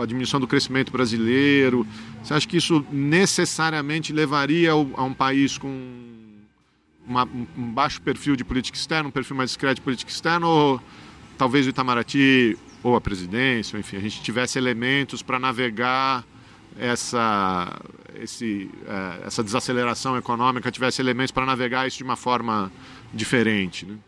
a 0.00 0.06
diminuição 0.06 0.38
do 0.38 0.46
crescimento 0.46 0.92
brasileiro, 0.92 1.84
você 2.22 2.32
acha 2.34 2.46
que 2.46 2.56
isso 2.56 2.84
necessariamente 2.92 4.12
levaria 4.12 4.70
a 4.70 5.02
um 5.02 5.12
país 5.12 5.58
com 5.58 5.68
uma- 7.04 7.28
um 7.56 7.72
baixo 7.72 8.00
perfil 8.00 8.36
de 8.36 8.44
política 8.44 8.78
externa, 8.78 9.08
um 9.08 9.12
perfil 9.12 9.36
mais 9.36 9.50
discreto 9.50 9.76
de 9.76 9.80
política 9.80 10.08
externa, 10.10 10.46
ou 10.46 10.80
talvez 11.36 11.66
o 11.66 11.70
Itamaraty 11.70 12.56
ou 12.84 12.94
a 12.94 13.00
presidência, 13.00 13.76
enfim, 13.76 13.96
a 13.96 14.00
gente 14.00 14.22
tivesse 14.22 14.58
elementos 14.58 15.20
para 15.20 15.40
navegar 15.40 16.24
essa, 16.78 17.80
esse, 18.14 18.70
eh, 18.86 19.22
essa 19.26 19.42
desaceleração 19.42 20.16
econômica, 20.16 20.70
tivesse 20.70 21.00
elementos 21.00 21.30
para 21.30 21.46
navegar 21.46 21.86
isso 21.86 21.98
de 21.98 22.04
uma 22.04 22.16
forma 22.16 22.72
diferente. 23.12 23.86
Né? 23.86 23.98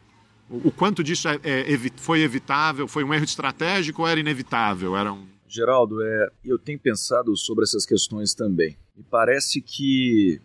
O, 0.48 0.70
quanto 0.70 1.02
disso 1.02 1.28
é- 1.28 1.38
é 1.42 1.78
foi 1.96 2.22
evitável? 2.22 2.86
Foi 2.86 3.02
um 3.02 3.12
erro 3.12 3.24
estratégico 3.24 4.02
ou 4.02 4.08
era 4.08 4.20
inevitável? 4.20 4.96
Era 4.96 5.12
um... 5.12 5.26
Geraldo, 5.48 6.02
é, 6.02 6.28
eu 6.44 6.58
tenho 6.58 6.78
pensado 6.78 7.36
sobre 7.36 7.64
essas 7.64 7.86
questões 7.86 8.34
também. 8.34 8.76
E 8.96 9.02
parece 9.02 9.60
que 9.60 10.40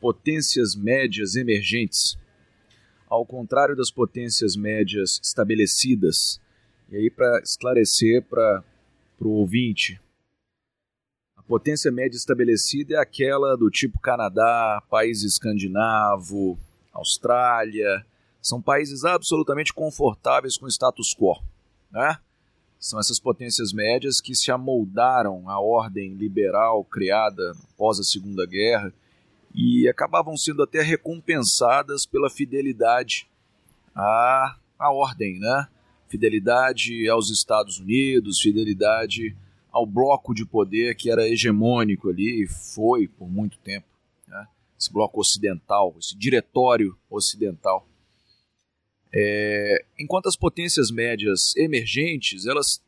potências 0.00 0.74
médias 0.74 1.36
emergentes, 1.36 2.18
ao 3.08 3.24
contrário 3.24 3.76
das 3.76 3.90
potências 3.90 4.56
médias 4.56 5.20
estabelecidas, 5.22 6.40
e 6.90 6.96
aí 6.96 7.10
para 7.10 7.40
esclarecer 7.40 8.22
para 8.22 8.64
o 9.20 9.28
ouvinte, 9.28 10.00
a 11.44 11.48
potência 11.48 11.90
média 11.90 12.16
estabelecida 12.16 12.94
é 12.94 12.98
aquela 12.98 13.56
do 13.56 13.70
tipo 13.70 13.98
Canadá, 14.00 14.82
país 14.88 15.22
escandinavo, 15.22 16.58
Austrália, 16.92 18.04
são 18.40 18.60
países 18.60 19.04
absolutamente 19.04 19.72
confortáveis 19.72 20.56
com 20.56 20.66
o 20.66 20.68
status 20.68 21.14
quo, 21.14 21.40
né? 21.90 22.18
São 22.78 22.98
essas 22.98 23.20
potências 23.20 23.72
médias 23.72 24.20
que 24.20 24.34
se 24.34 24.50
amoldaram 24.50 25.48
à 25.48 25.60
ordem 25.60 26.14
liberal 26.14 26.84
criada 26.84 27.52
após 27.72 28.00
a 28.00 28.02
Segunda 28.02 28.44
Guerra 28.44 28.92
e 29.54 29.88
acabavam 29.88 30.36
sendo 30.36 30.62
até 30.62 30.82
recompensadas 30.82 32.04
pela 32.06 32.28
fidelidade 32.28 33.28
à, 33.94 34.56
à 34.78 34.90
ordem, 34.90 35.38
né? 35.38 35.68
Fidelidade 36.08 37.08
aos 37.08 37.30
Estados 37.30 37.78
Unidos, 37.78 38.40
fidelidade 38.40 39.36
ao 39.72 39.86
bloco 39.86 40.34
de 40.34 40.44
poder 40.44 40.94
que 40.94 41.10
era 41.10 41.26
hegemônico 41.26 42.10
ali 42.10 42.44
e 42.44 42.46
foi 42.46 43.08
por 43.08 43.28
muito 43.28 43.56
tempo, 43.58 43.86
né? 44.28 44.46
Esse 44.78 44.92
bloco 44.92 45.20
ocidental, 45.20 45.94
esse 45.98 46.14
diretório 46.16 46.96
ocidental. 47.08 47.86
É, 49.14 49.84
enquanto 49.98 50.28
as 50.28 50.36
potências 50.36 50.90
médias 50.90 51.56
emergentes, 51.56 52.46
elas 52.46 52.82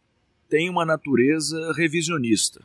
têm 0.48 0.68
uma 0.68 0.84
natureza 0.84 1.72
revisionista. 1.72 2.64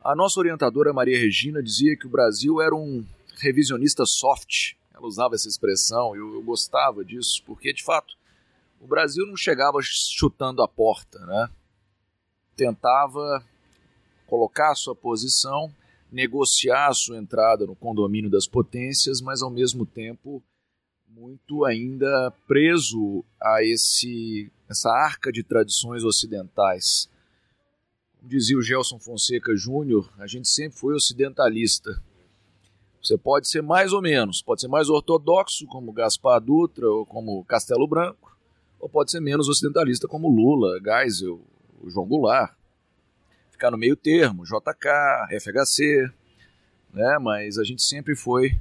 A 0.00 0.14
nossa 0.14 0.38
orientadora 0.38 0.92
Maria 0.92 1.18
Regina 1.18 1.62
dizia 1.62 1.96
que 1.96 2.06
o 2.06 2.10
Brasil 2.10 2.60
era 2.60 2.74
um 2.74 3.04
revisionista 3.36 4.06
soft. 4.06 4.74
Ela 4.94 5.06
usava 5.06 5.34
essa 5.34 5.48
expressão, 5.48 6.14
eu, 6.14 6.34
eu 6.34 6.42
gostava 6.42 7.04
disso, 7.04 7.42
porque 7.44 7.72
de 7.72 7.82
fato 7.82 8.14
o 8.80 8.86
Brasil 8.86 9.26
não 9.26 9.36
chegava 9.36 9.78
chutando 9.82 10.62
a 10.62 10.68
porta, 10.68 11.18
né? 11.26 11.50
Tentava 12.56 13.44
colocar 14.26 14.72
a 14.72 14.74
sua 14.74 14.94
posição, 14.94 15.72
negociar 16.10 16.88
a 16.88 16.94
sua 16.94 17.18
entrada 17.18 17.66
no 17.66 17.74
condomínio 17.74 18.30
das 18.30 18.46
potências, 18.46 19.20
mas 19.20 19.42
ao 19.42 19.50
mesmo 19.50 19.84
tempo 19.84 20.42
muito 21.08 21.64
ainda 21.64 22.32
preso 22.46 23.24
a 23.42 23.62
esse 23.62 24.50
essa 24.68 24.88
arca 24.88 25.32
de 25.32 25.42
tradições 25.42 26.04
ocidentais. 26.04 27.10
Como 28.16 28.28
dizia 28.28 28.56
o 28.56 28.62
Gelson 28.62 29.00
Fonseca 29.00 29.56
Júnior, 29.56 30.08
a 30.18 30.26
gente 30.26 30.48
sempre 30.48 30.78
foi 30.78 30.94
ocidentalista. 30.94 32.00
Você 33.02 33.18
pode 33.18 33.48
ser 33.48 33.62
mais 33.62 33.92
ou 33.92 34.00
menos, 34.00 34.42
pode 34.42 34.60
ser 34.60 34.68
mais 34.68 34.88
ortodoxo, 34.88 35.66
como 35.66 35.92
Gaspar 35.92 36.40
Dutra 36.40 36.88
ou 36.88 37.04
como 37.04 37.44
Castelo 37.46 37.88
Branco, 37.88 38.36
ou 38.78 38.88
pode 38.88 39.10
ser 39.10 39.20
menos 39.20 39.48
ocidentalista, 39.48 40.06
como 40.06 40.28
Lula, 40.28 40.78
Geisel, 40.80 41.40
João 41.88 42.06
Goulart. 42.06 42.54
Ficar 43.50 43.70
no 43.70 43.78
meio 43.78 43.96
termo, 43.96 44.44
JK, 44.44 45.38
FHC, 45.40 46.10
né? 46.92 47.18
mas 47.20 47.58
a 47.58 47.64
gente 47.64 47.82
sempre 47.82 48.16
foi 48.16 48.58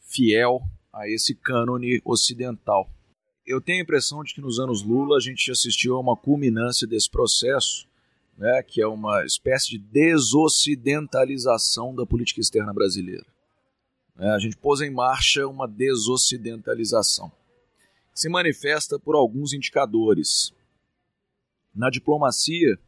fiel 0.00 0.62
a 0.92 1.08
esse 1.08 1.34
cânone 1.34 2.00
ocidental. 2.04 2.90
Eu 3.46 3.60
tenho 3.60 3.78
a 3.78 3.82
impressão 3.82 4.24
de 4.24 4.34
que 4.34 4.40
nos 4.40 4.58
anos 4.58 4.82
Lula 4.82 5.18
a 5.18 5.20
gente 5.20 5.48
assistiu 5.50 5.96
a 5.96 6.00
uma 6.00 6.16
culminância 6.16 6.86
desse 6.86 7.10
processo, 7.10 7.86
né, 8.36 8.62
que 8.62 8.82
é 8.82 8.86
uma 8.86 9.24
espécie 9.24 9.70
de 9.70 9.78
desocidentalização 9.78 11.94
da 11.94 12.04
política 12.04 12.40
externa 12.40 12.70
brasileira. 12.72 13.24
É, 14.18 14.30
a 14.30 14.38
gente 14.38 14.56
pôs 14.56 14.80
em 14.80 14.90
marcha 14.90 15.46
uma 15.46 15.68
desocidentalização, 15.68 17.30
que 18.12 18.20
se 18.20 18.28
manifesta 18.28 18.98
por 18.98 19.14
alguns 19.14 19.52
indicadores. 19.52 20.52
Na 21.76 21.90
diplomacia, 21.90 22.78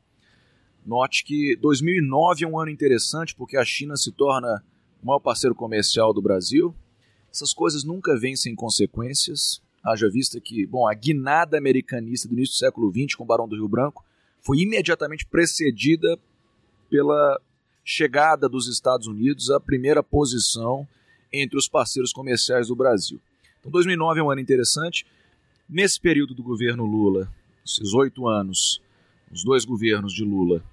note 0.85 1.23
que 1.23 1.55
2009 1.57 2.45
é 2.45 2.49
um 2.49 2.59
ano 2.59 2.71
interessante 2.71 3.35
porque 3.35 3.59
a 3.59 3.65
China 3.65 3.95
se 3.99 4.11
torna 4.11 4.65
o 5.03 5.07
maior 5.07 5.19
parceiro 5.19 5.55
comercial 5.55 6.15
do 6.15 6.23
Brasil. 6.23 6.75
Essas 7.31 7.53
coisas 7.53 7.85
nunca 7.85 8.19
vêm 8.19 8.35
sem 8.35 8.55
consequências. 8.55 9.61
Haja 9.85 10.09
vista 10.09 10.41
que, 10.41 10.67
bom, 10.67 10.89
a 10.89 10.95
guinada 10.95 11.59
americanista 11.59 12.27
do 12.27 12.33
início 12.33 12.55
do 12.55 12.59
século 12.59 12.91
XX 12.91 13.15
com 13.15 13.25
o 13.25 13.27
Barão 13.27 13.47
do 13.47 13.57
Rio 13.57 13.69
Branco 13.69 14.03
foi 14.41 14.61
imediatamente 14.61 15.27
precedida 15.27 16.19
pela 16.89 17.39
chegada 17.85 18.49
dos 18.49 18.67
Estados 18.69 19.07
Unidos 19.07 19.51
à 19.51 19.61
primeira 19.61 20.03
posição 20.03 20.89
entre 21.31 21.59
os 21.59 21.69
parceiros 21.69 22.11
comerciais 22.11 22.69
do 22.69 22.77
Brasil. 22.77 23.21
Então, 23.61 23.71
2009 23.71 24.21
é 24.21 24.23
um 24.23 24.31
ano 24.31 24.41
interessante. 24.41 25.07
Nesse 25.69 26.01
período 26.01 26.35
do 26.35 26.43
governo 26.43 26.87
Lula, 26.87 27.31
esses 27.69 27.93
oito 27.93 28.27
anos, 28.27 28.81
os 29.31 29.45
dois 29.45 29.65
governos 29.65 30.13
de 30.13 30.25
Lula, 30.25 30.65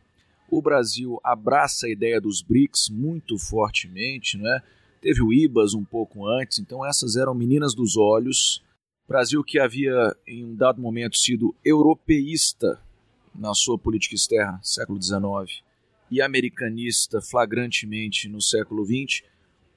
o 0.49 0.61
Brasil 0.61 1.19
abraça 1.23 1.87
a 1.87 1.89
ideia 1.89 2.21
dos 2.21 2.41
BRICS 2.41 2.89
muito 2.89 3.37
fortemente, 3.37 4.37
né? 4.37 4.61
Teve 5.01 5.21
o 5.21 5.33
IBAS 5.33 5.73
um 5.73 5.83
pouco 5.83 6.25
antes, 6.27 6.59
então 6.59 6.85
essas 6.85 7.15
eram 7.15 7.35
meninas 7.35 7.75
dos 7.75 7.97
olhos. 7.97 8.63
Brasil 9.07 9.43
que 9.43 9.59
havia, 9.59 10.15
em 10.25 10.45
um 10.45 10.55
dado 10.55 10.81
momento, 10.81 11.17
sido 11.17 11.53
europeísta 11.63 12.79
na 13.33 13.53
sua 13.53 13.77
política 13.77 14.15
externa, 14.15 14.59
século 14.63 15.01
XIX, 15.01 15.61
e 16.09 16.21
americanista 16.21 17.21
flagrantemente 17.21 18.29
no 18.29 18.41
século 18.41 18.85
XX, 18.85 19.23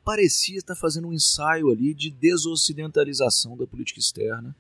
parecia 0.05 0.59
estar 0.59 0.77
fazendo 0.77 1.09
um 1.09 1.13
ensaio 1.13 1.71
ali 1.71 1.93
de 1.93 2.11
desocidentalização 2.11 3.57
da 3.57 3.67
política 3.67 3.99
externa 3.99 4.55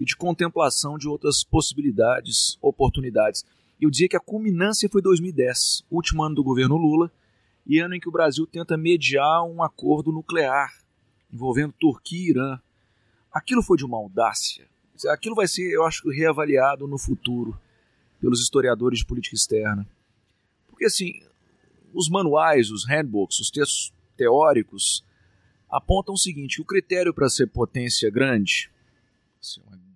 e 0.00 0.04
de 0.04 0.16
contemplação 0.16 0.96
de 0.96 1.06
outras 1.06 1.44
possibilidades, 1.44 2.56
oportunidades. 2.62 3.44
Eu 3.78 3.90
dizia 3.90 4.08
que 4.08 4.16
a 4.16 4.20
culminância 4.20 4.88
foi 4.88 5.02
2010, 5.02 5.84
último 5.90 6.22
ano 6.22 6.34
do 6.34 6.42
governo 6.42 6.78
Lula, 6.78 7.12
e 7.66 7.78
ano 7.78 7.94
em 7.94 8.00
que 8.00 8.08
o 8.08 8.12
Brasil 8.12 8.46
tenta 8.46 8.78
mediar 8.78 9.44
um 9.44 9.62
acordo 9.62 10.10
nuclear 10.10 10.72
envolvendo 11.30 11.74
Turquia 11.78 12.18
e 12.18 12.30
Irã. 12.30 12.58
Aquilo 13.30 13.62
foi 13.62 13.76
de 13.76 13.84
uma 13.84 13.98
audácia. 13.98 14.66
Aquilo 15.08 15.34
vai 15.34 15.46
ser, 15.46 15.70
eu 15.70 15.84
acho, 15.84 16.08
reavaliado 16.10 16.88
no 16.88 16.98
futuro 16.98 17.58
pelos 18.18 18.40
historiadores 18.40 19.00
de 19.00 19.06
política 19.06 19.36
externa. 19.36 19.86
Porque, 20.66 20.86
assim, 20.86 21.20
os 21.92 22.08
manuais, 22.08 22.70
os 22.70 22.86
handbooks, 22.88 23.38
os 23.38 23.50
textos 23.50 23.92
teóricos 24.16 25.04
apontam 25.70 26.14
o 26.14 26.18
seguinte: 26.18 26.60
o 26.60 26.64
critério 26.64 27.14
para 27.14 27.28
ser 27.28 27.46
potência 27.46 28.10
grande, 28.10 28.70
uma, 29.64 29.89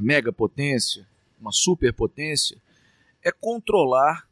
uma 0.00 0.06
mega 0.06 0.32
potência, 0.32 1.06
uma 1.38 1.52
superpotência, 1.52 2.56
é 3.22 3.30
controlar 3.30 4.26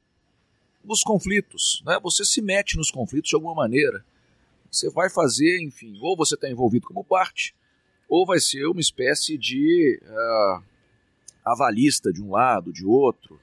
os 0.84 1.02
conflitos. 1.02 1.82
Né? 1.84 1.98
Você 2.02 2.24
se 2.24 2.40
mete 2.40 2.76
nos 2.76 2.90
conflitos 2.90 3.28
de 3.28 3.36
alguma 3.36 3.54
maneira. 3.54 4.04
Você 4.70 4.90
vai 4.90 5.10
fazer, 5.10 5.60
enfim, 5.60 5.98
ou 6.00 6.16
você 6.16 6.34
está 6.34 6.48
envolvido 6.48 6.86
como 6.86 7.04
parte, 7.04 7.54
ou 8.08 8.26
vai 8.26 8.40
ser 8.40 8.66
uma 8.66 8.80
espécie 8.80 9.36
de 9.36 10.00
uh, 10.02 10.62
avalista 11.44 12.12
de 12.12 12.22
um 12.22 12.30
lado, 12.30 12.72
de 12.72 12.84
outro. 12.84 13.38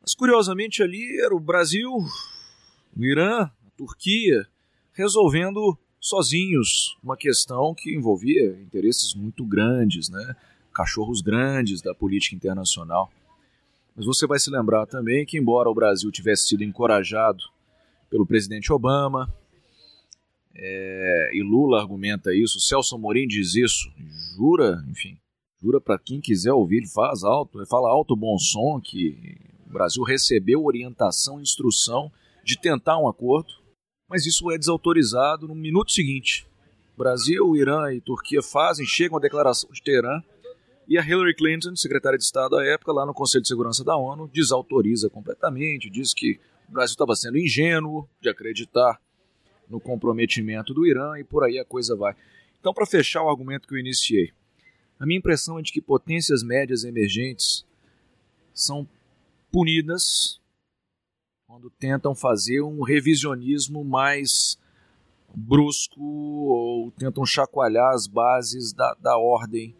Mas 0.00 0.14
curiosamente 0.14 0.82
ali 0.82 1.20
era 1.20 1.34
o 1.34 1.40
Brasil, 1.40 1.90
o 2.96 3.04
Irã, 3.04 3.50
Turquia, 3.76 4.46
resolvendo 4.92 5.76
sozinhos 6.00 6.96
uma 7.02 7.16
questão 7.16 7.74
que 7.74 7.94
envolvia 7.94 8.50
interesses 8.60 9.14
muito 9.14 9.44
grandes, 9.44 10.08
né? 10.08 10.36
Cachorros 10.74 11.22
grandes 11.22 11.80
da 11.80 11.94
política 11.94 12.34
internacional. 12.34 13.10
Mas 13.96 14.04
você 14.04 14.26
vai 14.26 14.38
se 14.38 14.50
lembrar 14.50 14.86
também 14.86 15.24
que, 15.24 15.38
embora 15.38 15.70
o 15.70 15.74
Brasil 15.74 16.10
tivesse 16.10 16.48
sido 16.48 16.64
encorajado 16.64 17.44
pelo 18.10 18.26
presidente 18.26 18.72
Obama, 18.72 19.32
é, 20.56 21.30
e 21.32 21.42
Lula 21.42 21.80
argumenta 21.80 22.34
isso, 22.34 22.60
Celso 22.60 22.94
Amorim 22.94 23.26
diz 23.26 23.54
isso, 23.54 23.90
jura, 24.36 24.84
enfim, 24.88 25.16
jura 25.62 25.80
para 25.80 25.98
quem 25.98 26.20
quiser 26.20 26.52
ouvir, 26.52 26.78
ele 26.78 26.88
faz 26.88 27.24
alto, 27.24 27.58
ele 27.58 27.66
fala 27.66 27.88
alto 27.88 28.14
bom 28.14 28.36
som 28.38 28.80
que 28.80 29.38
o 29.66 29.72
Brasil 29.72 30.02
recebeu 30.02 30.64
orientação, 30.64 31.40
instrução 31.40 32.10
de 32.44 32.58
tentar 32.58 32.98
um 32.98 33.08
acordo, 33.08 33.52
mas 34.08 34.26
isso 34.26 34.50
é 34.50 34.58
desautorizado 34.58 35.48
no 35.48 35.54
minuto 35.54 35.92
seguinte. 35.92 36.46
Brasil, 36.96 37.56
Irã 37.56 37.92
e 37.92 38.00
Turquia 38.00 38.40
fazem, 38.42 38.86
chegam 38.86 39.18
à 39.18 39.20
declaração 39.20 39.70
de 39.72 39.82
Teherã 39.82 40.22
e 40.86 40.98
a 40.98 41.02
Hillary 41.02 41.34
Clinton, 41.34 41.74
secretária 41.76 42.18
de 42.18 42.24
Estado 42.24 42.56
à 42.56 42.64
época, 42.64 42.92
lá 42.92 43.06
no 43.06 43.14
Conselho 43.14 43.42
de 43.42 43.48
Segurança 43.48 43.82
da 43.82 43.96
ONU, 43.96 44.28
desautoriza 44.32 45.08
completamente, 45.08 45.88
diz 45.88 46.12
que 46.12 46.38
o 46.68 46.72
Brasil 46.72 46.92
estava 46.92 47.16
sendo 47.16 47.38
ingênuo 47.38 48.08
de 48.20 48.28
acreditar 48.28 49.00
no 49.68 49.80
comprometimento 49.80 50.74
do 50.74 50.86
Irã 50.86 51.18
e 51.18 51.24
por 51.24 51.42
aí 51.44 51.58
a 51.58 51.64
coisa 51.64 51.96
vai. 51.96 52.14
Então, 52.60 52.72
para 52.74 52.86
fechar 52.86 53.22
o 53.22 53.30
argumento 53.30 53.66
que 53.66 53.74
eu 53.74 53.78
iniciei, 53.78 54.30
a 54.98 55.06
minha 55.06 55.18
impressão 55.18 55.58
é 55.58 55.62
de 55.62 55.72
que 55.72 55.80
potências 55.80 56.42
médias 56.42 56.84
emergentes 56.84 57.64
são 58.52 58.86
punidas 59.50 60.40
quando 61.46 61.70
tentam 61.70 62.14
fazer 62.14 62.60
um 62.60 62.82
revisionismo 62.82 63.84
mais 63.84 64.58
brusco 65.34 66.00
ou 66.00 66.90
tentam 66.92 67.24
chacoalhar 67.24 67.92
as 67.92 68.06
bases 68.06 68.72
da, 68.72 68.94
da 69.00 69.18
ordem 69.18 69.74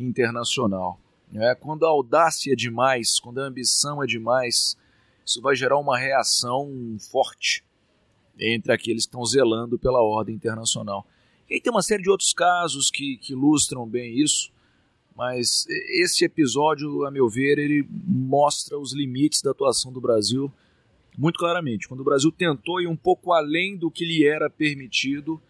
internacional. 0.00 0.98
É, 1.34 1.54
quando 1.54 1.84
a 1.84 1.88
audácia 1.88 2.52
é 2.52 2.56
demais, 2.56 3.20
quando 3.20 3.40
a 3.40 3.44
ambição 3.44 4.02
é 4.02 4.06
demais, 4.06 4.76
isso 5.24 5.40
vai 5.40 5.54
gerar 5.54 5.78
uma 5.78 5.96
reação 5.96 6.96
forte 7.10 7.64
entre 8.38 8.72
aqueles 8.72 9.04
que 9.04 9.10
estão 9.10 9.24
zelando 9.24 9.78
pela 9.78 10.02
ordem 10.02 10.34
internacional. 10.34 11.06
E 11.48 11.54
aí 11.54 11.60
tem 11.60 11.72
uma 11.72 11.82
série 11.82 12.02
de 12.02 12.10
outros 12.10 12.32
casos 12.32 12.90
que, 12.90 13.16
que 13.18 13.32
ilustram 13.32 13.86
bem 13.86 14.18
isso, 14.18 14.50
mas 15.14 15.66
esse 15.68 16.24
episódio, 16.24 17.04
a 17.04 17.10
meu 17.10 17.28
ver, 17.28 17.58
ele 17.58 17.86
mostra 17.90 18.78
os 18.78 18.94
limites 18.94 19.42
da 19.42 19.50
atuação 19.50 19.92
do 19.92 20.00
Brasil 20.00 20.50
muito 21.18 21.38
claramente. 21.38 21.86
Quando 21.86 22.00
o 22.00 22.04
Brasil 22.04 22.32
tentou 22.32 22.80
ir 22.80 22.86
um 22.86 22.96
pouco 22.96 23.32
além 23.32 23.76
do 23.76 23.90
que 23.90 24.04
lhe 24.04 24.26
era 24.26 24.48
permitido, 24.48 25.40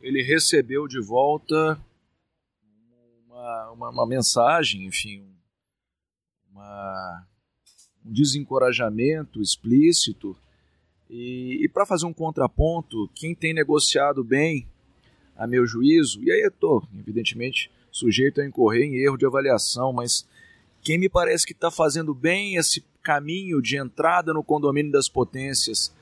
ele 0.00 0.22
recebeu 0.22 0.88
de 0.88 1.00
volta 1.00 1.80
uma, 3.36 3.70
uma, 3.70 3.90
uma 3.90 4.06
mensagem, 4.06 4.86
enfim, 4.86 5.24
uma, 6.50 7.26
um 8.04 8.12
desencorajamento 8.12 9.42
explícito. 9.42 10.36
E, 11.08 11.58
e 11.62 11.68
para 11.68 11.86
fazer 11.86 12.06
um 12.06 12.14
contraponto, 12.14 13.08
quem 13.14 13.34
tem 13.34 13.52
negociado 13.52 14.24
bem, 14.24 14.66
a 15.36 15.46
meu 15.46 15.66
juízo, 15.66 16.22
e 16.22 16.32
aí 16.32 16.40
eu 16.40 16.48
estou, 16.48 16.82
evidentemente, 16.98 17.70
sujeito 17.92 18.40
a 18.40 18.46
incorrer 18.46 18.84
em 18.84 18.96
erro 18.96 19.18
de 19.18 19.26
avaliação, 19.26 19.92
mas 19.92 20.26
quem 20.82 20.98
me 20.98 21.10
parece 21.10 21.44
que 21.44 21.52
está 21.52 21.70
fazendo 21.70 22.14
bem 22.14 22.56
esse 22.56 22.82
caminho 23.02 23.60
de 23.60 23.76
entrada 23.76 24.32
no 24.32 24.42
condomínio 24.42 24.90
das 24.90 25.10
potências, 25.10 25.94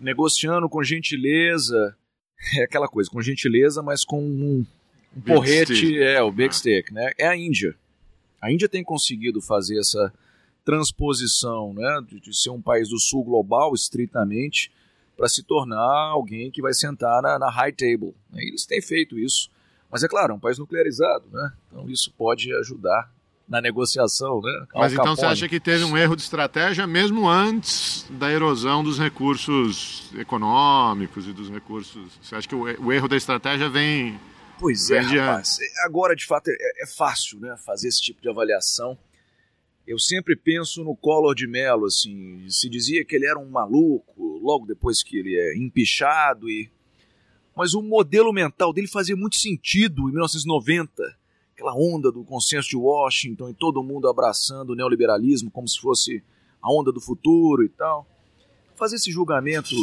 negociando 0.00 0.68
com 0.68 0.82
gentileza, 0.82 1.96
é 2.58 2.64
aquela 2.64 2.88
coisa, 2.88 3.08
com 3.08 3.22
gentileza, 3.22 3.80
mas 3.80 4.02
com 4.02 4.20
um, 4.20 4.66
um 5.16 5.20
porrete, 5.20 5.98
é, 5.98 6.22
o 6.22 6.30
big 6.30 6.50
ah. 6.50 6.52
stick, 6.52 6.90
né? 6.92 7.12
É 7.18 7.26
a 7.26 7.36
Índia. 7.36 7.74
A 8.40 8.50
Índia 8.50 8.68
tem 8.68 8.82
conseguido 8.82 9.40
fazer 9.40 9.78
essa 9.78 10.12
transposição, 10.64 11.72
né, 11.74 12.02
de, 12.06 12.20
de 12.20 12.36
ser 12.36 12.50
um 12.50 12.60
país 12.60 12.88
do 12.88 12.98
sul 12.98 13.24
global, 13.24 13.74
estritamente, 13.74 14.70
para 15.16 15.28
se 15.28 15.42
tornar 15.42 16.10
alguém 16.10 16.50
que 16.50 16.62
vai 16.62 16.72
sentar 16.72 17.20
na, 17.22 17.38
na 17.38 17.50
high 17.50 17.72
table. 17.72 18.14
Eles 18.34 18.64
têm 18.64 18.80
feito 18.80 19.18
isso. 19.18 19.50
Mas 19.90 20.02
é 20.02 20.08
claro, 20.08 20.32
é 20.32 20.36
um 20.36 20.38
país 20.38 20.58
nuclearizado, 20.58 21.24
né? 21.32 21.52
Então 21.66 21.90
isso 21.90 22.12
pode 22.16 22.54
ajudar 22.54 23.10
na 23.48 23.60
negociação, 23.60 24.40
né? 24.40 24.66
Al 24.72 24.82
Mas 24.82 24.92
então 24.92 25.06
você 25.06 25.22
Capone. 25.22 25.32
acha 25.32 25.48
que 25.48 25.58
teve 25.58 25.82
um 25.82 25.98
erro 25.98 26.14
de 26.14 26.22
estratégia 26.22 26.86
mesmo 26.86 27.28
antes 27.28 28.06
da 28.10 28.30
erosão 28.30 28.84
dos 28.84 28.96
recursos 28.96 30.08
econômicos 30.16 31.26
e 31.26 31.32
dos 31.32 31.50
recursos. 31.50 32.12
Você 32.22 32.36
acha 32.36 32.48
que 32.48 32.54
o, 32.54 32.62
o 32.62 32.92
erro 32.92 33.08
da 33.08 33.16
estratégia 33.16 33.68
vem. 33.68 34.18
Pois 34.60 34.90
é, 34.90 35.00
rapaz. 35.00 35.58
Agora, 35.86 36.14
de 36.14 36.26
fato, 36.26 36.48
é, 36.48 36.82
é 36.82 36.86
fácil 36.86 37.40
né, 37.40 37.56
fazer 37.64 37.88
esse 37.88 38.02
tipo 38.02 38.20
de 38.20 38.28
avaliação. 38.28 38.96
Eu 39.86 39.98
sempre 39.98 40.36
penso 40.36 40.84
no 40.84 40.94
Collor 40.94 41.34
de 41.34 41.46
Mello, 41.46 41.86
assim, 41.86 42.46
se 42.46 42.68
dizia 42.68 43.02
que 43.02 43.16
ele 43.16 43.26
era 43.26 43.38
um 43.38 43.48
maluco, 43.48 44.38
logo 44.42 44.66
depois 44.66 45.02
que 45.02 45.16
ele 45.16 45.34
é 45.34 45.56
empichado, 45.56 46.48
e... 46.50 46.70
mas 47.56 47.72
o 47.72 47.80
modelo 47.80 48.34
mental 48.34 48.70
dele 48.70 48.86
fazia 48.86 49.16
muito 49.16 49.36
sentido 49.36 50.02
em 50.10 50.12
1990, 50.12 51.18
aquela 51.54 51.74
onda 51.74 52.12
do 52.12 52.22
consenso 52.22 52.68
de 52.68 52.76
Washington 52.76 53.48
e 53.48 53.54
todo 53.54 53.82
mundo 53.82 54.08
abraçando 54.08 54.70
o 54.70 54.76
neoliberalismo 54.76 55.50
como 55.50 55.66
se 55.66 55.80
fosse 55.80 56.22
a 56.60 56.70
onda 56.70 56.92
do 56.92 57.00
futuro 57.00 57.64
e 57.64 57.68
tal. 57.70 58.06
Fazer 58.76 58.96
esse 58.96 59.10
julgamento 59.10 59.74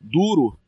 duro 0.00 0.58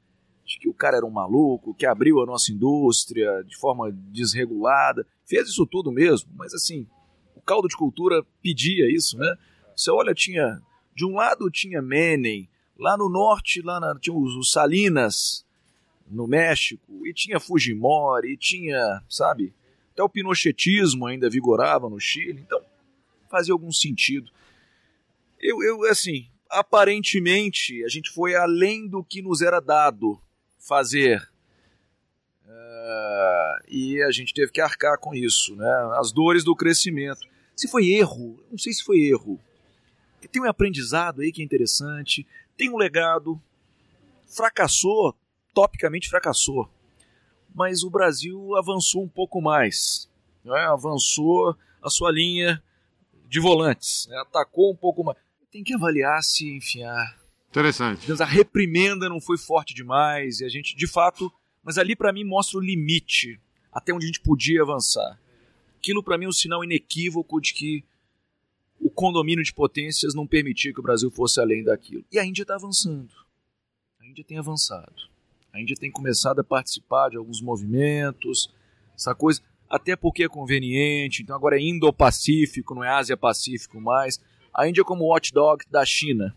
de 0.49 0.59
que 0.59 0.69
o 0.69 0.73
cara 0.73 0.97
era 0.97 1.05
um 1.05 1.11
maluco, 1.11 1.75
que 1.75 1.85
abriu 1.85 2.23
a 2.23 2.27
nossa 2.27 2.51
indústria 2.51 3.45
de 3.45 3.55
forma 3.59 3.93
desregulada, 3.93 5.07
fez 5.27 5.47
isso 5.51 5.67
tudo 5.67 5.93
mesmo, 5.93 6.31
mas 6.35 6.55
assim, 6.55 6.87
o 7.37 7.41
caldo 7.43 7.69
de 7.69 7.77
cultura 7.77 8.25
pedia 8.43 8.91
isso, 8.91 9.19
né? 9.19 9.37
Você 9.77 9.91
olha, 9.91 10.15
tinha 10.15 10.59
de 10.97 11.05
um 11.05 11.17
lado 11.17 11.51
tinha 11.51 11.83
Menem, 11.83 12.49
lá 12.79 12.97
no 12.97 13.11
norte, 13.11 13.61
lá 13.61 13.79
na, 13.79 13.95
tinha 14.01 14.17
os, 14.17 14.35
os 14.37 14.51
Salinas 14.51 15.45
no 16.11 16.27
México, 16.27 17.07
e 17.07 17.13
tinha 17.13 17.39
Fujimori, 17.39 18.33
e 18.33 18.37
tinha, 18.39 19.03
sabe, 19.07 19.53
até 19.93 20.03
o 20.03 20.09
pinochetismo 20.09 21.07
ainda 21.07 21.29
vigorava 21.29 21.91
no 21.91 22.01
Chile, 22.01 22.43
então 22.47 22.59
fazia 23.29 23.53
algum 23.53 23.71
sentido. 23.71 24.33
Eu, 25.39 25.63
eu 25.63 25.85
assim, 25.85 26.27
aparentemente 26.49 27.85
a 27.85 27.89
gente 27.89 28.11
foi 28.11 28.35
além 28.35 28.89
do 28.89 29.05
que 29.05 29.21
nos 29.21 29.43
era 29.43 29.61
dado 29.61 30.19
fazer. 30.59 31.23
Uh, 32.45 33.65
e 33.69 34.03
a 34.03 34.11
gente 34.11 34.35
teve 34.35 34.51
que 34.53 34.61
arcar 34.61 34.99
com 34.99 35.15
isso, 35.15 35.55
né? 35.57 35.71
As 35.99 36.13
dores 36.13 36.45
do 36.45 36.57
crescimento. 36.57 37.27
Se 37.55 37.69
foi 37.69 37.89
erro, 37.89 38.43
não 38.51 38.59
sei 38.59 38.73
se 38.73 38.83
foi 38.83 38.99
erro. 39.01 39.41
Tem 40.31 40.43
um 40.43 40.49
aprendizado 40.49 41.21
aí 41.21 41.33
que 41.33 41.41
é 41.41 41.45
interessante, 41.45 42.27
tem 42.57 42.71
um 42.71 42.77
legado. 42.77 43.41
Fracassou, 44.27 45.15
topicamente 45.55 46.09
fracassou. 46.09 46.69
Mas 47.55 47.83
o 47.83 47.91
Brasil 47.91 48.57
avançou 48.57 49.03
um 49.03 49.09
pouco 49.09 49.41
mais. 49.41 50.09
Né? 50.45 50.59
Avançou 50.61 51.57
a 51.83 51.89
sua 51.89 52.13
linha 52.13 52.63
de 53.29 53.41
volantes, 53.41 54.07
né? 54.09 54.19
atacou 54.19 54.73
um 54.73 54.77
pouco 54.77 55.03
mais. 55.05 55.19
Tem 55.51 55.65
que 55.65 55.75
avaliar 55.75 56.23
se 56.23 56.57
enfiar 56.57 57.19
Interessante. 57.59 58.23
a 58.23 58.25
reprimenda 58.25 59.09
não 59.09 59.21
foi 59.21 59.37
forte 59.37 59.75
demais 59.75 60.39
e 60.41 60.45
a 60.45 60.49
gente, 60.49 60.77
de 60.77 60.87
fato, 60.87 61.33
mas 61.63 61.77
ali 61.77 61.97
para 61.97 62.13
mim 62.13 62.23
mostra 62.23 62.59
o 62.59 62.63
limite 62.63 63.41
até 63.73 63.93
onde 63.93 64.05
a 64.05 64.07
gente 64.07 64.21
podia 64.21 64.63
avançar. 64.63 65.19
Aquilo 65.77 66.03
para 66.03 66.17
mim 66.17 66.27
é 66.27 66.29
um 66.29 66.33
sinal 66.33 66.63
inequívoco 66.63 67.41
de 67.41 67.53
que 67.53 67.85
o 68.81 68.89
condomínio 68.89 69.43
de 69.43 69.53
potências 69.53 70.15
não 70.15 70.27
permitia 70.27 70.73
que 70.73 70.79
o 70.79 70.83
Brasil 70.83 71.11
fosse 71.11 71.41
além 71.41 71.65
daquilo. 71.65 72.05
E 72.13 72.19
a 72.19 72.25
Índia 72.25 72.43
está 72.43 72.55
avançando. 72.55 73.11
A 74.01 74.07
Índia 74.07 74.25
tem 74.25 74.39
avançado. 74.39 75.09
A 75.53 75.61
Índia 75.61 75.77
tem 75.77 75.91
começado 75.91 76.41
a 76.41 76.45
participar 76.45 77.09
de 77.09 77.17
alguns 77.17 77.41
movimentos, 77.41 78.53
essa 78.95 79.15
coisa, 79.15 79.43
até 79.69 79.97
porque 79.97 80.23
é 80.23 80.29
conveniente. 80.29 81.23
Então 81.23 81.35
agora 81.35 81.57
é 81.57 81.61
Indo-Pacífico, 81.61 82.75
não 82.75 82.85
é 82.85 82.89
Ásia-Pacífico 82.89 83.81
mais. 83.81 84.21
A 84.55 84.69
Índia 84.69 84.83
é 84.83 84.85
como 84.85 85.09
watchdog 85.09 85.65
da 85.69 85.85
China. 85.85 86.37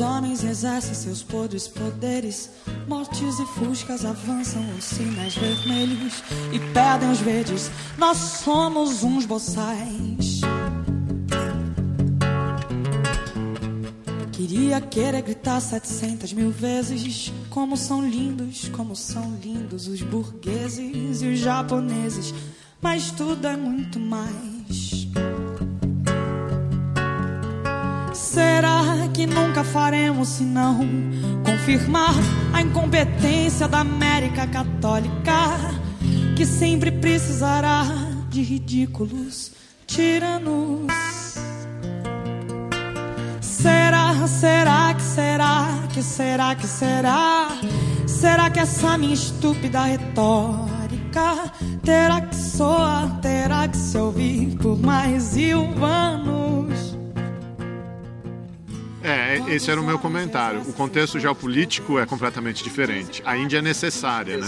Os 0.00 0.06
homens 0.06 0.42
exercem 0.42 0.94
seus 0.94 1.22
podres 1.22 1.68
poderes, 1.68 2.48
mortes 2.88 3.38
e 3.38 3.44
fuscas 3.44 4.02
avançam 4.02 4.62
os 4.78 4.84
sinais 4.84 5.36
vermelhos 5.36 6.22
e 6.50 6.58
perdem 6.72 7.10
os 7.10 7.20
verdes. 7.20 7.70
Nós 7.98 8.16
somos 8.16 9.04
uns 9.04 9.26
boçais. 9.26 10.40
Queria 14.32 14.80
querer 14.80 15.20
gritar 15.20 15.60
setecentas 15.60 16.32
mil 16.32 16.50
vezes 16.50 17.30
como 17.50 17.76
são 17.76 18.02
lindos, 18.02 18.70
como 18.70 18.96
são 18.96 19.36
lindos 19.42 19.86
os 19.86 20.00
burgueses 20.00 21.20
e 21.20 21.26
os 21.26 21.38
japoneses, 21.38 22.32
mas 22.80 23.10
tudo 23.10 23.46
é 23.46 23.54
muito 23.54 24.00
mais. 24.00 25.06
Será 28.32 29.08
que 29.12 29.26
nunca 29.26 29.64
faremos 29.64 30.28
senão 30.28 30.86
confirmar 31.44 32.14
a 32.52 32.62
incompetência 32.62 33.66
da 33.66 33.80
América 33.80 34.46
Católica, 34.46 35.58
que 36.36 36.46
sempre 36.46 36.92
precisará 36.92 37.84
de 38.28 38.40
ridículos 38.42 39.50
tiranos? 39.84 40.86
Será, 43.40 44.14
será 44.28 44.94
que 44.94 45.02
será, 45.02 45.88
que 45.92 46.00
será, 46.00 46.54
que 46.54 46.66
será? 46.68 47.48
Será 48.06 48.48
que 48.48 48.60
essa 48.60 48.96
minha 48.96 49.14
estúpida 49.14 49.86
retórica 49.86 51.52
terá 51.82 52.20
que 52.20 52.36
soar, 52.36 53.20
terá 53.20 53.66
que 53.66 53.76
se 53.76 53.98
ouvir 53.98 54.56
por 54.56 54.78
mais 54.78 55.34
mil 55.34 55.84
anos? 55.84 56.89
É, 59.02 59.38
esse 59.54 59.70
era 59.70 59.80
o 59.80 59.84
meu 59.84 59.98
comentário. 59.98 60.60
O 60.62 60.72
contexto 60.72 61.18
geopolítico 61.18 61.98
é 61.98 62.04
completamente 62.04 62.62
diferente. 62.62 63.22
A 63.24 63.36
Índia 63.36 63.58
é 63.58 63.62
necessária, 63.62 64.36
né? 64.36 64.46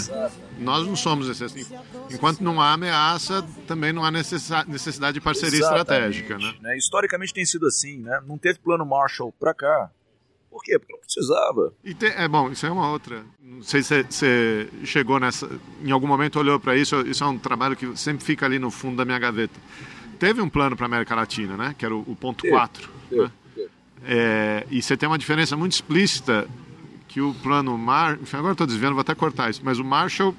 Nós 0.59 0.87
não 0.87 0.95
somos 0.95 1.27
necessários. 1.27 1.71
Enquanto 2.11 2.41
não 2.43 2.61
há 2.61 2.73
ameaça, 2.73 3.43
também 3.67 3.93
não 3.93 4.05
há 4.05 4.11
necessidade 4.11 5.15
de 5.15 5.21
parceria 5.21 5.59
Exatamente, 5.59 6.21
estratégica, 6.21 6.39
né? 6.39 6.55
né? 6.61 6.77
Historicamente 6.77 7.33
tem 7.33 7.45
sido 7.47 7.67
assim, 7.67 7.99
né? 7.99 8.21
Não 8.27 8.37
teve 8.37 8.59
plano 8.59 8.85
Marshall 8.85 9.33
pra 9.41 9.55
cá. 9.55 9.91
Por 10.51 10.63
quê? 10.63 10.79
Porque 10.79 10.93
não 10.93 11.01
precisava. 11.01 11.73
E 11.83 11.95
tem- 11.95 12.13
é 12.15 12.29
bom, 12.29 12.51
isso 12.51 12.67
é 12.67 12.71
uma 12.71 12.91
outra. 12.91 13.25
Não 13.43 13.63
sei 13.63 13.83
se 13.83 14.05
você 14.05 14.69
chegou 14.85 15.19
nessa. 15.19 15.49
Em 15.83 15.91
algum 15.91 16.07
momento 16.07 16.39
olhou 16.39 16.61
para 16.61 16.77
isso. 16.77 17.01
Isso 17.07 17.25
é 17.25 17.27
um 17.27 17.39
trabalho 17.39 17.75
que 17.75 17.97
sempre 17.97 18.23
fica 18.23 18.45
ali 18.45 18.59
no 18.59 18.71
fundo 18.71 18.97
da 18.99 19.05
minha 19.07 19.19
gaveta. 19.19 19.59
Teve 20.19 20.43
um 20.43 20.51
plano 20.51 20.77
para 20.77 20.85
América 20.85 21.15
Latina, 21.15 21.57
né? 21.57 21.75
Que 21.79 21.87
era 21.87 21.95
o, 21.97 22.01
o 22.07 22.15
ponto 22.15 22.47
4. 22.47 22.91
Né? 23.11 23.31
É, 24.05 24.67
e 24.71 24.83
você 24.83 24.97
tem 24.97 25.09
uma 25.09 25.19
diferença 25.19 25.57
muito 25.57 25.73
explícita 25.73 26.49
que 27.09 27.21
o 27.21 27.35
plano 27.35 27.77
Mar, 27.77 28.19
enfim, 28.21 28.37
agora 28.37 28.53
estou 28.53 28.67
desviando, 28.67 28.95
vou 28.95 29.03
até 29.03 29.15
cortar 29.15 29.51
isso, 29.51 29.61
mas 29.63 29.79
o 29.79 29.85
Marshall 29.85 30.35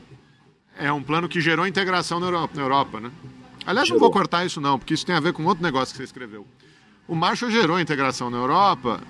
é 0.78 0.91
um 0.91 1.03
plano 1.03 1.30
que 1.30 1.39
gerou 1.39 1.68
integração 1.68 2.20
na 2.20 2.26
Europa, 2.26 2.53
na 2.55 2.61
Europa 2.61 2.99
né? 2.99 3.11
Aliás, 3.66 3.89
não 3.89 3.99
vou 3.99 4.11
cortar 4.11 4.45
isso 4.45 4.59
não, 4.59 4.78
porque 4.78 4.93
isso 4.93 5.05
tem 5.05 5.16
a 5.16 5.20
ver 5.20 5.34
com 5.34 5.45
outro 5.45 5.64
negócio 5.64 5.93
que 5.93 5.97
você 5.97 6.03
escreveu. 6.03 6.45
O 7.07 7.16
Marshall 7.16 7.51
gerou 7.51 7.80
integração 7.80 8.30
na 8.30 8.38
Europa 8.38 9.01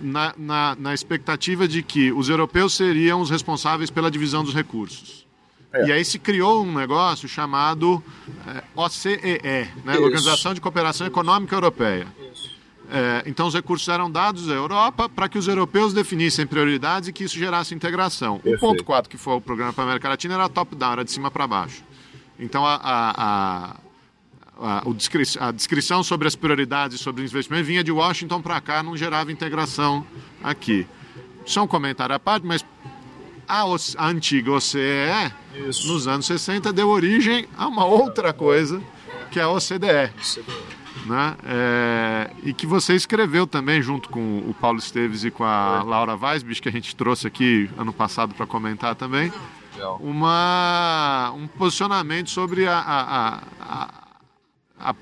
na, 0.00 0.34
na, 0.36 0.76
na 0.78 0.94
expectativa 0.94 1.66
de 1.66 1.82
que 1.82 2.12
os 2.12 2.28
europeus 2.28 2.74
seriam 2.74 3.20
os 3.20 3.30
responsáveis 3.30 3.90
pela 3.90 4.10
divisão 4.10 4.44
dos 4.44 4.54
recursos. 4.54 5.24
E 5.86 5.90
aí 5.90 6.04
se 6.04 6.20
criou 6.20 6.64
um 6.64 6.72
negócio 6.72 7.28
chamado 7.28 8.02
eh, 8.46 8.62
OCEE, 8.76 9.40
né? 9.84 9.94
Isso. 9.94 10.02
Organização 10.02 10.54
de 10.54 10.60
Cooperação 10.60 11.04
Econômica 11.04 11.56
Europeia. 11.56 12.06
É, 12.20 12.30
então 13.26 13.46
os 13.46 13.54
recursos 13.54 13.88
eram 13.88 14.10
dados 14.10 14.48
à 14.48 14.52
Europa 14.54 15.08
para 15.08 15.28
que 15.28 15.38
os 15.38 15.48
europeus 15.48 15.92
definissem 15.92 16.46
prioridades 16.46 17.08
e 17.08 17.12
que 17.12 17.24
isso 17.24 17.36
gerasse 17.38 17.74
integração. 17.74 18.36
O 18.36 18.40
Perfeito. 18.40 18.60
ponto 18.60 18.84
4, 18.84 19.10
que 19.10 19.16
foi 19.16 19.34
o 19.34 19.40
programa 19.40 19.72
para 19.72 19.84
a 19.84 19.86
América 19.86 20.08
Latina, 20.08 20.34
era 20.34 20.48
top-down, 20.48 20.92
era 20.92 21.04
de 21.04 21.10
cima 21.10 21.30
para 21.30 21.46
baixo. 21.46 21.82
Então 22.38 22.64
a, 22.66 22.74
a, 22.76 23.76
a, 24.60 24.78
a, 24.80 24.82
o 24.88 24.92
descri- 24.94 25.24
a 25.40 25.50
descrição 25.50 26.02
sobre 26.02 26.28
as 26.28 26.36
prioridades 26.36 27.00
e 27.00 27.02
sobre 27.02 27.22
o 27.22 27.24
investimento 27.24 27.64
vinha 27.64 27.82
de 27.82 27.90
Washington 27.92 28.40
para 28.42 28.60
cá, 28.60 28.82
não 28.82 28.96
gerava 28.96 29.32
integração 29.32 30.06
aqui. 30.42 30.86
Isso 31.46 31.58
é 31.58 31.62
um 31.62 31.66
comentário 31.66 32.14
à 32.14 32.18
parte, 32.18 32.46
mas 32.46 32.64
a, 33.48 33.64
O- 33.66 33.76
a 33.98 34.06
antiga 34.08 34.50
OCDE, 34.52 35.32
nos 35.86 36.06
anos 36.08 36.26
60, 36.26 36.72
deu 36.72 36.88
origem 36.88 37.46
a 37.56 37.66
uma 37.66 37.84
outra 37.84 38.32
coisa, 38.32 38.82
que 39.30 39.38
é 39.38 39.42
a 39.42 39.48
OCDE. 39.48 40.12
Né? 41.06 41.36
É, 41.44 42.30
e 42.42 42.52
que 42.52 42.66
você 42.66 42.94
escreveu 42.94 43.46
também 43.46 43.80
junto 43.82 44.08
com 44.08 44.38
o 44.38 44.54
Paulo 44.54 44.78
Esteves 44.78 45.24
e 45.24 45.30
com 45.30 45.44
a 45.44 45.82
Laura 45.82 46.16
Weisbich, 46.16 46.62
que 46.62 46.68
a 46.68 46.72
gente 46.72 46.94
trouxe 46.94 47.26
aqui 47.26 47.70
ano 47.76 47.92
passado 47.92 48.34
para 48.34 48.46
comentar 48.46 48.94
também, 48.94 49.32
uma, 50.00 51.32
um 51.36 51.46
posicionamento 51.46 52.30
sobre 52.30 52.66
a, 52.66 52.78
a, 52.78 53.42
a, 53.60 53.90
a, 54.78 54.94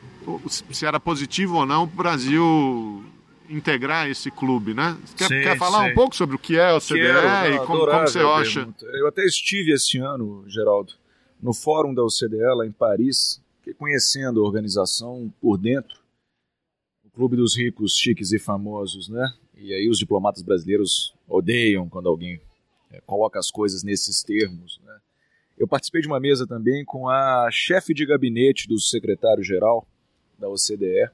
se 0.49 0.87
era 0.87 0.99
positivo 0.99 1.57
ou 1.57 1.67
não 1.67 1.85
o 1.85 1.87
Brasil 1.87 3.05
integrar 3.49 4.09
esse 4.09 4.31
clube, 4.31 4.73
né? 4.73 4.97
Quer, 5.17 5.29
Sim, 5.29 5.43
quer 5.43 5.59
falar 5.59 5.85
sim. 5.85 5.91
um 5.91 5.95
pouco 5.95 6.17
sobre 6.17 6.37
o 6.37 6.39
que 6.39 6.59
é 6.59 6.73
o 6.73 6.81
CDE 6.81 7.01
Quero, 7.01 7.55
e 7.55 7.59
como, 7.67 7.87
como 7.87 8.01
você 8.09 8.21
acha? 8.21 8.61
pergunta. 8.61 8.87
Eu 8.87 9.07
até 9.07 9.25
estive 9.25 9.73
esse 9.73 9.99
ano, 9.99 10.45
Geraldo, 10.49 10.95
no 11.41 11.53
fórum 11.53 11.93
da 11.93 12.03
OCDE 12.03 12.39
lá 12.57 12.67
em 12.67 12.73
Paris, 12.73 13.42
fiquei 13.63 13.75
conhecendo 13.75 14.41
a 14.41 14.45
organização 14.45 15.33
por 15.41 15.57
dentro, 15.57 16.01
o 17.05 17.11
Clube 17.11 17.37
dos 17.37 17.57
Ricos, 17.57 17.97
Chiques 17.97 18.33
e 18.33 18.39
Famosos, 18.39 19.09
né? 19.09 19.33
E 19.55 19.73
aí 19.73 19.89
os 19.89 19.99
diplomatas 19.99 20.43
brasileiros 20.43 21.15
odeiam 21.29 21.89
quando 21.89 22.09
alguém 22.09 22.41
é, 22.91 23.01
coloca 23.03 23.39
as 23.39 23.51
coisas 23.51 23.85
nesses 23.85 24.23
termos, 24.23 24.81
né? 24.85 24.99
Eu 25.57 25.69
participei 25.69 26.01
de 26.01 26.09
uma 26.09 26.19
mesa 26.19 26.45
também 26.45 26.85
com 26.85 27.09
a 27.09 27.49
chefe 27.53 27.95
de 27.95 28.05
gabinete 28.05 28.67
do 28.67 28.81
secretário-geral 28.81 29.87
da 30.37 30.49
OCDE, 30.49 31.09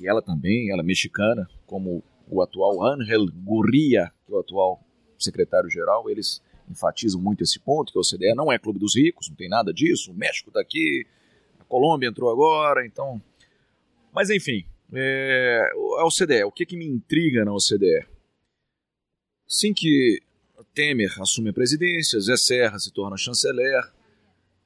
e 0.00 0.08
ela 0.08 0.20
também, 0.20 0.70
ela 0.72 0.82
é 0.82 0.84
mexicana, 0.84 1.48
como 1.64 2.02
o 2.28 2.42
atual 2.42 2.82
Ángel 2.84 3.26
Gurria, 3.32 4.10
que 4.26 4.32
é 4.32 4.36
o 4.36 4.40
atual 4.40 4.82
secretário-geral, 5.16 6.10
eles 6.10 6.42
enfatizam 6.68 7.20
muito 7.20 7.44
esse 7.44 7.60
ponto, 7.60 7.92
que 7.92 7.98
a 7.98 8.00
OCDE 8.00 8.34
não 8.34 8.50
é 8.50 8.58
clube 8.58 8.80
dos 8.80 8.96
ricos, 8.96 9.28
não 9.28 9.36
tem 9.36 9.48
nada 9.48 9.72
disso, 9.72 10.10
o 10.10 10.14
México 10.14 10.50
está 10.50 10.60
aqui, 10.60 11.06
Colômbia 11.70 12.08
entrou 12.08 12.30
agora, 12.30 12.84
então... 12.84 13.22
Mas 14.12 14.28
enfim, 14.28 14.66
é, 14.92 15.70
a 15.98 16.04
OCDE, 16.04 16.44
o 16.44 16.50
que, 16.50 16.66
que 16.66 16.76
me 16.76 16.84
intriga 16.84 17.44
na 17.44 17.54
OCDE? 17.54 18.06
Assim 19.48 19.72
que 19.72 20.20
Temer 20.74 21.10
assume 21.20 21.50
a 21.50 21.52
presidência, 21.52 22.20
Zé 22.20 22.36
Serra 22.36 22.78
se 22.78 22.92
torna 22.92 23.16
chanceler, 23.16 23.82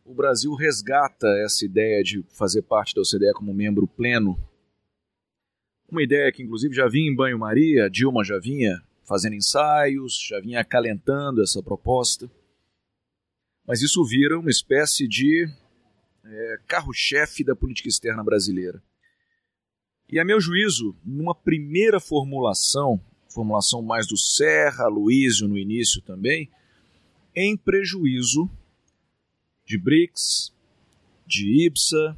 o 0.04 0.14
Brasil 0.14 0.52
resgata 0.54 1.28
essa 1.44 1.64
ideia 1.64 2.02
de 2.02 2.22
fazer 2.30 2.62
parte 2.62 2.94
da 2.94 3.02
OCDE 3.02 3.32
como 3.34 3.54
membro 3.54 3.86
pleno 3.86 4.38
uma 5.90 6.02
ideia 6.02 6.32
que, 6.32 6.42
inclusive, 6.42 6.74
já 6.74 6.88
vinha 6.88 7.10
em 7.10 7.14
banho-maria, 7.14 7.88
Dilma 7.88 8.24
já 8.24 8.38
vinha 8.38 8.82
fazendo 9.04 9.34
ensaios, 9.34 10.18
já 10.28 10.40
vinha 10.40 10.60
acalentando 10.60 11.42
essa 11.42 11.62
proposta. 11.62 12.28
Mas 13.66 13.82
isso 13.82 14.04
vira 14.04 14.38
uma 14.38 14.50
espécie 14.50 15.06
de 15.06 15.48
é, 16.24 16.58
carro-chefe 16.66 17.44
da 17.44 17.54
política 17.54 17.88
externa 17.88 18.22
brasileira. 18.22 18.82
E, 20.08 20.18
a 20.18 20.24
meu 20.24 20.40
juízo, 20.40 20.96
numa 21.04 21.34
primeira 21.34 21.98
formulação, 21.98 23.00
formulação 23.28 23.82
mais 23.82 24.06
do 24.06 24.16
Serra, 24.16 24.86
Luísio 24.86 25.48
no 25.48 25.58
início 25.58 26.00
também, 26.02 26.50
em 27.34 27.56
prejuízo 27.56 28.48
de 29.66 29.76
BRICS, 29.76 30.52
de 31.26 31.66
IPSA, 31.66 32.16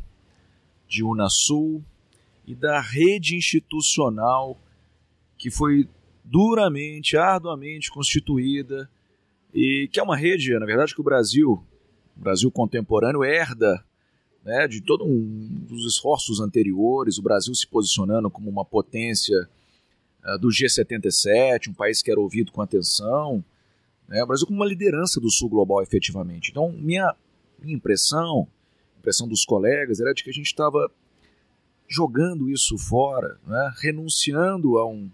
de 0.88 1.02
Unasul, 1.02 1.84
e 2.46 2.54
da 2.54 2.80
rede 2.80 3.34
institucional 3.34 4.60
que 5.36 5.50
foi 5.50 5.88
duramente, 6.24 7.16
arduamente 7.16 7.90
constituída 7.90 8.88
e 9.52 9.88
que 9.92 9.98
é 9.98 10.02
uma 10.02 10.16
rede, 10.16 10.56
na 10.58 10.66
verdade, 10.66 10.94
que 10.94 11.00
o 11.00 11.04
Brasil, 11.04 11.64
o 12.16 12.20
Brasil 12.20 12.50
contemporâneo, 12.50 13.24
herda 13.24 13.84
né, 14.46 14.68
de 14.68 14.80
todos 14.80 15.04
um 15.04 15.48
dos 15.66 15.84
esforços 15.92 16.38
anteriores, 16.38 17.18
o 17.18 17.22
Brasil 17.22 17.52
se 17.52 17.66
posicionando 17.66 18.30
como 18.30 18.48
uma 18.48 18.64
potência 18.64 19.36
uh, 20.24 20.38
do 20.38 20.46
G77, 20.46 21.66
um 21.68 21.74
país 21.74 22.00
que 22.00 22.12
era 22.12 22.20
ouvido 22.20 22.52
com 22.52 22.62
atenção, 22.62 23.44
né, 24.06 24.22
o 24.22 24.26
Brasil 24.28 24.46
como 24.46 24.60
uma 24.60 24.68
liderança 24.68 25.20
do 25.20 25.28
Sul 25.28 25.48
global, 25.48 25.82
efetivamente. 25.82 26.52
Então, 26.52 26.70
minha, 26.70 27.12
minha 27.58 27.74
impressão, 27.74 28.46
impressão 28.96 29.26
dos 29.26 29.44
colegas, 29.44 29.98
era 29.98 30.14
de 30.14 30.22
que 30.22 30.30
a 30.30 30.32
gente 30.32 30.46
estava 30.46 30.88
jogando 31.88 32.48
isso 32.48 32.78
fora, 32.78 33.40
né? 33.44 33.72
renunciando 33.80 34.78
a, 34.78 34.88
um, 34.88 35.10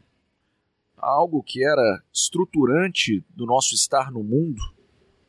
a 0.99 1.07
algo 1.07 1.43
que 1.43 1.65
era 1.65 2.03
estruturante 2.13 3.25
do 3.35 3.47
nosso 3.47 3.75
estar 3.75 4.11
no 4.11 4.23
mundo, 4.23 4.63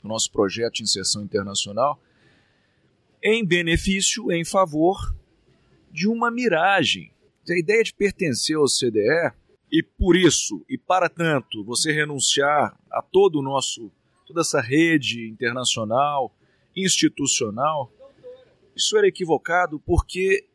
do 0.02 0.10
nosso 0.10 0.30
projeto 0.30 0.76
de 0.76 0.84
inserção 0.84 1.24
internacional, 1.24 2.00
em 3.24 3.46
benefício, 3.46 4.32
em 4.32 4.44
favor 4.44 5.16
de 5.92 6.08
uma 6.08 6.30
miragem. 6.30 7.12
A 7.50 7.58
ideia 7.58 7.84
de 7.84 7.94
pertencer 7.94 8.58
ao 8.58 8.66
CDE 8.66 9.32
e 9.72 9.82
por 9.82 10.16
isso 10.16 10.64
e 10.70 10.78
para 10.78 11.10
tanto 11.10 11.64
você 11.64 11.92
renunciar 11.92 12.78
a 12.92 13.02
todo 13.02 13.40
o 13.40 13.42
nosso 13.42 13.92
toda 14.26 14.42
essa 14.42 14.62
rede 14.62 15.28
internacional 15.28 16.34
institucional 16.76 17.92
isso 18.76 18.98
era 18.98 19.08
equivocado 19.08 19.80
porque 19.80 20.46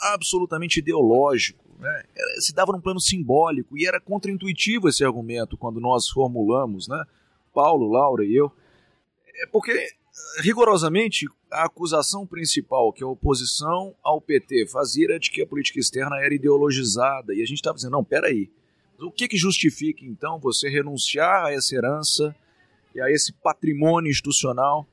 absolutamente 0.00 0.78
ideológico. 0.78 1.64
Né? 1.78 2.04
Se 2.38 2.54
dava 2.54 2.72
num 2.72 2.80
plano 2.80 3.00
simbólico 3.00 3.76
e 3.76 3.86
era 3.86 4.00
contraintuitivo 4.00 4.88
esse 4.88 5.04
argumento 5.04 5.56
quando 5.56 5.80
nós 5.80 6.08
formulamos, 6.08 6.88
né? 6.88 7.04
Paulo, 7.52 7.90
Laura 7.90 8.24
e 8.24 8.34
eu. 8.34 8.52
É 9.34 9.46
porque, 9.46 9.88
rigorosamente, 10.40 11.26
a 11.56 11.64
acusação 11.64 12.26
principal 12.26 12.92
que 12.92 13.02
a 13.02 13.06
oposição 13.06 13.94
ao 14.02 14.20
PT 14.20 14.66
fazia 14.66 15.06
era 15.06 15.18
de 15.18 15.30
que 15.30 15.42
a 15.42 15.46
política 15.46 15.80
externa 15.80 16.18
era 16.20 16.34
ideologizada. 16.34 17.34
E 17.34 17.42
a 17.42 17.46
gente 17.46 17.56
estava 17.56 17.76
dizendo: 17.76 17.92
não, 17.92 18.04
peraí. 18.04 18.50
O 18.98 19.10
que, 19.10 19.28
que 19.28 19.36
justifica, 19.36 20.04
então, 20.04 20.38
você 20.38 20.68
renunciar 20.68 21.46
a 21.46 21.52
essa 21.52 21.74
herança 21.74 22.34
e 22.94 23.00
a 23.00 23.10
esse 23.10 23.32
patrimônio 23.32 24.10
institucional 24.10 24.86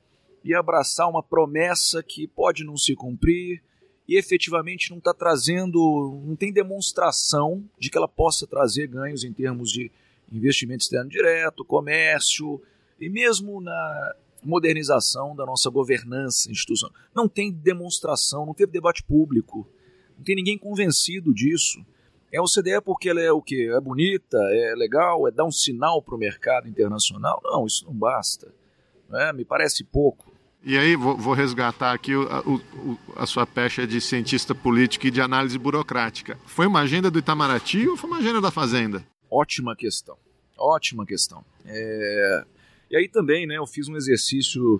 e 0.43 0.53
abraçar 0.53 1.09
uma 1.09 1.23
promessa 1.23 2.03
que 2.03 2.27
pode 2.27 2.63
não 2.63 2.77
se 2.77 2.95
cumprir? 2.95 3.61
e 4.07 4.17
efetivamente 4.17 4.91
não 4.91 4.97
está 4.97 5.13
trazendo, 5.13 6.21
não 6.25 6.35
tem 6.35 6.51
demonstração 6.51 7.63
de 7.79 7.89
que 7.89 7.97
ela 7.97 8.07
possa 8.07 8.45
trazer 8.45 8.87
ganhos 8.87 9.23
em 9.23 9.31
termos 9.31 9.71
de 9.71 9.89
investimento 10.31 10.83
externo 10.83 11.09
direto, 11.09 11.63
comércio 11.63 12.61
e 12.99 13.09
mesmo 13.09 13.61
na 13.61 14.15
modernização 14.43 15.35
da 15.35 15.45
nossa 15.45 15.69
governança 15.69 16.51
institucional. 16.51 16.95
Não 17.15 17.27
tem 17.27 17.51
demonstração, 17.51 18.45
não 18.45 18.53
teve 18.53 18.71
debate 18.71 19.03
público, 19.03 19.67
não 20.17 20.23
tem 20.23 20.35
ninguém 20.35 20.57
convencido 20.57 21.33
disso. 21.33 21.83
É 22.31 22.41
o 22.41 22.45
CDE 22.45 22.81
porque 22.83 23.09
ela 23.09 23.21
é 23.21 23.31
o 23.31 23.41
que? 23.41 23.69
É 23.69 23.79
bonita, 23.79 24.37
é 24.51 24.73
legal, 24.75 25.27
é 25.27 25.31
dar 25.31 25.45
um 25.45 25.51
sinal 25.51 26.01
para 26.01 26.15
o 26.15 26.17
mercado 26.17 26.67
internacional? 26.67 27.39
Não, 27.43 27.65
isso 27.65 27.85
não 27.85 27.93
basta. 27.93 28.51
Né? 29.09 29.31
Me 29.33 29.45
parece 29.45 29.83
pouco. 29.83 30.33
E 30.65 30.77
aí, 30.77 30.95
vou, 30.95 31.17
vou 31.17 31.33
resgatar 31.33 31.91
aqui 31.91 32.15
o, 32.15 32.23
o, 32.23 32.97
a 33.17 33.25
sua 33.25 33.45
pecha 33.45 33.85
de 33.85 33.99
cientista 33.99 34.55
político 34.55 35.05
e 35.05 35.11
de 35.11 35.19
análise 35.19 35.57
burocrática. 35.59 36.37
Foi 36.45 36.65
uma 36.65 36.79
agenda 36.79 37.11
do 37.11 37.19
Itamaraty 37.19 37.87
ou 37.87 37.97
foi 37.97 38.09
uma 38.09 38.19
agenda 38.19 38.39
da 38.39 38.49
Fazenda? 38.49 39.05
Ótima 39.29 39.75
questão. 39.75 40.17
Ótima 40.57 41.05
questão. 41.05 41.43
É... 41.65 42.45
E 42.93 42.95
aí 42.95 43.09
também, 43.09 43.47
né, 43.47 43.57
eu 43.57 43.65
fiz 43.65 43.87
um 43.87 43.95
exercício, 43.95 44.79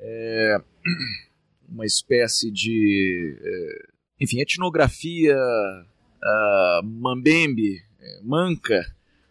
é... 0.00 0.60
uma 1.70 1.86
espécie 1.86 2.50
de, 2.50 3.38
é... 3.40 3.88
enfim, 4.20 4.40
etnografia 4.40 5.36
uh, 5.36 6.84
mambembe, 6.84 7.80
é, 8.00 8.20
manca, 8.24 8.84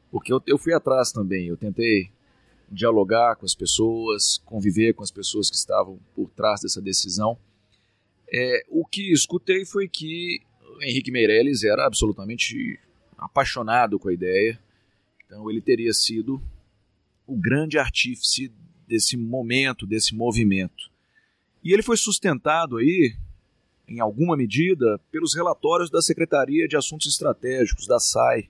porque 0.09 0.31
eu, 0.31 0.41
eu 0.47 0.57
fui 0.57 0.73
atrás 0.73 1.11
também, 1.11 1.47
eu 1.47 1.57
tentei 1.57 2.09
dialogar 2.71 3.35
com 3.35 3.45
as 3.45 3.53
pessoas, 3.53 4.37
conviver 4.45 4.93
com 4.93 5.03
as 5.03 5.11
pessoas 5.11 5.49
que 5.49 5.57
estavam 5.57 5.99
por 6.15 6.29
trás 6.29 6.61
dessa 6.61 6.81
decisão. 6.81 7.37
É, 8.31 8.63
o 8.69 8.85
que 8.85 9.11
escutei 9.11 9.65
foi 9.65 9.89
que 9.89 10.39
Henrique 10.81 11.11
Meirelles 11.11 11.61
era 11.61 11.85
absolutamente 11.85 12.79
apaixonado 13.17 13.99
com 13.99 14.07
a 14.07 14.13
ideia, 14.13 14.57
então 15.25 15.49
ele 15.51 15.59
teria 15.59 15.91
sido 15.91 16.41
o 17.27 17.35
grande 17.35 17.77
artífice 17.77 18.51
desse 18.87 19.17
momento, 19.17 19.85
desse 19.85 20.15
movimento. 20.15 20.89
E 21.63 21.73
ele 21.73 21.83
foi 21.83 21.97
sustentado 21.97 22.77
aí, 22.77 23.13
em 23.87 23.99
alguma 23.99 24.35
medida, 24.37 24.99
pelos 25.11 25.35
relatórios 25.35 25.89
da 25.89 26.01
Secretaria 26.01 26.67
de 26.67 26.77
Assuntos 26.77 27.07
Estratégicos, 27.07 27.85
da 27.85 27.99
SAI, 27.99 28.49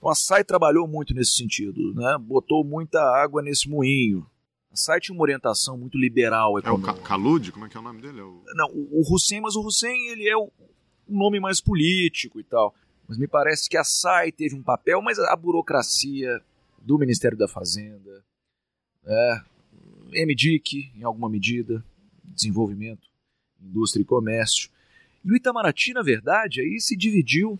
então 0.00 0.10
a 0.10 0.14
SAI 0.14 0.42
trabalhou 0.42 0.88
muito 0.88 1.12
nesse 1.12 1.32
sentido, 1.32 1.94
né? 1.94 2.16
botou 2.18 2.64
muita 2.64 2.98
água 3.00 3.42
nesse 3.42 3.68
moinho. 3.68 4.26
A 4.72 4.76
SAI 4.76 4.98
tinha 4.98 5.14
uma 5.14 5.22
orientação 5.22 5.76
muito 5.76 5.98
liberal. 5.98 6.58
É 6.58 6.70
o 6.70 6.78
Calude? 6.78 7.52
Como 7.52 7.66
é 7.66 7.68
que 7.68 7.76
é 7.76 7.80
o 7.80 7.82
nome 7.82 8.00
dele? 8.00 8.20
É 8.20 8.22
o... 8.22 8.42
Não, 8.54 8.70
o, 8.72 9.02
Hussein, 9.12 9.42
mas 9.42 9.56
o 9.56 9.60
Hussein 9.60 10.06
ele 10.08 10.26
é 10.26 10.36
o, 10.36 10.50
o 11.06 11.18
nome 11.18 11.38
mais 11.38 11.60
político 11.60 12.40
e 12.40 12.44
tal. 12.44 12.74
Mas 13.06 13.18
me 13.18 13.28
parece 13.28 13.68
que 13.68 13.76
a 13.76 13.84
SAI 13.84 14.32
teve 14.32 14.54
um 14.54 14.62
papel, 14.62 15.02
mas 15.02 15.18
a 15.18 15.36
burocracia 15.36 16.40
do 16.80 16.98
Ministério 16.98 17.36
da 17.36 17.46
Fazenda, 17.46 18.24
né? 19.04 19.44
MDIC, 20.12 20.92
em 20.96 21.04
alguma 21.04 21.28
medida, 21.28 21.84
desenvolvimento, 22.24 23.08
indústria 23.60 24.02
e 24.02 24.06
comércio. 24.06 24.70
E 25.24 25.30
o 25.30 25.36
Itamaraty, 25.36 25.92
na 25.92 26.02
verdade, 26.02 26.60
aí 26.60 26.80
se 26.80 26.96
dividiu. 26.96 27.58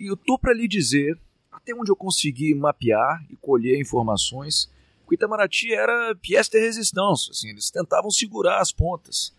E 0.00 0.10
eu 0.10 0.16
tô 0.16 0.38
para 0.38 0.52
lhe 0.52 0.66
dizer, 0.66 1.18
até 1.52 1.74
onde 1.74 1.90
eu 1.90 1.96
consegui 1.96 2.54
mapear 2.54 3.24
e 3.30 3.36
colher 3.36 3.80
informações, 3.80 4.70
que 5.06 5.12
o 5.12 5.14
Itamaraty 5.14 5.72
era 5.72 6.14
pièce 6.16 6.50
de 6.50 6.58
resistência, 6.58 7.30
assim, 7.30 7.50
eles 7.50 7.70
tentavam 7.70 8.10
segurar 8.10 8.60
as 8.60 8.72
pontas, 8.72 9.32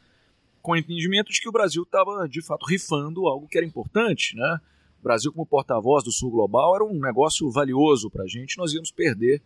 com 0.62 0.72
o 0.72 0.76
entendimento 0.76 1.32
de 1.32 1.42
que 1.42 1.50
o 1.50 1.52
Brasil 1.52 1.84
estava, 1.84 2.28
de 2.28 2.42
fato, 2.42 2.66
rifando 2.66 3.28
algo 3.28 3.48
que 3.48 3.58
era 3.58 3.68
importante, 3.68 4.36
né? 4.36 4.62
Brasil, 5.08 5.32
como 5.32 5.46
porta-voz 5.46 6.04
do 6.04 6.12
Sul 6.12 6.30
Global, 6.30 6.76
era 6.76 6.84
um 6.84 7.00
negócio 7.00 7.50
valioso 7.50 8.10
para 8.10 8.26
a 8.26 8.28
gente, 8.28 8.58
nós 8.58 8.74
íamos 8.74 8.92
perder 8.92 9.42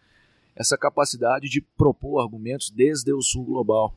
essa 0.55 0.75
capacidade 0.75 1.47
de 1.47 1.61
propor 1.61 2.19
argumentos 2.19 2.71
desde 2.71 3.13
o 3.13 3.21
Sul 3.21 3.45
Global. 3.45 3.95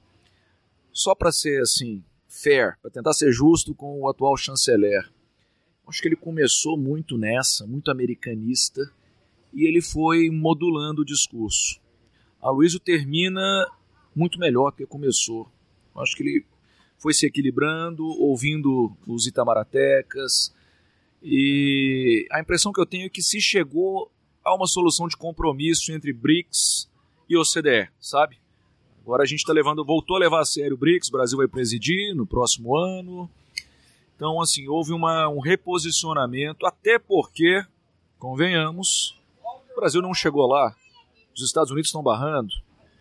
Só 0.93 1.15
para 1.15 1.33
ser, 1.33 1.63
assim, 1.63 2.05
fair, 2.29 2.77
para 2.83 2.91
tentar 2.91 3.15
ser 3.15 3.33
justo 3.33 3.75
com 3.75 4.03
o 4.03 4.09
atual 4.11 4.37
chanceler, 4.37 5.11
acho 5.89 6.03
que 6.03 6.09
ele 6.09 6.17
começou 6.17 6.77
muito 6.77 7.17
nessa, 7.17 7.67
muito 7.67 7.91
americanista, 7.91 8.93
e 9.51 9.67
ele 9.67 9.81
foi 9.81 10.29
modulando 10.29 11.01
o 11.01 11.05
discurso. 11.05 11.81
A 12.43 12.51
Luísio 12.51 12.79
termina 12.79 13.67
muito 14.15 14.39
melhor 14.39 14.71
que 14.73 14.85
começou. 14.85 15.51
Acho 15.97 16.15
que 16.15 16.23
ele 16.23 16.47
foi 16.99 17.15
se 17.15 17.25
equilibrando, 17.25 18.05
ouvindo 18.05 18.95
os 19.07 19.27
itamaratecas, 19.27 20.55
e 21.25 22.27
a 22.31 22.39
impressão 22.39 22.71
que 22.71 22.81
eu 22.81 22.85
tenho 22.85 23.07
é 23.07 23.09
que 23.09 23.23
se 23.23 23.41
chegou 23.41 24.13
a 24.45 24.55
uma 24.55 24.67
solução 24.67 25.09
de 25.09 25.17
compromisso 25.17 25.91
entre 25.91 26.13
BRICS 26.13 26.91
e 27.27 27.35
OCDE, 27.35 27.89
sabe? 27.99 28.39
Agora 29.01 29.23
a 29.23 29.27
gente 29.27 29.39
está 29.39 29.53
levando, 29.53 29.85
voltou 29.85 30.17
a 30.17 30.21
levar 30.21 30.41
a 30.41 30.45
sério 30.45 30.75
o 30.75 30.79
BRICS, 30.79 31.09
o 31.09 31.13
Brasil 31.13 31.39
vai 31.39 31.49
presidir 31.49 32.15
no 32.15 32.27
próximo 32.27 32.77
ano. 32.77 33.29
Então, 34.15 34.41
assim, 34.41 34.69
houve 34.69 34.93
uma, 34.93 35.29
um 35.29 35.41
reposicionamento, 35.41 36.67
até 36.67 36.99
porque, 36.99 37.65
convenhamos, 38.19 39.19
o 39.73 39.77
Brasil 39.77 40.03
não 40.03 40.13
chegou 40.13 40.47
lá. 40.47 40.77
Os 41.35 41.43
Estados 41.43 41.71
Unidos 41.71 41.89
estão 41.89 42.03
barrando. 42.03 42.53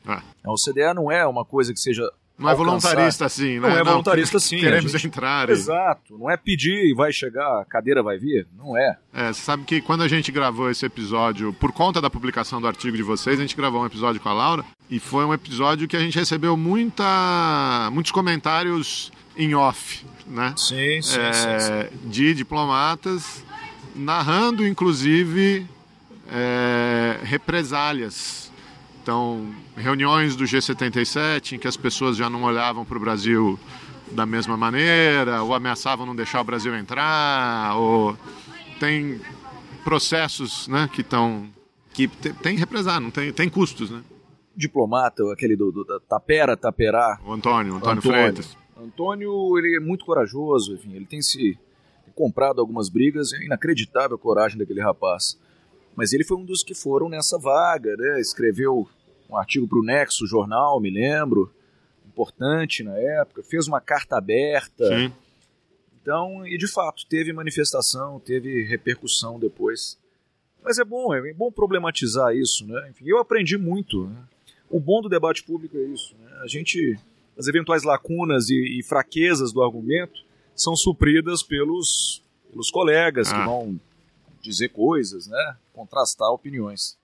Ah. 0.05 0.23
A 0.43 0.51
OCDE 0.51 0.93
não 0.95 1.11
é 1.11 1.25
uma 1.27 1.43
coisa 1.43 1.73
que 1.73 1.79
seja 1.79 2.09
Não 2.43 2.49
é 2.51 2.55
voluntarista 2.55 3.25
assim, 3.25 3.59
né? 3.59 3.69
Não 3.69 3.77
é 3.77 3.83
voluntarista 3.83 4.37
assim. 4.37 4.57
Queremos 4.59 4.91
gente- 4.91 5.07
entrar. 5.07 5.49
e- 5.49 5.53
Exato. 5.53 6.17
Não 6.17 6.29
é 6.29 6.37
pedir 6.37 6.91
e 6.91 6.93
vai 6.93 7.11
chegar, 7.11 7.61
a 7.61 7.65
cadeira 7.65 8.03
vai 8.03 8.17
vir. 8.17 8.45
Não 8.57 8.77
é. 8.77 8.97
É, 9.13 9.27
você 9.33 9.41
sabe 9.41 9.63
que 9.63 9.81
quando 9.81 10.01
a 10.03 10.07
gente 10.07 10.31
gravou 10.31 10.69
esse 10.69 10.85
episódio, 10.85 11.53
por 11.53 11.71
conta 11.71 11.99
da 12.01 12.09
publicação 12.09 12.59
do 12.61 12.67
artigo 12.67 12.95
de 12.97 13.03
vocês, 13.03 13.39
a 13.39 13.41
gente 13.41 13.55
gravou 13.55 13.81
um 13.81 13.85
episódio 13.85 14.19
com 14.21 14.29
a 14.29 14.33
Laura 14.33 14.63
e 14.89 14.99
foi 14.99 15.25
um 15.25 15.33
episódio 15.33 15.87
que 15.87 15.95
a 15.95 15.99
gente 15.99 16.17
recebeu 16.19 16.55
muita, 16.57 17.89
muitos 17.91 18.11
comentários 18.11 19.11
em 19.35 19.55
off, 19.55 20.05
né? 20.27 20.53
Sim, 20.57 21.01
sim, 21.01 21.19
É, 21.19 21.33
sim, 21.33 21.47
sim. 21.59 22.09
De 22.09 22.33
diplomatas, 22.33 23.43
narrando 23.95 24.67
inclusive 24.67 25.65
é, 26.31 27.17
represálias. 27.23 28.51
Então, 29.03 29.53
reuniões 29.75 30.33
do 30.35 30.45
G77 30.45 31.51
em 31.53 31.59
que 31.59 31.67
as 31.67 31.75
pessoas 31.75 32.15
já 32.15 32.29
não 32.29 32.43
olhavam 32.43 32.85
para 32.85 32.97
o 32.97 33.01
Brasil 33.01 33.59
da 34.13 34.25
mesma 34.25 34.55
maneira, 34.55 35.43
ou 35.43 35.53
ameaçavam 35.53 36.05
não 36.05 36.15
deixar 36.15 36.39
o 36.39 36.43
Brasil 36.45 36.73
entrar, 36.73 37.75
ou 37.75 38.17
tem 38.79 39.19
processos 39.83 40.67
né, 40.69 40.89
que 40.91 41.01
estão. 41.01 41.49
que 41.93 42.07
te- 42.07 42.31
tem 42.33 42.55
represália, 42.55 43.01
não 43.01 43.11
tem, 43.11 43.31
tem 43.33 43.49
custos, 43.49 43.89
né? 43.89 44.01
Diplomata, 44.55 45.23
aquele 45.33 45.55
do, 45.55 45.71
do 45.71 45.83
da 45.83 45.99
Tapera, 45.99 46.55
Taperá. 46.55 47.19
O 47.25 47.33
Antônio, 47.33 47.73
o 47.73 47.77
Antônio, 47.77 48.01
Freitas. 48.01 48.55
Antônio, 48.77 49.57
ele 49.57 49.75
é 49.77 49.79
muito 49.79 50.05
corajoso, 50.05 50.75
enfim, 50.75 50.93
ele 50.95 51.05
tem 51.05 51.21
se 51.21 51.57
comprado 52.15 52.61
algumas 52.61 52.87
brigas, 52.89 53.33
é 53.33 53.43
inacreditável 53.43 54.15
a 54.15 54.19
coragem 54.19 54.57
daquele 54.57 54.81
rapaz. 54.81 55.37
Mas 55.95 56.13
ele 56.13 56.23
foi 56.23 56.37
um 56.37 56.45
dos 56.45 56.63
que 56.63 56.73
foram 56.73 57.09
nessa 57.09 57.37
vaga, 57.37 57.95
né? 57.95 58.19
Escreveu 58.19 58.87
um 59.29 59.37
artigo 59.37 59.67
para 59.67 59.79
o 59.79 59.83
Nexo 59.83 60.25
Jornal, 60.27 60.79
me 60.79 60.89
lembro, 60.89 61.51
importante 62.07 62.83
na 62.83 62.97
época, 62.97 63.43
fez 63.43 63.67
uma 63.67 63.81
carta 63.81 64.17
aberta. 64.17 64.87
Sim. 64.87 65.11
Então, 66.01 66.45
e 66.45 66.57
de 66.57 66.67
fato, 66.67 67.05
teve 67.07 67.31
manifestação, 67.31 68.19
teve 68.19 68.63
repercussão 68.63 69.39
depois. 69.39 69.97
Mas 70.63 70.77
é 70.77 70.83
bom, 70.83 71.13
é 71.13 71.33
bom 71.33 71.51
problematizar 71.51 72.35
isso, 72.35 72.65
né? 72.65 72.89
Enfim, 72.89 73.05
eu 73.07 73.19
aprendi 73.19 73.57
muito. 73.57 74.07
Né? 74.07 74.23
O 74.69 74.79
bom 74.79 75.01
do 75.01 75.09
debate 75.09 75.43
público 75.43 75.77
é 75.77 75.81
isso. 75.83 76.15
Né? 76.19 76.29
A 76.41 76.47
gente, 76.47 76.97
as 77.37 77.47
eventuais 77.47 77.83
lacunas 77.83 78.49
e, 78.49 78.79
e 78.79 78.83
fraquezas 78.83 79.51
do 79.53 79.61
argumento 79.61 80.23
são 80.55 80.75
supridas 80.75 81.41
pelos, 81.41 82.21
pelos 82.49 82.69
colegas 82.69 83.29
que 83.29 83.35
Ah. 83.39 83.45
vão 83.45 83.79
dizer 84.43 84.69
coisas, 84.69 85.25
né? 85.25 85.57
Contrastar 85.71 86.29
opiniões. 86.29 86.97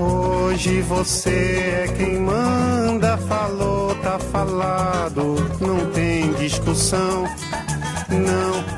Hoje 0.00 0.82
você 0.82 1.30
é 1.30 1.94
quem 1.96 2.20
manda, 2.20 3.16
falou, 3.18 3.94
tá 4.02 4.18
falado, 4.18 5.36
não 5.60 5.90
tem 5.92 6.32
discussão, 6.34 7.24
não. 8.08 8.77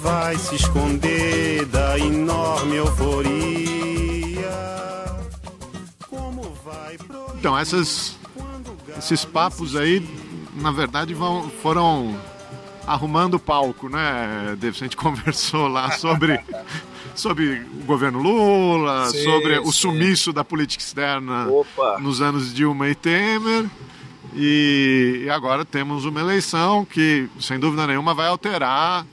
Vai 0.00 0.36
se 0.38 0.54
esconder 0.56 1.64
da 1.66 1.98
enorme 1.98 2.76
euforia. 2.76 4.46
Como 6.08 6.42
vai 6.64 6.96
Então, 7.38 7.56
essas, 7.56 8.16
esses 8.98 9.24
papos 9.24 9.76
aí, 9.76 10.06
na 10.54 10.70
verdade, 10.70 11.14
vão, 11.14 11.48
foram 11.62 12.18
arrumando 12.86 13.34
o 13.34 13.40
palco, 13.40 13.88
né? 13.88 14.56
A 14.60 14.70
gente 14.70 14.96
conversou 14.98 15.68
lá 15.68 15.90
sobre, 15.92 16.40
sobre 17.14 17.60
o 17.80 17.84
governo 17.84 18.20
Lula, 18.20 19.06
Sim, 19.10 19.24
sobre 19.24 19.58
o 19.58 19.66
sim. 19.66 19.72
sumiço 19.72 20.32
da 20.32 20.44
política 20.44 20.82
externa 20.82 21.48
Opa. 21.48 21.98
nos 21.98 22.20
anos 22.20 22.52
Dilma 22.54 22.88
e 22.88 22.94
Temer. 22.94 23.66
E, 24.34 25.22
e 25.24 25.30
agora 25.30 25.64
temos 25.64 26.04
uma 26.04 26.20
eleição 26.20 26.84
que, 26.84 27.26
sem 27.40 27.58
dúvida 27.58 27.86
nenhuma, 27.86 28.12
vai 28.12 28.28
alterar 28.28 29.06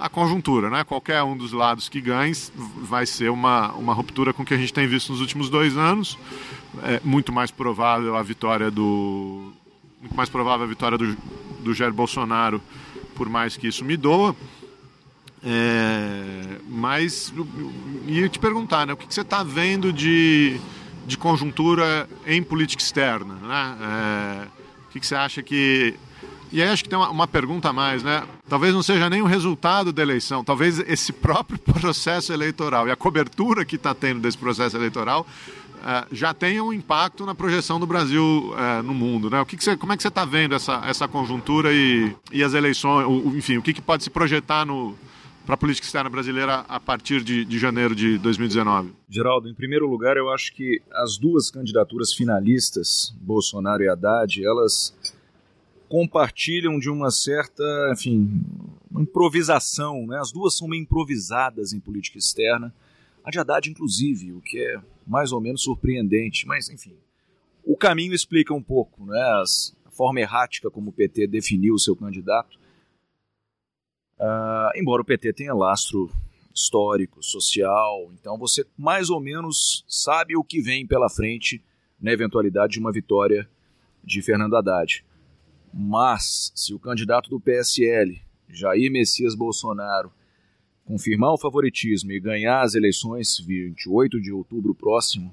a 0.00 0.08
conjuntura, 0.08 0.70
né? 0.70 0.82
Qualquer 0.82 1.22
um 1.22 1.36
dos 1.36 1.52
lados 1.52 1.88
que 1.90 2.00
ganhe 2.00 2.32
vai 2.54 3.04
ser 3.04 3.30
uma, 3.30 3.70
uma 3.72 3.92
ruptura 3.92 4.32
com 4.32 4.42
o 4.42 4.46
que 4.46 4.54
a 4.54 4.56
gente 4.56 4.72
tem 4.72 4.86
visto 4.88 5.12
nos 5.12 5.20
últimos 5.20 5.50
dois 5.50 5.76
anos. 5.76 6.18
É 6.82 7.00
muito 7.04 7.30
mais 7.30 7.50
provável 7.50 8.16
a 8.16 8.22
vitória 8.22 8.70
do 8.70 9.52
muito 10.00 10.16
mais 10.16 10.30
provável 10.30 10.64
a 10.64 10.68
vitória 10.68 10.96
do, 10.96 11.14
do 11.62 11.74
Jair 11.74 11.92
Bolsonaro, 11.92 12.62
por 13.14 13.28
mais 13.28 13.58
que 13.58 13.68
isso 13.68 13.84
me 13.84 13.94
doa. 13.94 14.34
É, 15.44 16.58
mas 16.66 17.32
ia 18.06 18.26
te 18.26 18.38
perguntar, 18.38 18.86
né? 18.86 18.94
O 18.94 18.96
que, 18.96 19.06
que 19.06 19.12
você 19.12 19.20
está 19.20 19.42
vendo 19.42 19.92
de, 19.92 20.58
de 21.06 21.18
conjuntura 21.18 22.08
em 22.26 22.42
política 22.42 22.82
externa, 22.82 23.34
né? 23.34 23.76
É, 23.82 24.46
o 24.86 24.92
que, 24.92 25.00
que 25.00 25.06
você 25.06 25.14
acha 25.14 25.42
que 25.42 25.94
e 26.52 26.60
aí 26.62 26.68
acho 26.68 26.82
que 26.82 26.88
tem 26.88 26.98
uma, 26.98 27.10
uma 27.10 27.26
pergunta 27.28 27.68
a 27.68 27.72
mais, 27.72 28.02
né? 28.02 28.24
Talvez 28.48 28.74
não 28.74 28.82
seja 28.82 29.08
nem 29.08 29.22
o 29.22 29.26
resultado 29.26 29.92
da 29.92 30.02
eleição, 30.02 30.42
talvez 30.44 30.78
esse 30.80 31.12
próprio 31.12 31.58
processo 31.80 32.32
eleitoral 32.32 32.88
e 32.88 32.90
a 32.90 32.96
cobertura 32.96 33.64
que 33.64 33.76
está 33.76 33.94
tendo 33.94 34.20
desse 34.20 34.36
processo 34.38 34.76
eleitoral 34.76 35.26
eh, 35.84 36.04
já 36.12 36.34
tenha 36.34 36.62
um 36.62 36.72
impacto 36.72 37.24
na 37.24 37.34
projeção 37.34 37.78
do 37.80 37.86
Brasil 37.86 38.52
eh, 38.56 38.82
no 38.82 38.92
mundo, 38.94 39.30
né? 39.30 39.40
O 39.40 39.46
que, 39.46 39.56
que 39.56 39.64
você, 39.64 39.76
como 39.76 39.92
é 39.92 39.96
que 39.96 40.02
você 40.02 40.08
está 40.08 40.24
vendo 40.24 40.54
essa, 40.54 40.82
essa 40.86 41.06
conjuntura 41.08 41.72
e, 41.72 42.14
e 42.32 42.42
as 42.42 42.52
eleições, 42.54 43.06
o- 43.06 43.36
enfim, 43.36 43.56
o 43.56 43.62
que, 43.62 43.72
que 43.72 43.80
pode 43.82 44.02
se 44.04 44.10
projetar 44.10 44.64
no 44.66 44.94
a 45.48 45.56
política 45.56 45.84
externa 45.84 46.08
brasileira 46.08 46.64
a 46.68 46.78
partir 46.78 47.24
de, 47.24 47.44
de 47.44 47.58
janeiro 47.58 47.92
de 47.92 48.18
2019? 48.18 48.92
Geraldo, 49.08 49.48
em 49.48 49.54
primeiro 49.54 49.88
lugar, 49.90 50.16
eu 50.16 50.30
acho 50.30 50.54
que 50.54 50.80
as 50.92 51.18
duas 51.18 51.50
candidaturas 51.50 52.12
finalistas, 52.14 53.12
Bolsonaro 53.20 53.82
e 53.82 53.88
Haddad, 53.88 54.44
elas 54.44 54.94
compartilham 55.90 56.78
de 56.78 56.88
uma 56.88 57.10
certa, 57.10 57.64
enfim, 57.92 58.44
improvisação, 58.96 60.06
né? 60.06 60.20
As 60.20 60.30
duas 60.30 60.56
são 60.56 60.68
meio 60.68 60.82
improvisadas 60.82 61.72
em 61.72 61.80
política 61.80 62.16
externa. 62.16 62.72
A 63.24 63.30
de 63.30 63.40
Haddad, 63.40 63.68
inclusive, 63.68 64.32
o 64.32 64.40
que 64.40 64.56
é 64.56 64.80
mais 65.04 65.32
ou 65.32 65.40
menos 65.40 65.62
surpreendente, 65.62 66.46
mas 66.46 66.70
enfim. 66.70 66.94
O 67.64 67.76
caminho 67.76 68.14
explica 68.14 68.54
um 68.54 68.62
pouco, 68.62 69.04
né? 69.04 69.20
As, 69.42 69.76
a 69.84 69.90
forma 69.90 70.20
errática 70.20 70.70
como 70.70 70.90
o 70.90 70.92
PT 70.92 71.26
definiu 71.26 71.74
o 71.74 71.78
seu 71.78 71.96
candidato. 71.96 72.56
Uh, 74.16 74.70
embora 74.76 75.02
o 75.02 75.04
PT 75.04 75.32
tenha 75.32 75.52
lastro 75.52 76.08
histórico, 76.54 77.20
social, 77.20 78.12
então 78.12 78.38
você 78.38 78.64
mais 78.78 79.10
ou 79.10 79.18
menos 79.18 79.84
sabe 79.88 80.36
o 80.36 80.44
que 80.44 80.60
vem 80.60 80.86
pela 80.86 81.08
frente 81.10 81.60
na 82.00 82.12
eventualidade 82.12 82.74
de 82.74 82.78
uma 82.78 82.92
vitória 82.92 83.48
de 84.04 84.22
Fernando 84.22 84.54
Haddad. 84.54 85.04
Mas, 85.72 86.52
se 86.54 86.74
o 86.74 86.78
candidato 86.78 87.30
do 87.30 87.40
PSL, 87.40 88.20
Jair 88.48 88.90
Messias 88.90 89.34
Bolsonaro, 89.34 90.12
confirmar 90.84 91.32
o 91.32 91.38
favoritismo 91.38 92.10
e 92.10 92.18
ganhar 92.18 92.62
as 92.62 92.74
eleições 92.74 93.38
28 93.38 94.20
de 94.20 94.32
outubro 94.32 94.74
próximo, 94.74 95.32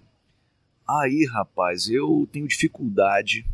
aí, 0.88 1.26
rapaz, 1.26 1.90
eu 1.90 2.28
tenho 2.32 2.48
dificuldade 2.48 3.46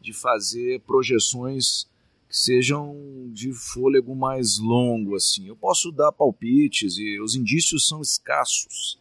de 0.00 0.12
fazer 0.12 0.80
projeções 0.82 1.84
que 2.28 2.36
sejam 2.36 2.96
de 3.32 3.52
fôlego 3.52 4.14
mais 4.14 4.58
longo 4.58 5.16
assim. 5.16 5.48
Eu 5.48 5.56
posso 5.56 5.90
dar 5.90 6.12
palpites 6.12 6.96
e 6.96 7.20
os 7.20 7.34
indícios 7.34 7.88
são 7.88 8.00
escassos. 8.00 8.98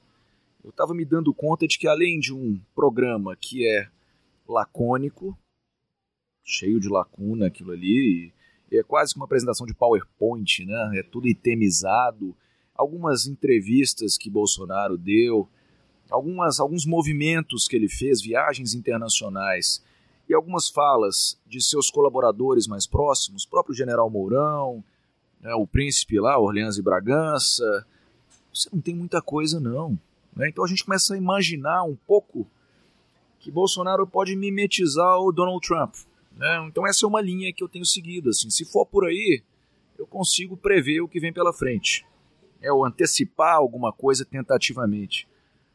Eu 0.63 0.69
estava 0.69 0.93
me 0.93 1.05
dando 1.05 1.33
conta 1.33 1.67
de 1.67 1.77
que 1.77 1.87
além 1.87 2.19
de 2.19 2.33
um 2.33 2.59
programa 2.75 3.35
que 3.35 3.67
é 3.67 3.87
lacônico, 4.47 5.37
cheio 6.43 6.79
de 6.79 6.89
lacuna 6.89 7.47
aquilo 7.47 7.71
ali, 7.71 8.33
é 8.71 8.83
quase 8.83 9.13
que 9.13 9.19
uma 9.19 9.25
apresentação 9.25 9.65
de 9.65 9.73
PowerPoint, 9.73 10.65
né? 10.65 10.99
É 10.99 11.03
tudo 11.03 11.27
itemizado. 11.27 12.35
Algumas 12.73 13.27
entrevistas 13.27 14.17
que 14.17 14.29
Bolsonaro 14.29 14.97
deu, 14.97 15.47
algumas, 16.09 16.59
alguns 16.59 16.85
movimentos 16.85 17.67
que 17.67 17.75
ele 17.75 17.89
fez, 17.89 18.21
viagens 18.21 18.73
internacionais 18.73 19.83
e 20.27 20.33
algumas 20.33 20.69
falas 20.69 21.37
de 21.45 21.61
seus 21.61 21.89
colaboradores 21.89 22.65
mais 22.65 22.87
próximos, 22.87 23.45
próprio 23.45 23.75
General 23.75 24.09
Mourão, 24.09 24.83
né, 25.41 25.53
o 25.53 25.67
príncipe 25.67 26.19
lá, 26.19 26.39
Orleans 26.39 26.77
e 26.77 26.81
Bragança. 26.81 27.85
Você 28.53 28.69
não 28.71 28.79
tem 28.79 28.95
muita 28.95 29.21
coisa, 29.21 29.59
não. 29.59 29.99
Né? 30.35 30.49
Então 30.49 30.63
a 30.63 30.67
gente 30.67 30.85
começa 30.85 31.13
a 31.13 31.17
imaginar 31.17 31.83
um 31.83 31.95
pouco 31.95 32.47
que 33.39 33.51
Bolsonaro 33.51 34.05
pode 34.07 34.35
mimetizar 34.35 35.19
o 35.19 35.31
Donald 35.31 35.65
Trump. 35.65 35.95
Né? 36.41 36.67
Então 36.67 36.87
essa 36.87 37.05
é 37.05 37.07
uma 37.07 37.21
linha 37.21 37.53
que 37.53 37.63
eu 37.63 37.69
tenho 37.69 37.85
seguido. 37.85 38.31
Assim, 38.31 38.49
se 38.49 38.65
for 38.65 38.83
por 38.83 39.05
aí, 39.05 39.43
eu 39.97 40.07
consigo 40.07 40.57
prever 40.57 40.99
o 41.01 41.07
que 41.07 41.19
vem 41.19 41.31
pela 41.31 41.53
frente. 41.53 42.03
É 42.59 42.73
o 42.73 42.83
antecipar 42.83 43.57
alguma 43.57 43.93
coisa 43.93 44.25
tentativamente. 44.25 45.29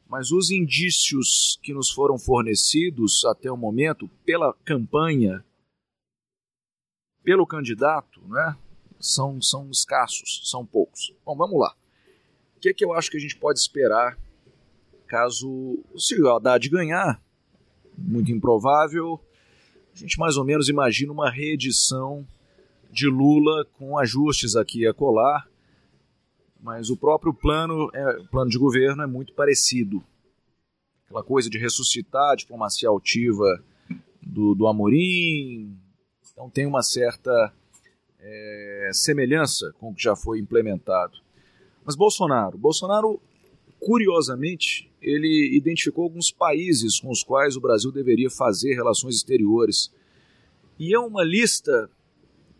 Mas 0.09 0.33
os 0.33 0.51
indícios 0.51 1.57
que 1.63 1.73
nos 1.73 1.91
foram 1.91 2.19
fornecidos 2.19 3.25
até 3.25 3.51
o 3.51 3.57
momento 3.57 4.09
pela 4.25 4.53
campanha, 4.65 5.45
pelo 7.23 7.47
candidato, 7.47 8.21
né, 8.27 8.57
são, 8.99 9.41
são 9.41 9.71
escassos, 9.71 10.51
são 10.51 10.67
poucos. 10.67 11.15
Bom, 11.25 11.37
vamos 11.37 11.61
lá. 11.61 11.77
O 12.57 12.61
que, 12.61 12.71
é 12.71 12.75
que 12.75 12.85
eu 12.85 12.93
acho 12.93 13.11
que 13.11 13.17
a 13.17 13.21
gente 13.21 13.37
pode 13.37 13.61
esperar 13.61 14.19
caso 15.07 15.79
se 15.97 16.21
o 16.21 16.29
Haddad 16.29 16.69
ganhar? 16.69 17.23
Muito 17.97 18.33
improvável, 18.33 19.21
a 19.97 19.99
gente 19.99 20.19
mais 20.19 20.37
ou 20.37 20.45
menos 20.45 20.69
imagina 20.69 21.11
uma 21.11 21.31
reedição 21.31 22.27
de 22.91 23.09
Lula 23.09 23.65
com 23.79 23.99
ajustes 23.99 24.55
aqui 24.55 24.87
a 24.87 24.93
colar, 24.93 25.49
mas 26.61 26.91
o 26.91 26.97
próprio 26.97 27.33
plano, 27.33 27.91
é, 27.95 28.23
plano 28.31 28.51
de 28.51 28.59
governo 28.59 29.03
é 29.03 29.07
muito 29.07 29.33
parecido. 29.33 30.05
Aquela 31.07 31.23
coisa 31.23 31.49
de 31.49 31.57
ressuscitar 31.57 32.33
a 32.33 32.37
diplomacia 32.37 32.89
altiva 32.89 33.63
do, 34.21 34.55
do 34.55 34.67
Amorim, 34.67 35.79
então 36.31 36.51
tem 36.51 36.67
uma 36.67 36.83
certa 36.83 37.53
é, 38.21 38.91
semelhança 38.93 39.73
com 39.79 39.91
o 39.91 39.95
que 39.95 40.03
já 40.03 40.15
foi 40.15 40.41
implementado. 40.41 41.17
Mas 41.85 41.97
Bolsonaro, 41.97 42.59
Bolsonaro, 42.59 43.19
curiosamente, 43.81 44.91
ele 45.07 45.57
identificou 45.57 46.03
alguns 46.03 46.33
países 46.33 46.99
com 46.99 47.11
os 47.11 47.23
quais 47.23 47.57
o 47.57 47.61
Brasil 47.61 47.93
deveria 47.93 48.29
fazer 48.29 48.75
relações 48.75 49.15
exteriores. 49.15 49.93
E 50.77 50.93
é 50.93 50.99
uma 50.99 51.23
lista 51.23 51.89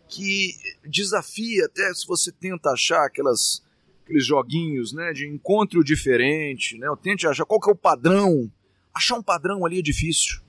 que 0.07 0.55
desafia, 0.85 1.65
até 1.65 1.93
se 1.93 2.07
você 2.07 2.31
tenta 2.31 2.71
achar 2.71 3.05
aquelas, 3.05 3.61
aqueles 4.01 4.25
joguinhos 4.25 4.93
né, 4.93 5.11
de 5.11 5.27
encontro 5.27 5.83
diferente, 5.83 6.77
né, 6.77 6.87
tente 7.03 7.27
achar 7.27 7.45
qual 7.45 7.59
que 7.59 7.69
é 7.69 7.73
o 7.73 7.75
padrão. 7.75 8.49
Achar 8.93 9.17
um 9.17 9.23
padrão 9.23 9.65
ali 9.65 9.79
é 9.79 9.81
difícil. 9.81 10.39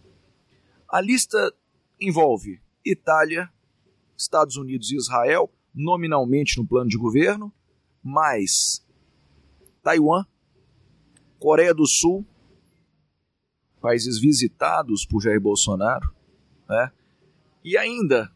A 0.88 1.01
lista 1.01 1.53
envolve 2.01 2.61
Itália, 2.86 3.51
Estados 4.16 4.57
Unidos 4.57 4.92
e 4.92 4.96
Israel, 4.96 5.53
nominalmente 5.74 6.59
no 6.59 6.66
plano 6.66 6.88
de 6.88 6.96
governo, 6.96 7.53
mais 8.03 8.86
Taiwan, 9.82 10.24
Coreia 11.39 11.72
do 11.72 11.86
Sul, 11.86 12.26
países 13.80 14.18
visitados 14.18 15.07
por 15.07 15.22
Jair 15.22 15.41
Bolsonaro, 15.41 16.12
né? 16.68 16.91
E 17.64 17.76
ainda, 17.76 18.30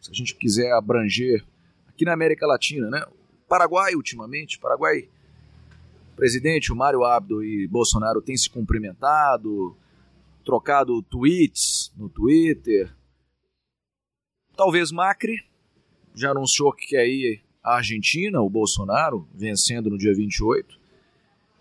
se 0.00 0.10
a 0.10 0.14
gente 0.14 0.34
quiser 0.34 0.72
abranger 0.72 1.44
aqui 1.86 2.04
na 2.04 2.12
América 2.12 2.46
Latina, 2.46 2.88
né? 2.88 3.04
Paraguai 3.48 3.94
ultimamente, 3.94 4.58
Paraguai, 4.58 5.08
o 6.12 6.16
presidente, 6.16 6.72
o 6.72 6.76
Mário 6.76 7.04
Abdo 7.04 7.44
e 7.44 7.68
Bolsonaro 7.68 8.22
têm 8.22 8.36
se 8.36 8.48
cumprimentado, 8.48 9.76
trocado 10.44 11.02
tweets 11.02 11.92
no 11.96 12.08
Twitter. 12.08 12.94
Talvez 14.56 14.90
Macri 14.90 15.36
já 16.14 16.30
anunciou 16.30 16.72
que 16.72 16.86
quer 16.86 17.06
ir 17.06 17.44
à 17.62 17.76
Argentina, 17.76 18.40
o 18.40 18.48
Bolsonaro, 18.48 19.28
vencendo 19.34 19.90
no 19.90 19.98
dia 19.98 20.14
28 20.14 20.85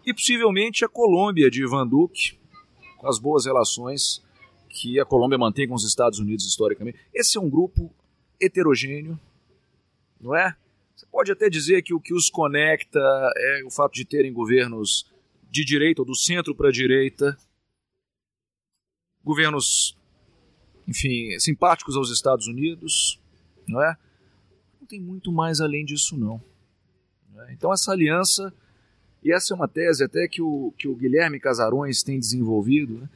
e 0.05 0.13
possivelmente 0.13 0.85
a 0.85 0.89
Colômbia 0.89 1.49
de 1.49 1.63
Ivan 1.63 1.87
Duque, 1.87 2.37
com 2.97 3.07
as 3.07 3.17
boas 3.19 3.45
relações 3.45 4.23
que 4.69 4.99
a 4.99 5.05
Colômbia 5.05 5.37
mantém 5.37 5.67
com 5.67 5.73
os 5.73 5.83
Estados 5.83 6.19
Unidos 6.19 6.45
historicamente. 6.45 6.99
Esse 7.13 7.37
é 7.37 7.41
um 7.41 7.49
grupo 7.49 7.93
heterogêneo, 8.39 9.19
não 10.19 10.35
é? 10.35 10.55
Você 10.95 11.05
pode 11.07 11.31
até 11.31 11.49
dizer 11.49 11.81
que 11.81 11.93
o 11.93 11.99
que 11.99 12.13
os 12.13 12.29
conecta 12.29 12.99
é 13.35 13.63
o 13.65 13.71
fato 13.71 13.93
de 13.93 14.05
terem 14.05 14.31
governos 14.31 15.09
de 15.49 15.63
direita 15.63 16.01
ou 16.01 16.05
do 16.05 16.15
centro 16.15 16.53
para 16.53 16.69
a 16.69 16.71
direita, 16.71 17.37
governos, 19.23 19.97
enfim, 20.87 21.37
simpáticos 21.39 21.95
aos 21.95 22.11
Estados 22.11 22.47
Unidos, 22.47 23.19
não 23.67 23.81
é? 23.81 23.97
Não 24.79 24.87
tem 24.87 25.01
muito 25.01 25.31
mais 25.31 25.59
além 25.61 25.83
disso, 25.83 26.17
não. 26.17 26.41
Então 27.51 27.73
essa 27.73 27.91
aliança 27.91 28.53
e 29.25 29.33
essa 29.33 29.55
é 29.55 29.57
uma 29.57 29.67
tese 29.67 30.03
até 30.03 30.27
que 30.27 30.39
o, 30.39 30.71
que 30.77 30.87
o 30.87 30.95
Guilherme 30.95 31.39
Casarões 31.39 32.03
tem 32.03 32.19
desenvolvido, 32.19 32.99
né? 32.99 33.09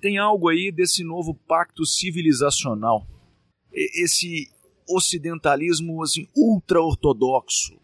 tem 0.00 0.16
algo 0.16 0.48
aí 0.48 0.70
desse 0.70 1.02
novo 1.02 1.34
pacto 1.34 1.84
civilizacional, 1.84 3.04
esse 3.72 4.48
ocidentalismo 4.88 6.00
assim, 6.00 6.28
ultra-ortodoxo. 6.36 7.76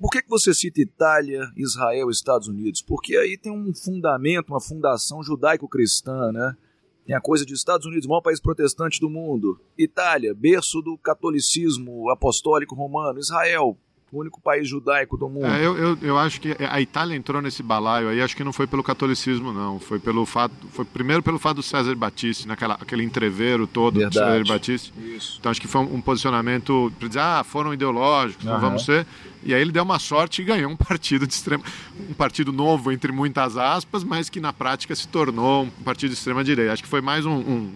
Por 0.00 0.08
que, 0.08 0.22
que 0.22 0.28
você 0.28 0.54
cita 0.54 0.80
Itália, 0.80 1.42
Israel 1.56 2.08
Estados 2.10 2.46
Unidos? 2.46 2.80
Porque 2.80 3.16
aí 3.16 3.36
tem 3.36 3.50
um 3.50 3.74
fundamento, 3.74 4.50
uma 4.50 4.60
fundação 4.60 5.20
judaico-cristã, 5.20 6.30
né? 6.30 6.56
Tem 7.04 7.14
a 7.14 7.20
coisa 7.20 7.44
de 7.44 7.52
Estados 7.52 7.86
Unidos, 7.86 8.06
o 8.06 8.08
maior 8.08 8.22
país 8.22 8.40
protestante 8.40 9.00
do 9.00 9.10
mundo. 9.10 9.60
Itália, 9.76 10.32
berço 10.32 10.80
do 10.80 10.96
catolicismo 10.96 12.08
apostólico 12.08 12.74
romano. 12.74 13.18
Israel, 13.18 13.76
o 14.16 14.20
único 14.20 14.40
país 14.40 14.68
judaico 14.68 15.16
do 15.16 15.28
mundo. 15.28 15.46
É, 15.46 15.64
eu, 15.64 15.76
eu, 15.76 15.98
eu, 16.00 16.18
acho 16.18 16.40
que 16.40 16.56
a 16.58 16.80
Itália 16.80 17.16
entrou 17.16 17.42
nesse 17.42 17.62
balaio 17.62 18.08
aí, 18.08 18.20
acho 18.20 18.36
que 18.36 18.44
não 18.44 18.52
foi 18.52 18.66
pelo 18.66 18.82
catolicismo, 18.82 19.52
não. 19.52 19.78
Foi 19.78 19.98
pelo 19.98 20.24
fato. 20.24 20.54
Foi 20.70 20.84
primeiro 20.84 21.22
pelo 21.22 21.38
fato 21.38 21.56
do 21.56 21.62
César 21.62 21.94
Battisti, 21.94 22.46
naquela, 22.46 22.74
aquele 22.74 23.02
entreveiro 23.02 23.66
todo 23.66 23.98
Verdade. 23.98 24.14
do 24.14 24.32
César 24.32 24.54
Battisti. 24.54 24.92
Isso. 25.16 25.36
Então 25.40 25.50
acho 25.50 25.60
que 25.60 25.68
foi 25.68 25.80
um, 25.80 25.94
um 25.96 26.00
posicionamento 26.00 26.92
para 26.98 27.08
dizer, 27.08 27.20
ah, 27.20 27.44
foram 27.44 27.74
ideológicos, 27.74 28.44
não 28.44 28.60
vamos 28.60 28.84
ser. 28.84 29.06
E 29.42 29.52
aí 29.52 29.60
ele 29.60 29.72
deu 29.72 29.82
uma 29.82 29.98
sorte 29.98 30.40
e 30.40 30.44
ganhou 30.44 30.70
um 30.70 30.76
partido 30.76 31.26
de 31.26 31.34
extrema. 31.34 31.62
Um 32.08 32.14
partido 32.14 32.52
novo, 32.52 32.90
entre 32.90 33.12
muitas 33.12 33.56
aspas, 33.56 34.02
mas 34.02 34.30
que 34.30 34.40
na 34.40 34.52
prática 34.52 34.94
se 34.94 35.06
tornou 35.06 35.64
um 35.64 35.82
partido 35.82 36.10
de 36.10 36.16
extrema 36.16 36.42
direita. 36.42 36.72
Acho 36.72 36.82
que 36.82 36.88
foi 36.88 37.00
mais 37.00 37.26
um, 37.26 37.34
um 37.34 37.72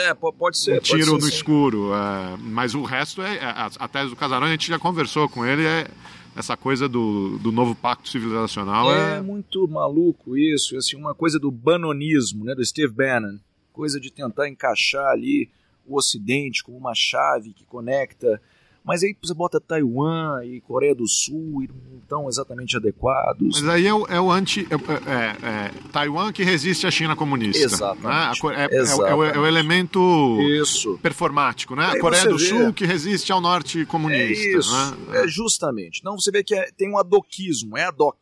é, 0.00 0.14
pode 0.14 0.58
ser. 0.58 0.78
Um 0.78 0.80
tiro 0.80 1.04
ser, 1.04 1.12
no 1.12 1.20
sim. 1.22 1.28
escuro. 1.28 1.92
É, 1.94 2.36
mas 2.38 2.74
o 2.74 2.82
resto 2.82 3.22
é, 3.22 3.36
é. 3.36 3.44
A, 3.44 3.70
a 3.78 3.88
tese 3.88 4.10
do 4.10 4.16
Casarão, 4.16 4.46
a 4.46 4.50
gente 4.50 4.68
já 4.68 4.78
conversou 4.78 5.28
com 5.28 5.44
ele, 5.44 5.64
é, 5.64 5.88
essa 6.34 6.56
coisa 6.56 6.88
do, 6.88 7.38
do 7.38 7.52
novo 7.52 7.74
pacto 7.74 8.08
civilizacional 8.08 8.92
É, 8.92 9.16
é. 9.16 9.20
muito 9.20 9.66
maluco 9.68 10.36
isso, 10.36 10.76
assim, 10.76 10.96
uma 10.96 11.14
coisa 11.14 11.38
do 11.38 11.50
banonismo, 11.50 12.44
né, 12.44 12.54
do 12.54 12.64
Steve 12.64 12.92
Bannon, 12.92 13.38
coisa 13.72 14.00
de 14.00 14.10
tentar 14.10 14.48
encaixar 14.48 15.06
ali 15.08 15.50
o 15.86 15.96
Ocidente 15.96 16.62
como 16.62 16.78
uma 16.78 16.94
chave 16.94 17.52
que 17.52 17.64
conecta, 17.64 18.40
mas 18.84 19.02
aí 19.02 19.16
você 19.22 19.32
bota 19.34 19.60
Taiwan 19.60 20.44
e 20.44 20.60
Coreia 20.60 20.94
do 20.94 21.06
Sul 21.08 21.62
e 21.62 21.68
não 21.68 21.98
estão 21.98 22.28
exatamente 22.28 22.76
adequados. 22.76 23.60
Mas 23.60 23.68
aí 23.68 23.86
é 23.86 23.94
o, 23.94 24.06
é 24.06 24.20
o 24.20 24.30
anti. 24.30 24.66
É, 24.70 24.74
é- 25.10 25.66
é 25.66 25.70
Taiwan 25.92 26.32
que 26.32 26.42
resiste 26.42 26.86
à 26.86 26.90
China 26.90 27.14
comunista. 27.16 27.62
Exatamente. 27.64 28.44
né? 28.44 28.56
A 28.56 28.62
É, 28.62 28.64
é 28.64 28.68
o- 28.68 28.72
é 28.72 28.80
o, 28.80 28.82
Exatamente. 29.24 29.38
é 29.38 29.48
elemento 29.48 30.38
Isso. 30.60 30.98
performático, 30.98 31.74
né? 31.76 31.86
Aí 31.86 31.98
A 31.98 32.00
Coreia 32.00 32.24
do 32.26 32.36
vê- 32.38 32.44
Sul 32.44 32.72
que 32.72 32.84
resiste 32.84 33.32
ao 33.32 33.40
norte 33.40 33.80
É 33.80 33.84
comunista. 33.84 34.58
isso, 34.58 34.72
né? 35.10 35.22
é 35.22 35.28
justamente. 35.28 36.02
Não, 36.04 36.18
você 36.18 36.30
vê 36.30 36.42
que 36.42 36.54
é- 36.54 36.70
tem 36.76 36.90
um 36.90 36.98
adoquismo, 36.98 37.76
é 37.76 37.84
adoc. 37.84 38.16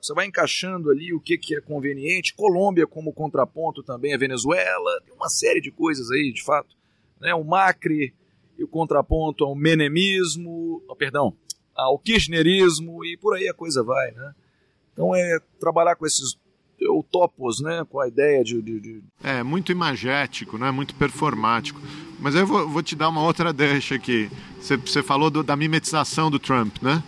Você 0.00 0.12
vai 0.14 0.26
encaixando 0.26 0.90
ali 0.90 1.14
o 1.14 1.20
que, 1.20 1.38
que 1.38 1.54
é 1.54 1.60
conveniente. 1.60 2.34
Colômbia 2.34 2.88
como 2.88 3.12
contraponto 3.12 3.84
também, 3.84 4.12
a 4.12 4.18
Venezuela, 4.18 5.00
tem 5.06 5.14
uma 5.14 5.28
série 5.28 5.60
de 5.60 5.70
coisas 5.70 6.10
aí, 6.10 6.32
de 6.32 6.42
fato. 6.42 6.74
Né? 7.20 7.32
O 7.34 7.44
Macri 7.44 8.12
e 8.62 8.64
o 8.64 8.68
contraponto 8.68 9.44
ao 9.44 9.56
menemismo, 9.56 10.80
oh, 10.88 10.94
perdão, 10.94 11.34
ao 11.74 11.98
kirchnerismo 11.98 13.04
e 13.04 13.16
por 13.16 13.34
aí 13.34 13.48
a 13.48 13.54
coisa 13.54 13.82
vai, 13.82 14.12
né? 14.12 14.32
Então 14.92 15.12
é 15.14 15.40
trabalhar 15.58 15.96
com 15.96 16.06
esses 16.06 16.36
utopos, 16.80 17.60
né? 17.60 17.84
Com 17.90 18.00
a 18.00 18.06
ideia 18.08 18.42
de- 18.44 18.60
de- 18.62 18.80
de 18.80 19.02
É, 19.22 19.42
muito 19.42 19.72
imagético, 19.72 20.56
né? 20.58 20.70
muito 20.70 20.94
performático. 20.94 21.80
Mas 22.20 22.34
eu 22.36 22.46
vou, 22.46 22.68
vou 22.68 22.82
te 22.82 22.94
dar 22.94 23.08
uma 23.08 23.22
outra 23.22 23.52
deixa 23.52 23.94
aqui. 23.96 24.30
Você, 24.60 24.76
você 24.76 25.02
falou 25.02 25.28
do- 25.30 25.42
da 25.42 25.56
mimetização 25.56 26.30
do 26.30 26.38
Trump, 26.38 26.76
né? 26.82 27.02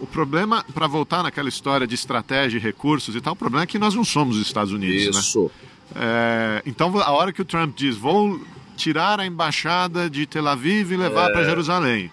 O 0.00 0.06
problema, 0.06 0.64
para 0.74 0.86
voltar 0.86 1.22
naquela 1.22 1.48
história 1.48 1.86
de 1.86 1.94
estratégia 1.94 2.58
e 2.58 2.60
recursos 2.60 3.14
e 3.14 3.20
tal, 3.20 3.32
o 3.34 3.36
problema 3.36 3.62
é 3.62 3.66
que 3.66 3.78
nós 3.78 3.94
não 3.94 4.04
somos 4.04 4.36
os 4.36 4.46
Estados 4.46 4.72
Unidos, 4.72 5.16
Isso. 5.16 5.44
né? 5.44 5.50
É, 5.94 6.62
então, 6.66 6.98
a 6.98 7.10
hora 7.12 7.32
que 7.32 7.40
o 7.40 7.44
Trump 7.44 7.76
diz, 7.76 7.96
vou 7.96 8.40
tirar 8.76 9.20
a 9.20 9.26
embaixada 9.26 10.08
de 10.10 10.26
Tel 10.26 10.46
Aviv 10.48 10.92
e 10.92 10.96
levar 10.96 11.30
É. 11.30 11.32
para 11.32 11.44
Jerusalém, 11.44 12.10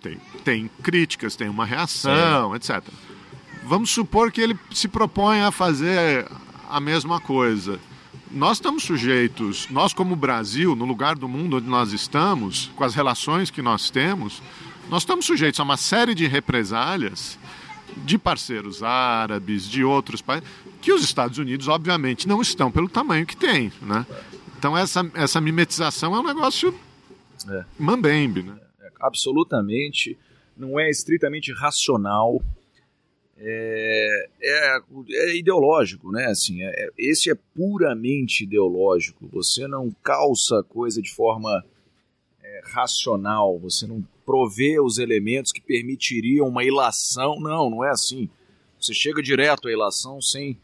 tem, 0.00 0.18
tem 0.44 0.70
críticas, 0.82 1.36
tem 1.36 1.48
uma 1.48 1.64
reação, 1.64 2.54
etc. 2.56 2.82
Vamos 3.64 3.90
supor 3.90 4.30
que 4.32 4.40
ele 4.40 4.58
se 4.72 4.88
propõe 4.88 5.40
a 5.42 5.50
fazer 5.50 6.26
a 6.68 6.80
mesma 6.80 7.20
coisa. 7.20 7.78
Nós 8.30 8.56
estamos 8.56 8.82
sujeitos, 8.82 9.68
nós 9.70 9.92
como 9.92 10.16
Brasil, 10.16 10.74
no 10.74 10.84
lugar 10.86 11.14
do 11.16 11.28
mundo 11.28 11.58
onde 11.58 11.68
nós 11.68 11.92
estamos, 11.92 12.70
com 12.74 12.82
as 12.82 12.94
relações 12.94 13.50
que 13.50 13.60
nós 13.62 13.90
temos, 13.90 14.42
nós 14.88 15.02
estamos 15.02 15.26
sujeitos 15.26 15.60
a 15.60 15.62
uma 15.62 15.76
série 15.76 16.14
de 16.14 16.26
represálias 16.26 17.38
de 18.04 18.16
parceiros 18.16 18.82
árabes, 18.82 19.68
de 19.68 19.84
outros 19.84 20.22
países, 20.22 20.48
que 20.80 20.90
os 20.92 21.04
Estados 21.04 21.36
Unidos, 21.36 21.68
obviamente, 21.68 22.26
não 22.26 22.40
estão 22.40 22.70
pelo 22.70 22.88
tamanho 22.88 23.26
que 23.26 23.36
tem, 23.36 23.70
né? 23.82 24.06
Então 24.62 24.78
essa, 24.78 25.00
essa 25.14 25.40
mimetização 25.40 26.14
é 26.14 26.20
um 26.20 26.22
negócio 26.22 26.72
É. 27.50 27.64
mambembe, 27.76 28.44
né? 28.44 28.56
absolutamente, 29.00 30.16
não 30.56 30.78
é 30.78 30.88
estritamente 30.88 31.52
racional, 31.52 32.40
é, 33.36 34.28
é, 34.40 34.78
é 35.10 35.36
ideológico, 35.36 36.12
né? 36.12 36.26
Assim, 36.26 36.62
é, 36.62 36.68
é- 36.68 36.90
esse 36.96 37.28
é 37.28 37.34
puramente 37.34 38.44
ideológico. 38.44 39.28
Você 39.32 39.66
não 39.66 39.90
calça 40.00 40.60
a 40.60 40.62
coisa 40.62 41.02
de 41.02 41.10
forma 41.12 41.64
é, 42.40 42.60
racional, 42.72 43.58
você 43.58 43.84
não 43.88 44.06
provê 44.24 44.78
os 44.78 44.98
elementos 44.98 45.50
que 45.50 45.60
permitiriam 45.60 46.46
uma 46.46 46.62
ilação. 46.62 47.40
Não, 47.40 47.68
não 47.68 47.84
é 47.84 47.90
assim. 47.90 48.28
Você 48.80 48.94
chega 48.94 49.20
direto 49.20 49.66
à 49.66 49.72
ilação 49.72 50.20
sem. 50.22 50.56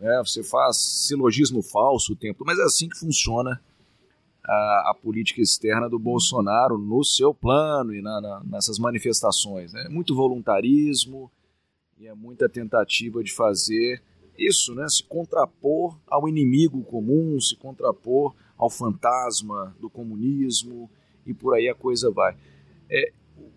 Né, 0.00 0.22
você 0.24 0.42
faz 0.42 0.76
silogismo 0.78 1.62
falso 1.62 2.14
o 2.14 2.16
tempo, 2.16 2.42
mas 2.44 2.58
é 2.58 2.62
assim 2.62 2.88
que 2.88 2.98
funciona 2.98 3.60
a, 4.42 4.90
a 4.90 4.94
política 5.00 5.40
externa 5.42 5.88
do 5.88 5.98
Bolsonaro 5.98 6.78
no 6.78 7.04
seu 7.04 7.32
plano 7.34 7.94
e 7.94 8.00
na- 8.00 8.20
na- 8.20 8.42
nessas 8.44 8.78
manifestações. 8.78 9.72
né? 9.72 9.86
Muito 9.90 10.14
voluntarismo 10.14 11.30
e 11.98 12.06
é 12.06 12.14
muita 12.14 12.48
tentativa 12.48 13.22
de 13.22 13.32
fazer 13.32 14.02
isso, 14.38 14.74
né? 14.74 14.88
se 14.88 15.04
contrapor 15.04 15.98
ao 16.06 16.26
inimigo 16.26 16.82
comum, 16.82 17.38
se 17.38 17.54
contrapor 17.56 18.34
ao 18.56 18.70
fantasma 18.70 19.76
do 19.78 19.90
comunismo 19.90 20.90
e 21.26 21.34
por 21.34 21.54
aí 21.54 21.68
a 21.68 21.74
coisa 21.74 22.10
vai. 22.10 22.34
É, 22.90 23.12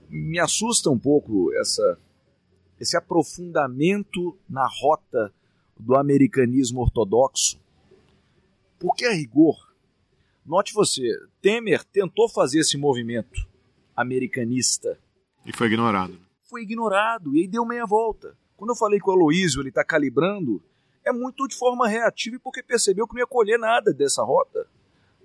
me 0.09 0.37
assusta 0.39 0.89
um 0.89 0.99
pouco 0.99 1.53
essa, 1.55 1.97
esse 2.79 2.97
aprofundamento 2.97 4.37
na 4.49 4.67
rota 4.67 5.33
do 5.79 5.95
americanismo 5.95 6.81
ortodoxo, 6.81 7.59
porque 8.79 9.05
a 9.05 9.11
rigor 9.11 9.73
Note 10.45 10.73
você, 10.73 11.01
Temer 11.41 11.85
tentou 11.85 12.27
fazer 12.27 12.59
esse 12.59 12.77
movimento 12.77 13.47
americanista. 13.95 14.99
E 15.45 15.55
foi 15.55 15.67
ignorado. 15.67 16.19
Foi 16.43 16.63
ignorado 16.63 17.33
e 17.35 17.41
aí 17.41 17.47
deu 17.47 17.63
meia 17.63 17.85
volta. 17.85 18.37
Quando 18.57 18.71
eu 18.71 18.75
falei 18.75 18.99
que 18.99 19.09
o 19.09 19.13
Aloysio 19.13 19.61
ele 19.61 19.69
está 19.69 19.85
calibrando, 19.85 20.61
é 21.05 21.13
muito 21.13 21.47
de 21.47 21.55
forma 21.55 21.87
reativa 21.87 22.37
porque 22.43 22.61
percebeu 22.61 23.07
que 23.07 23.13
não 23.13 23.21
ia 23.21 23.27
colher 23.27 23.57
nada 23.57 23.93
dessa 23.93 24.21
rota. 24.21 24.67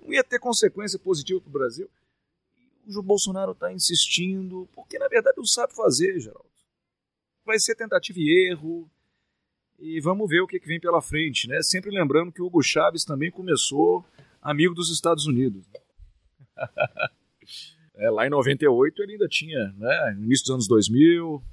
Não 0.01 0.13
ia 0.13 0.23
ter 0.23 0.39
consequência 0.39 0.97
positiva 0.97 1.41
para 1.41 1.49
o 1.49 1.53
Brasil. 1.53 1.89
E 2.87 2.97
o 2.97 3.03
Bolsonaro 3.03 3.51
está 3.51 3.73
insistindo, 3.73 4.69
porque 4.73 4.97
na 4.97 5.09
verdade 5.09 5.37
não 5.37 5.45
sabe 5.45 5.75
fazer, 5.75 6.17
Geraldo. 6.19 6.49
Vai 7.45 7.59
ser 7.59 7.75
tentativa 7.75 8.17
e 8.19 8.51
erro. 8.51 8.89
E 9.79 10.01
vamos 10.01 10.29
ver 10.29 10.41
o 10.41 10.47
que, 10.47 10.59
que 10.59 10.67
vem 10.67 10.79
pela 10.79 11.01
frente, 11.01 11.47
né? 11.47 11.61
Sempre 11.61 11.89
lembrando 11.89 12.31
que 12.31 12.41
o 12.41 12.45
Hugo 12.45 12.61
Chávez 12.61 13.05
também 13.05 13.31
começou 13.31 14.05
amigo 14.41 14.73
dos 14.73 14.91
Estados 14.91 15.25
Unidos. 15.25 15.65
É, 18.01 18.09
lá 18.09 18.25
em 18.25 18.29
98 18.29 19.03
ele 19.03 19.11
ainda 19.11 19.27
tinha, 19.27 19.73
né, 19.77 20.15
no 20.15 20.23
início 20.23 20.45
dos 20.45 20.53
anos 20.53 20.67
2000, 20.69 21.43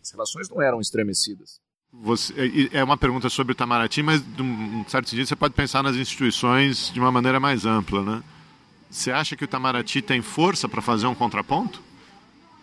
as 0.00 0.12
relações 0.12 0.48
não 0.48 0.62
eram 0.62 0.80
estremecidas. 0.80 1.60
Você, 1.92 2.32
é 2.72 2.84
uma 2.84 2.96
pergunta 2.96 3.28
sobre 3.28 3.50
o 3.50 3.54
Itamaraty, 3.54 4.04
mas 4.04 4.22
de 4.22 4.40
um 4.40 4.84
certo 4.86 5.08
sentido 5.08 5.26
você 5.26 5.34
pode 5.34 5.54
pensar 5.54 5.82
nas 5.82 5.96
instituições 5.96 6.92
de 6.92 7.00
uma 7.00 7.10
maneira 7.10 7.40
mais 7.40 7.66
ampla, 7.66 8.04
né? 8.04 8.22
Você 8.88 9.10
acha 9.10 9.34
que 9.34 9.42
o 9.42 9.46
Itamaraty 9.46 10.00
tem 10.00 10.22
força 10.22 10.68
para 10.68 10.80
fazer 10.80 11.08
um 11.08 11.14
contraponto? 11.14 11.82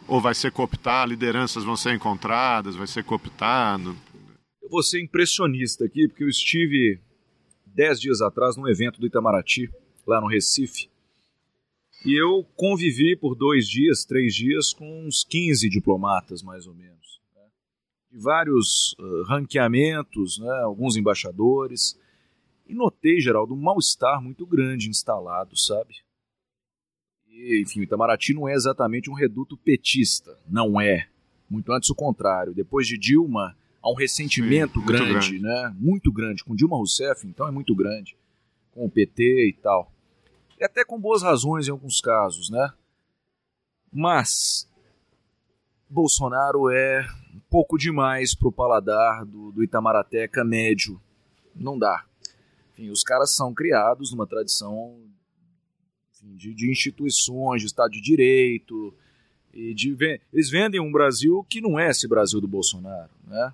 Ou 0.07 0.21
vai 0.21 0.34
ser 0.34 0.51
cooptar, 0.53 1.05
lideranças 1.05 1.65
vão 1.65 1.76
ser 1.76 1.93
encontradas, 1.93 2.78
vai 2.78 2.88
ser 2.88 3.03
cooptado? 3.03 3.93
Eu 4.64 4.70
vou 4.70 4.82
ser 4.82 5.01
impressionista 5.01 5.84
aqui, 5.84 6.07
porque 6.07 6.24
eu 6.24 6.30
estive 6.30 6.97
dez 7.66 7.99
dias 7.99 8.22
atrás 8.22 8.55
num 8.55 8.68
evento 8.68 8.99
do 8.99 9.05
Itamaraty, 9.05 9.70
lá 10.07 10.22
no 10.22 10.28
Recife, 10.28 10.89
e 12.05 12.14
eu 12.14 12.45
convivi 12.55 13.16
por 13.16 13.36
dois 13.36 13.68
dias, 13.68 14.05
três 14.05 14.34
dias, 14.34 14.74
com 14.74 15.05
uns 15.05 15.24
15 15.25 15.70
diplomatas, 15.70 16.42
mais 16.42 16.66
ou 16.66 16.74
menos. 16.74 17.21
né? 17.36 17.42
De 18.12 18.20
vários 18.20 18.93
uh, 19.00 19.24
ranqueamentos, 19.24 20.39
né, 20.39 20.62
alguns 20.62 20.96
embaixadores, 20.96 22.00
e 22.66 22.74
notei, 22.74 23.20
Geraldo, 23.20 23.54
um 23.54 23.62
mal-estar 23.62 24.21
muito 24.21 24.46
grande 24.46 24.89
instalado, 24.89 25.58
sabe? 25.58 25.96
Enfim, 27.29 27.82
o 27.82 27.83
Itamaraty 27.83 28.33
não 28.33 28.47
é 28.47 28.54
exatamente 28.54 29.09
um 29.09 29.13
reduto 29.13 29.58
petista, 29.58 30.38
não 30.47 30.79
é. 30.79 31.09
Muito 31.50 31.71
antes 31.74 31.89
o 31.89 31.96
contrário. 31.96 32.54
Depois 32.54 32.88
de 32.88 32.97
Dilma, 32.97 33.58
há 33.84 33.92
um 33.92 33.96
ressentimento 33.96 34.80
muito 34.80 34.88
grande, 34.88 35.12
grande. 35.12 35.39
né? 35.39 35.76
Muito 35.78 36.12
grande. 36.12 36.43
Com 36.43 36.55
Dilma 36.55 36.78
Rousseff, 36.78 37.28
então, 37.28 37.47
é 37.47 37.51
muito 37.51 37.76
grande. 37.76 38.16
Com 38.72 38.86
o 38.86 38.89
PT 38.89 39.50
e 39.50 39.54
tal. 39.62 39.92
E 40.60 40.64
até 40.64 40.86
com 40.86 41.00
boas 41.00 41.22
razões 41.22 41.68
em 41.68 41.72
alguns 41.72 42.00
casos, 42.00 42.50
né? 42.50 42.72
Mas 43.92 44.68
Bolsonaro 45.89 46.70
é 46.70 47.05
um 47.36 47.42
pouco 47.50 47.78
demais 47.78 48.34
pro 48.34 48.51
paladar 48.51 49.26
do, 49.26 49.51
do 49.51 49.64
Itamarateca 49.64 50.43
médio. 50.43 51.00
Não 51.54 51.78
dá. 51.78 52.05
Enfim, 52.72 52.89
os 52.89 53.04
caras 53.04 53.36
são 53.36 53.54
criados 53.54 54.12
numa 54.12 54.26
tradição 54.26 54.97
de, 56.24 56.54
de 56.54 56.72
instituições, 56.72 57.62
de 57.62 57.68
Estado 57.68 57.92
de 57.92 58.01
Direito, 58.01 58.93
e 59.54 59.74
de, 59.74 59.96
eles 60.32 60.50
vendem 60.50 60.82
um 60.82 60.92
Brasil 60.92 61.46
que 61.47 61.62
não 61.62 61.78
é 61.78 61.89
esse 61.89 62.08
Brasil 62.08 62.42
do 62.42 62.47
Bolsonaro, 62.47 63.12
né? 63.28 63.54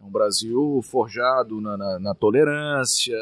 É 0.00 0.04
um 0.04 0.10
Brasil 0.10 0.80
forjado 0.82 1.60
na, 1.60 1.76
na- 1.76 1.98
na 1.98 2.14
tolerância, 2.14 3.16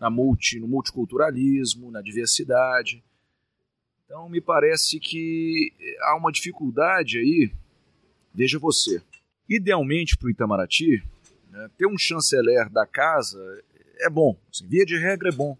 na 0.00 0.08
multi, 0.10 0.58
no 0.58 0.68
multiculturalismo, 0.68 1.90
na 1.90 2.00
diversidade. 2.00 3.02
Então 4.04 4.28
me 4.28 4.40
parece 4.40 4.98
que 5.00 5.72
há 6.02 6.16
uma 6.16 6.30
dificuldade 6.32 7.18
aí. 7.18 7.52
Veja 8.34 8.58
você, 8.58 9.02
idealmente 9.48 10.16
para 10.16 10.26
o 10.26 10.30
Itamaraty, 10.30 11.02
né, 11.50 11.68
ter 11.76 11.86
um 11.86 11.98
chanceler 11.98 12.70
da 12.70 12.86
casa 12.86 13.38
é 14.00 14.08
bom, 14.08 14.36
assim, 14.50 14.66
via 14.66 14.84
de 14.86 14.96
regra 14.98 15.28
é 15.28 15.32
bom. 15.32 15.56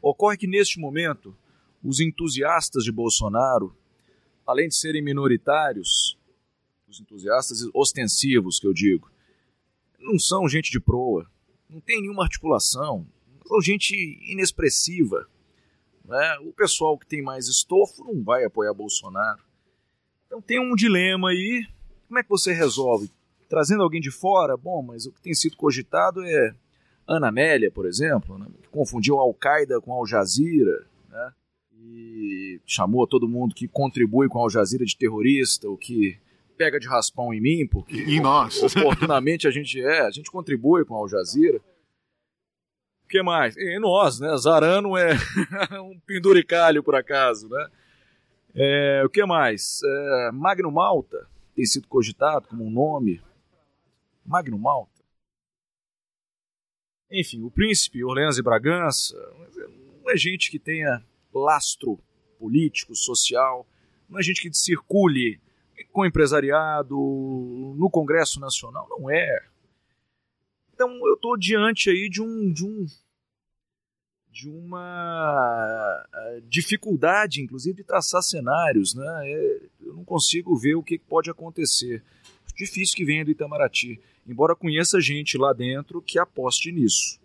Ocorre 0.00 0.36
que 0.36 0.46
neste 0.46 0.78
momento 0.78 1.36
os 1.82 1.98
entusiastas 2.00 2.84
de 2.84 2.92
Bolsonaro, 2.92 3.74
além 4.46 4.68
de 4.68 4.76
serem 4.76 5.02
minoritários, 5.02 6.16
os 6.88 7.00
entusiastas 7.00 7.62
ostensivos, 7.74 8.58
que 8.58 8.66
eu 8.66 8.72
digo, 8.72 9.09
não 10.00 10.18
são 10.18 10.48
gente 10.48 10.70
de 10.70 10.80
proa, 10.80 11.26
não 11.68 11.80
tem 11.80 12.00
nenhuma 12.00 12.24
articulação, 12.24 13.06
são 13.46 13.60
gente 13.60 13.94
inexpressiva. 14.30 15.28
Né? 16.04 16.38
O 16.40 16.52
pessoal 16.52 16.98
que 16.98 17.06
tem 17.06 17.22
mais 17.22 17.46
estofo 17.48 18.04
não 18.04 18.22
vai 18.22 18.44
apoiar 18.44 18.74
Bolsonaro. 18.74 19.42
Então 20.26 20.40
tem 20.40 20.60
um 20.60 20.74
dilema 20.74 21.30
aí. 21.30 21.66
Como 22.08 22.18
é 22.18 22.22
que 22.22 22.28
você 22.28 22.52
resolve? 22.52 23.10
Trazendo 23.48 23.82
alguém 23.82 24.00
de 24.00 24.10
fora? 24.10 24.56
Bom, 24.56 24.82
mas 24.82 25.06
o 25.06 25.12
que 25.12 25.20
tem 25.20 25.34
sido 25.34 25.56
cogitado 25.56 26.22
é 26.24 26.54
Ana 27.06 27.28
Amélia, 27.28 27.70
por 27.70 27.86
exemplo, 27.86 28.38
né? 28.38 28.46
que 28.62 28.68
confundiu 28.68 29.18
Al-Qaeda 29.18 29.80
com 29.80 29.92
Al 29.92 30.06
Jazeera, 30.06 30.86
né? 31.08 31.32
e 31.72 32.60
chamou 32.64 33.06
todo 33.06 33.28
mundo 33.28 33.54
que 33.54 33.66
contribui 33.66 34.28
com 34.28 34.38
Al 34.38 34.50
Jazeera 34.50 34.84
de 34.84 34.96
terrorista, 34.96 35.68
o 35.68 35.76
que 35.76 36.18
pega 36.60 36.78
de 36.78 36.86
raspão 36.86 37.32
em 37.32 37.40
mim, 37.40 37.66
porque 37.66 37.96
em 37.96 38.20
nós. 38.20 38.62
oportunamente 38.76 39.48
a 39.48 39.50
gente 39.50 39.80
é, 39.80 40.00
a 40.02 40.10
gente 40.10 40.30
contribui 40.30 40.84
com 40.84 40.94
Al 40.94 41.08
Jazeera. 41.08 41.56
O 43.02 43.08
que 43.08 43.22
mais? 43.22 43.56
E 43.56 43.78
nós, 43.78 44.20
né? 44.20 44.36
Zarano 44.36 44.94
é 44.94 45.14
um 45.80 45.98
penduricalho, 46.00 46.82
por 46.82 46.94
acaso, 46.94 47.48
né? 47.48 47.70
É, 48.54 49.02
o 49.06 49.08
que 49.08 49.24
mais? 49.24 49.80
É, 49.82 50.30
Magno 50.32 50.70
Malta 50.70 51.26
tem 51.56 51.64
sido 51.64 51.88
cogitado 51.88 52.46
como 52.46 52.66
um 52.66 52.70
nome. 52.70 53.22
Magno 54.22 54.58
Malta. 54.58 55.02
Enfim, 57.10 57.42
o 57.42 57.50
príncipe 57.50 58.04
Orleans 58.04 58.36
e 58.36 58.42
Bragança 58.42 59.16
não 60.02 60.10
é 60.10 60.16
gente 60.16 60.50
que 60.50 60.58
tenha 60.58 61.02
lastro 61.32 61.98
político, 62.38 62.94
social, 62.94 63.66
não 64.10 64.20
é 64.20 64.22
gente 64.22 64.42
que 64.42 64.52
circule 64.52 65.40
com 65.92 66.06
empresariado, 66.06 66.96
no 66.96 67.88
Congresso 67.90 68.40
Nacional, 68.40 68.86
não 68.88 69.10
é. 69.10 69.44
Então 70.74 70.88
eu 71.06 71.14
estou 71.14 71.36
diante 71.36 71.90
aí 71.90 72.08
de 72.08 72.22
um, 72.22 72.52
de 72.52 72.64
um 72.64 72.86
de 74.32 74.48
uma 74.48 76.06
eh, 76.14 76.40
dificuldade, 76.48 77.42
inclusive, 77.42 77.78
de 77.78 77.84
traçar 77.84 78.22
cenários, 78.22 78.94
né? 78.94 79.22
É, 79.24 79.60
eu 79.82 79.94
não 79.94 80.04
consigo 80.04 80.56
ver 80.56 80.76
o 80.76 80.82
que 80.82 80.98
pode 80.98 81.28
acontecer. 81.30 82.02
Difícil 82.56 82.96
que 82.96 83.04
venha 83.04 83.24
do 83.24 83.30
Itamaraty, 83.30 84.00
embora 84.26 84.54
conheça 84.54 85.00
gente 85.00 85.36
lá 85.36 85.52
dentro 85.52 86.02
que 86.02 86.18
aposte 86.18 86.70
nisso, 86.70 87.18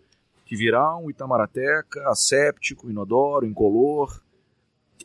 que 0.45 0.55
virá 0.55 0.97
um 0.97 1.09
Itamarateca 1.09 2.07
asséptico, 2.09 2.89
inodoro, 2.89 3.45
incolor, 3.45 4.21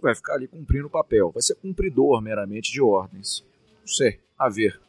que 0.00 0.06
vai 0.06 0.14
ficar 0.14 0.34
ali 0.34 0.48
cumprindo 0.48 0.86
o 0.86 0.90
papel, 0.90 1.30
vai 1.30 1.42
ser 1.42 1.54
cumpridor 1.56 2.20
meramente 2.20 2.72
de 2.72 2.80
ordens. 2.80 3.44
Não 3.80 3.86
sei, 3.86 4.18
a 4.38 4.48
ver. 4.48 4.80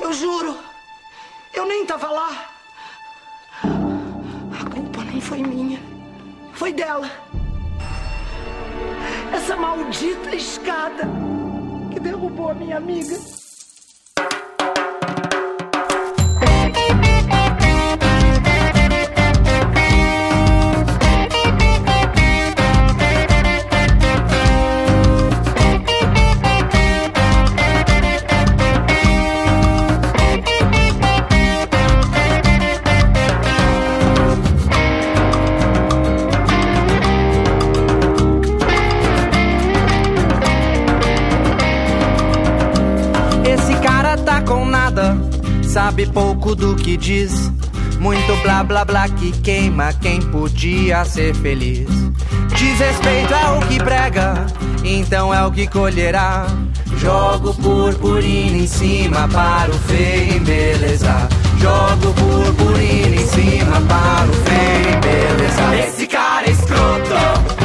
Eu 0.00 0.12
juro, 0.12 0.56
eu 1.54 1.66
nem 1.66 1.84
tava 1.84 2.10
lá. 2.10 2.50
A 3.62 4.70
culpa 4.74 5.04
não 5.04 5.20
foi 5.20 5.42
minha, 5.42 5.78
foi 6.54 6.72
dela. 6.72 7.08
Essa 9.32 9.56
maldita 9.56 10.34
escada 10.34 11.04
que 11.92 12.00
derrubou 12.00 12.48
a 12.48 12.54
minha 12.54 12.78
amiga. 12.78 13.16
Sabe 46.00 46.06
pouco 46.06 46.54
do 46.54 46.74
que 46.76 46.96
diz. 46.96 47.50
Muito 47.98 48.42
blá 48.42 48.62
blá 48.62 48.84
blá 48.84 49.08
que 49.08 49.32
queima 49.40 49.92
quem 49.92 50.20
podia 50.20 51.04
ser 51.04 51.34
feliz. 51.34 51.88
Desrespeito 52.56 53.34
é 53.34 53.50
o 53.50 53.60
que 53.66 53.78
prega, 53.78 54.46
então 54.84 55.32
é 55.34 55.44
o 55.44 55.50
que 55.50 55.66
colherá. 55.66 56.46
Jogo 56.96 57.54
purpurina 57.54 58.56
em 58.56 58.66
cima 58.66 59.28
para 59.28 59.70
o 59.70 59.74
feio 59.74 60.36
embelezar. 60.36 61.28
Jogo 61.58 62.14
purpurina 62.14 63.16
em 63.16 63.26
cima 63.26 63.80
para 63.82 64.30
o 64.30 64.34
feio 64.34 64.96
embelezar. 64.96 65.74
Esse 65.74 66.06
cara 66.06 66.46
é 66.46 66.50
escroto. 66.50 67.59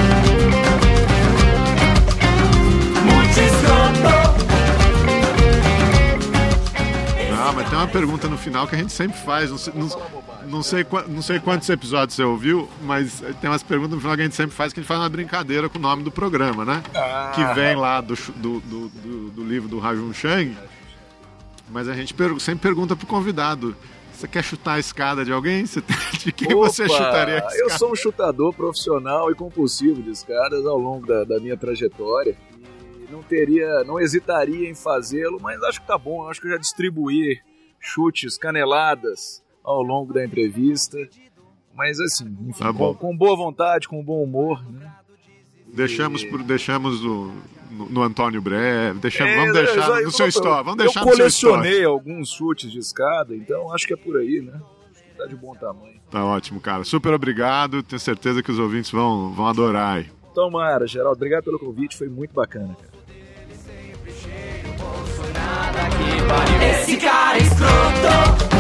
Tem 7.76 7.84
uma 7.84 7.88
pergunta 7.91 8.30
no 8.30 8.38
final 8.38 8.65
que 8.68 8.76
a 8.76 8.77
gente 8.77 8.93
sempre 8.93 9.18
faz. 9.19 9.49
Não 9.52 9.57
sei, 9.57 9.73
não, 9.76 9.89
não 10.47 10.64
sei, 10.64 10.85
não 11.10 11.22
sei 11.22 11.39
quantos 11.41 11.69
episódios 11.69 12.15
você 12.15 12.23
ouviu, 12.23 12.69
mas 12.84 13.22
tem 13.41 13.49
umas 13.49 13.64
perguntas 13.64 13.95
no 13.95 13.99
final 13.99 14.15
que 14.15 14.22
a 14.22 14.26
gente 14.26 14.35
sempre 14.35 14.56
faz 14.56 14.72
que 14.72 14.80
a 14.80 14.81
gente 14.81 14.88
faz 14.88 14.99
uma 15.02 15.10
brincadeira 15.10 15.68
com 15.68 15.77
o 15.77 15.81
nome 15.81 16.02
do 16.02 16.10
programa, 16.10 16.64
né? 16.64 16.81
Que 17.34 17.43
vem 17.53 17.76
lá 17.76 17.99
do, 17.99 18.15
do, 18.38 18.60
do, 18.61 18.89
do- 19.30 19.43
livro 19.43 19.68
do 19.68 19.77
Rajun 19.77 20.14
Chang. 20.14 20.57
Mas 21.69 21.89
a 21.89 21.93
gente 21.93 22.15
sempre 22.39 22.61
pergunta 22.61 22.95
pro 22.95 23.06
convidado: 23.06 23.76
você 24.14 24.26
quer 24.26 24.43
chutar 24.43 24.76
a 24.76 24.80
escada 24.80 25.26
de 25.26 25.34
alguém? 25.34 25.65
Você 25.65 25.84
de 26.23 26.31
quem 26.31 26.56
você 26.56 26.85
Opa, 26.85 26.93
chutaria 26.93 27.35
a 27.35 27.38
escada? 27.39 27.57
Eu 27.57 27.69
sou 27.72 27.91
um 27.91 27.95
chutador 27.95 28.53
profissional 28.53 29.30
e 29.31 29.35
compulsivo 29.35 30.02
de 30.02 30.11
escadas 30.11 30.65
ao 30.65 30.77
longo 30.77 31.06
da, 31.06 31.26
da 31.26 31.39
minha 31.41 31.57
trajetória. 31.57 32.38
E 33.06 33.11
não 33.11 33.22
teria, 33.22 33.84
não 33.84 33.99
hesitaria 33.99 34.69
em 34.69 34.73
fazê-lo, 34.76 35.39
mas 35.41 35.61
acho 35.64 35.81
que 35.81 35.88
tá 35.88 35.97
bom. 35.97 36.30
Acho 36.30 36.39
que 36.39 36.47
eu 36.47 36.52
já 36.52 36.57
distribuí 36.57 37.38
chutes, 37.86 38.38
caneladas 38.38 39.44
ao 39.64 39.82
longo 39.82 40.14
da 40.14 40.24
entrevista. 40.26 40.98
Mas 41.76 41.99
assim, 41.99 42.26
enfim, 42.48 42.64
Tá 42.64 42.74
com, 42.74 42.94
com 42.94 43.16
boa 43.18 43.36
vontade, 43.36 43.88
com 43.88 44.02
bom 44.03 44.24
humor, 44.24 44.64
né? 44.72 44.91
Deixamos, 45.74 46.24
por, 46.24 46.41
deixamos 46.44 47.03
o- 47.03 47.32
no, 47.70 47.90
no 47.90 48.02
Antônio 48.03 48.41
Breve, 48.41 48.99
deixamos, 48.99 49.34
É, 49.34 49.38
vamos 49.38 49.53
deixar 49.53 49.99
eu- 49.99 50.06
no 50.06 50.12
seu 50.12 50.26
eu- 50.26 50.30
história. 50.30 50.64
Vamos 50.64 50.78
deixar 50.78 51.02
eu 51.02 51.06
no 51.06 51.16
seu 51.16 51.28
história. 51.28 51.57
colecionei 51.57 51.84
alguns 51.86 52.30
chutes 52.30 52.72
de 52.72 52.80
escada, 52.80 53.36
então 53.36 53.74
acho 53.74 53.86
que 53.86 53.94
é 53.94 53.98
por 53.98 54.16
aí, 54.18 54.41
né? 54.41 54.57
Tá 55.18 55.26
de 55.26 55.36
bom 55.36 55.53
tamanho. 55.56 55.99
Tá 56.10 56.24
ótimo, 56.24 56.62
cara. 56.62 56.84
Super 56.86 57.14
obrigado. 57.14 57.82
Tenho 57.84 57.99
certeza 57.99 58.41
que 58.44 58.52
os 58.52 58.60
ouvintes 58.60 58.91
vão, 58.91 59.32
vão 59.34 59.48
adorar 59.48 59.98
aí. 59.98 60.06
Tomara, 60.34 60.86
Geraldo, 60.88 61.16
obrigado 61.18 61.44
pelo 61.45 61.57
convite, 61.60 61.98
foi 61.98 62.07
muito 62.10 62.34
bacana, 62.34 62.76
cara. 62.76 62.94
Esse 66.61 66.97
cara 66.97 67.38
é 67.38 67.41
escroto. 67.41 68.55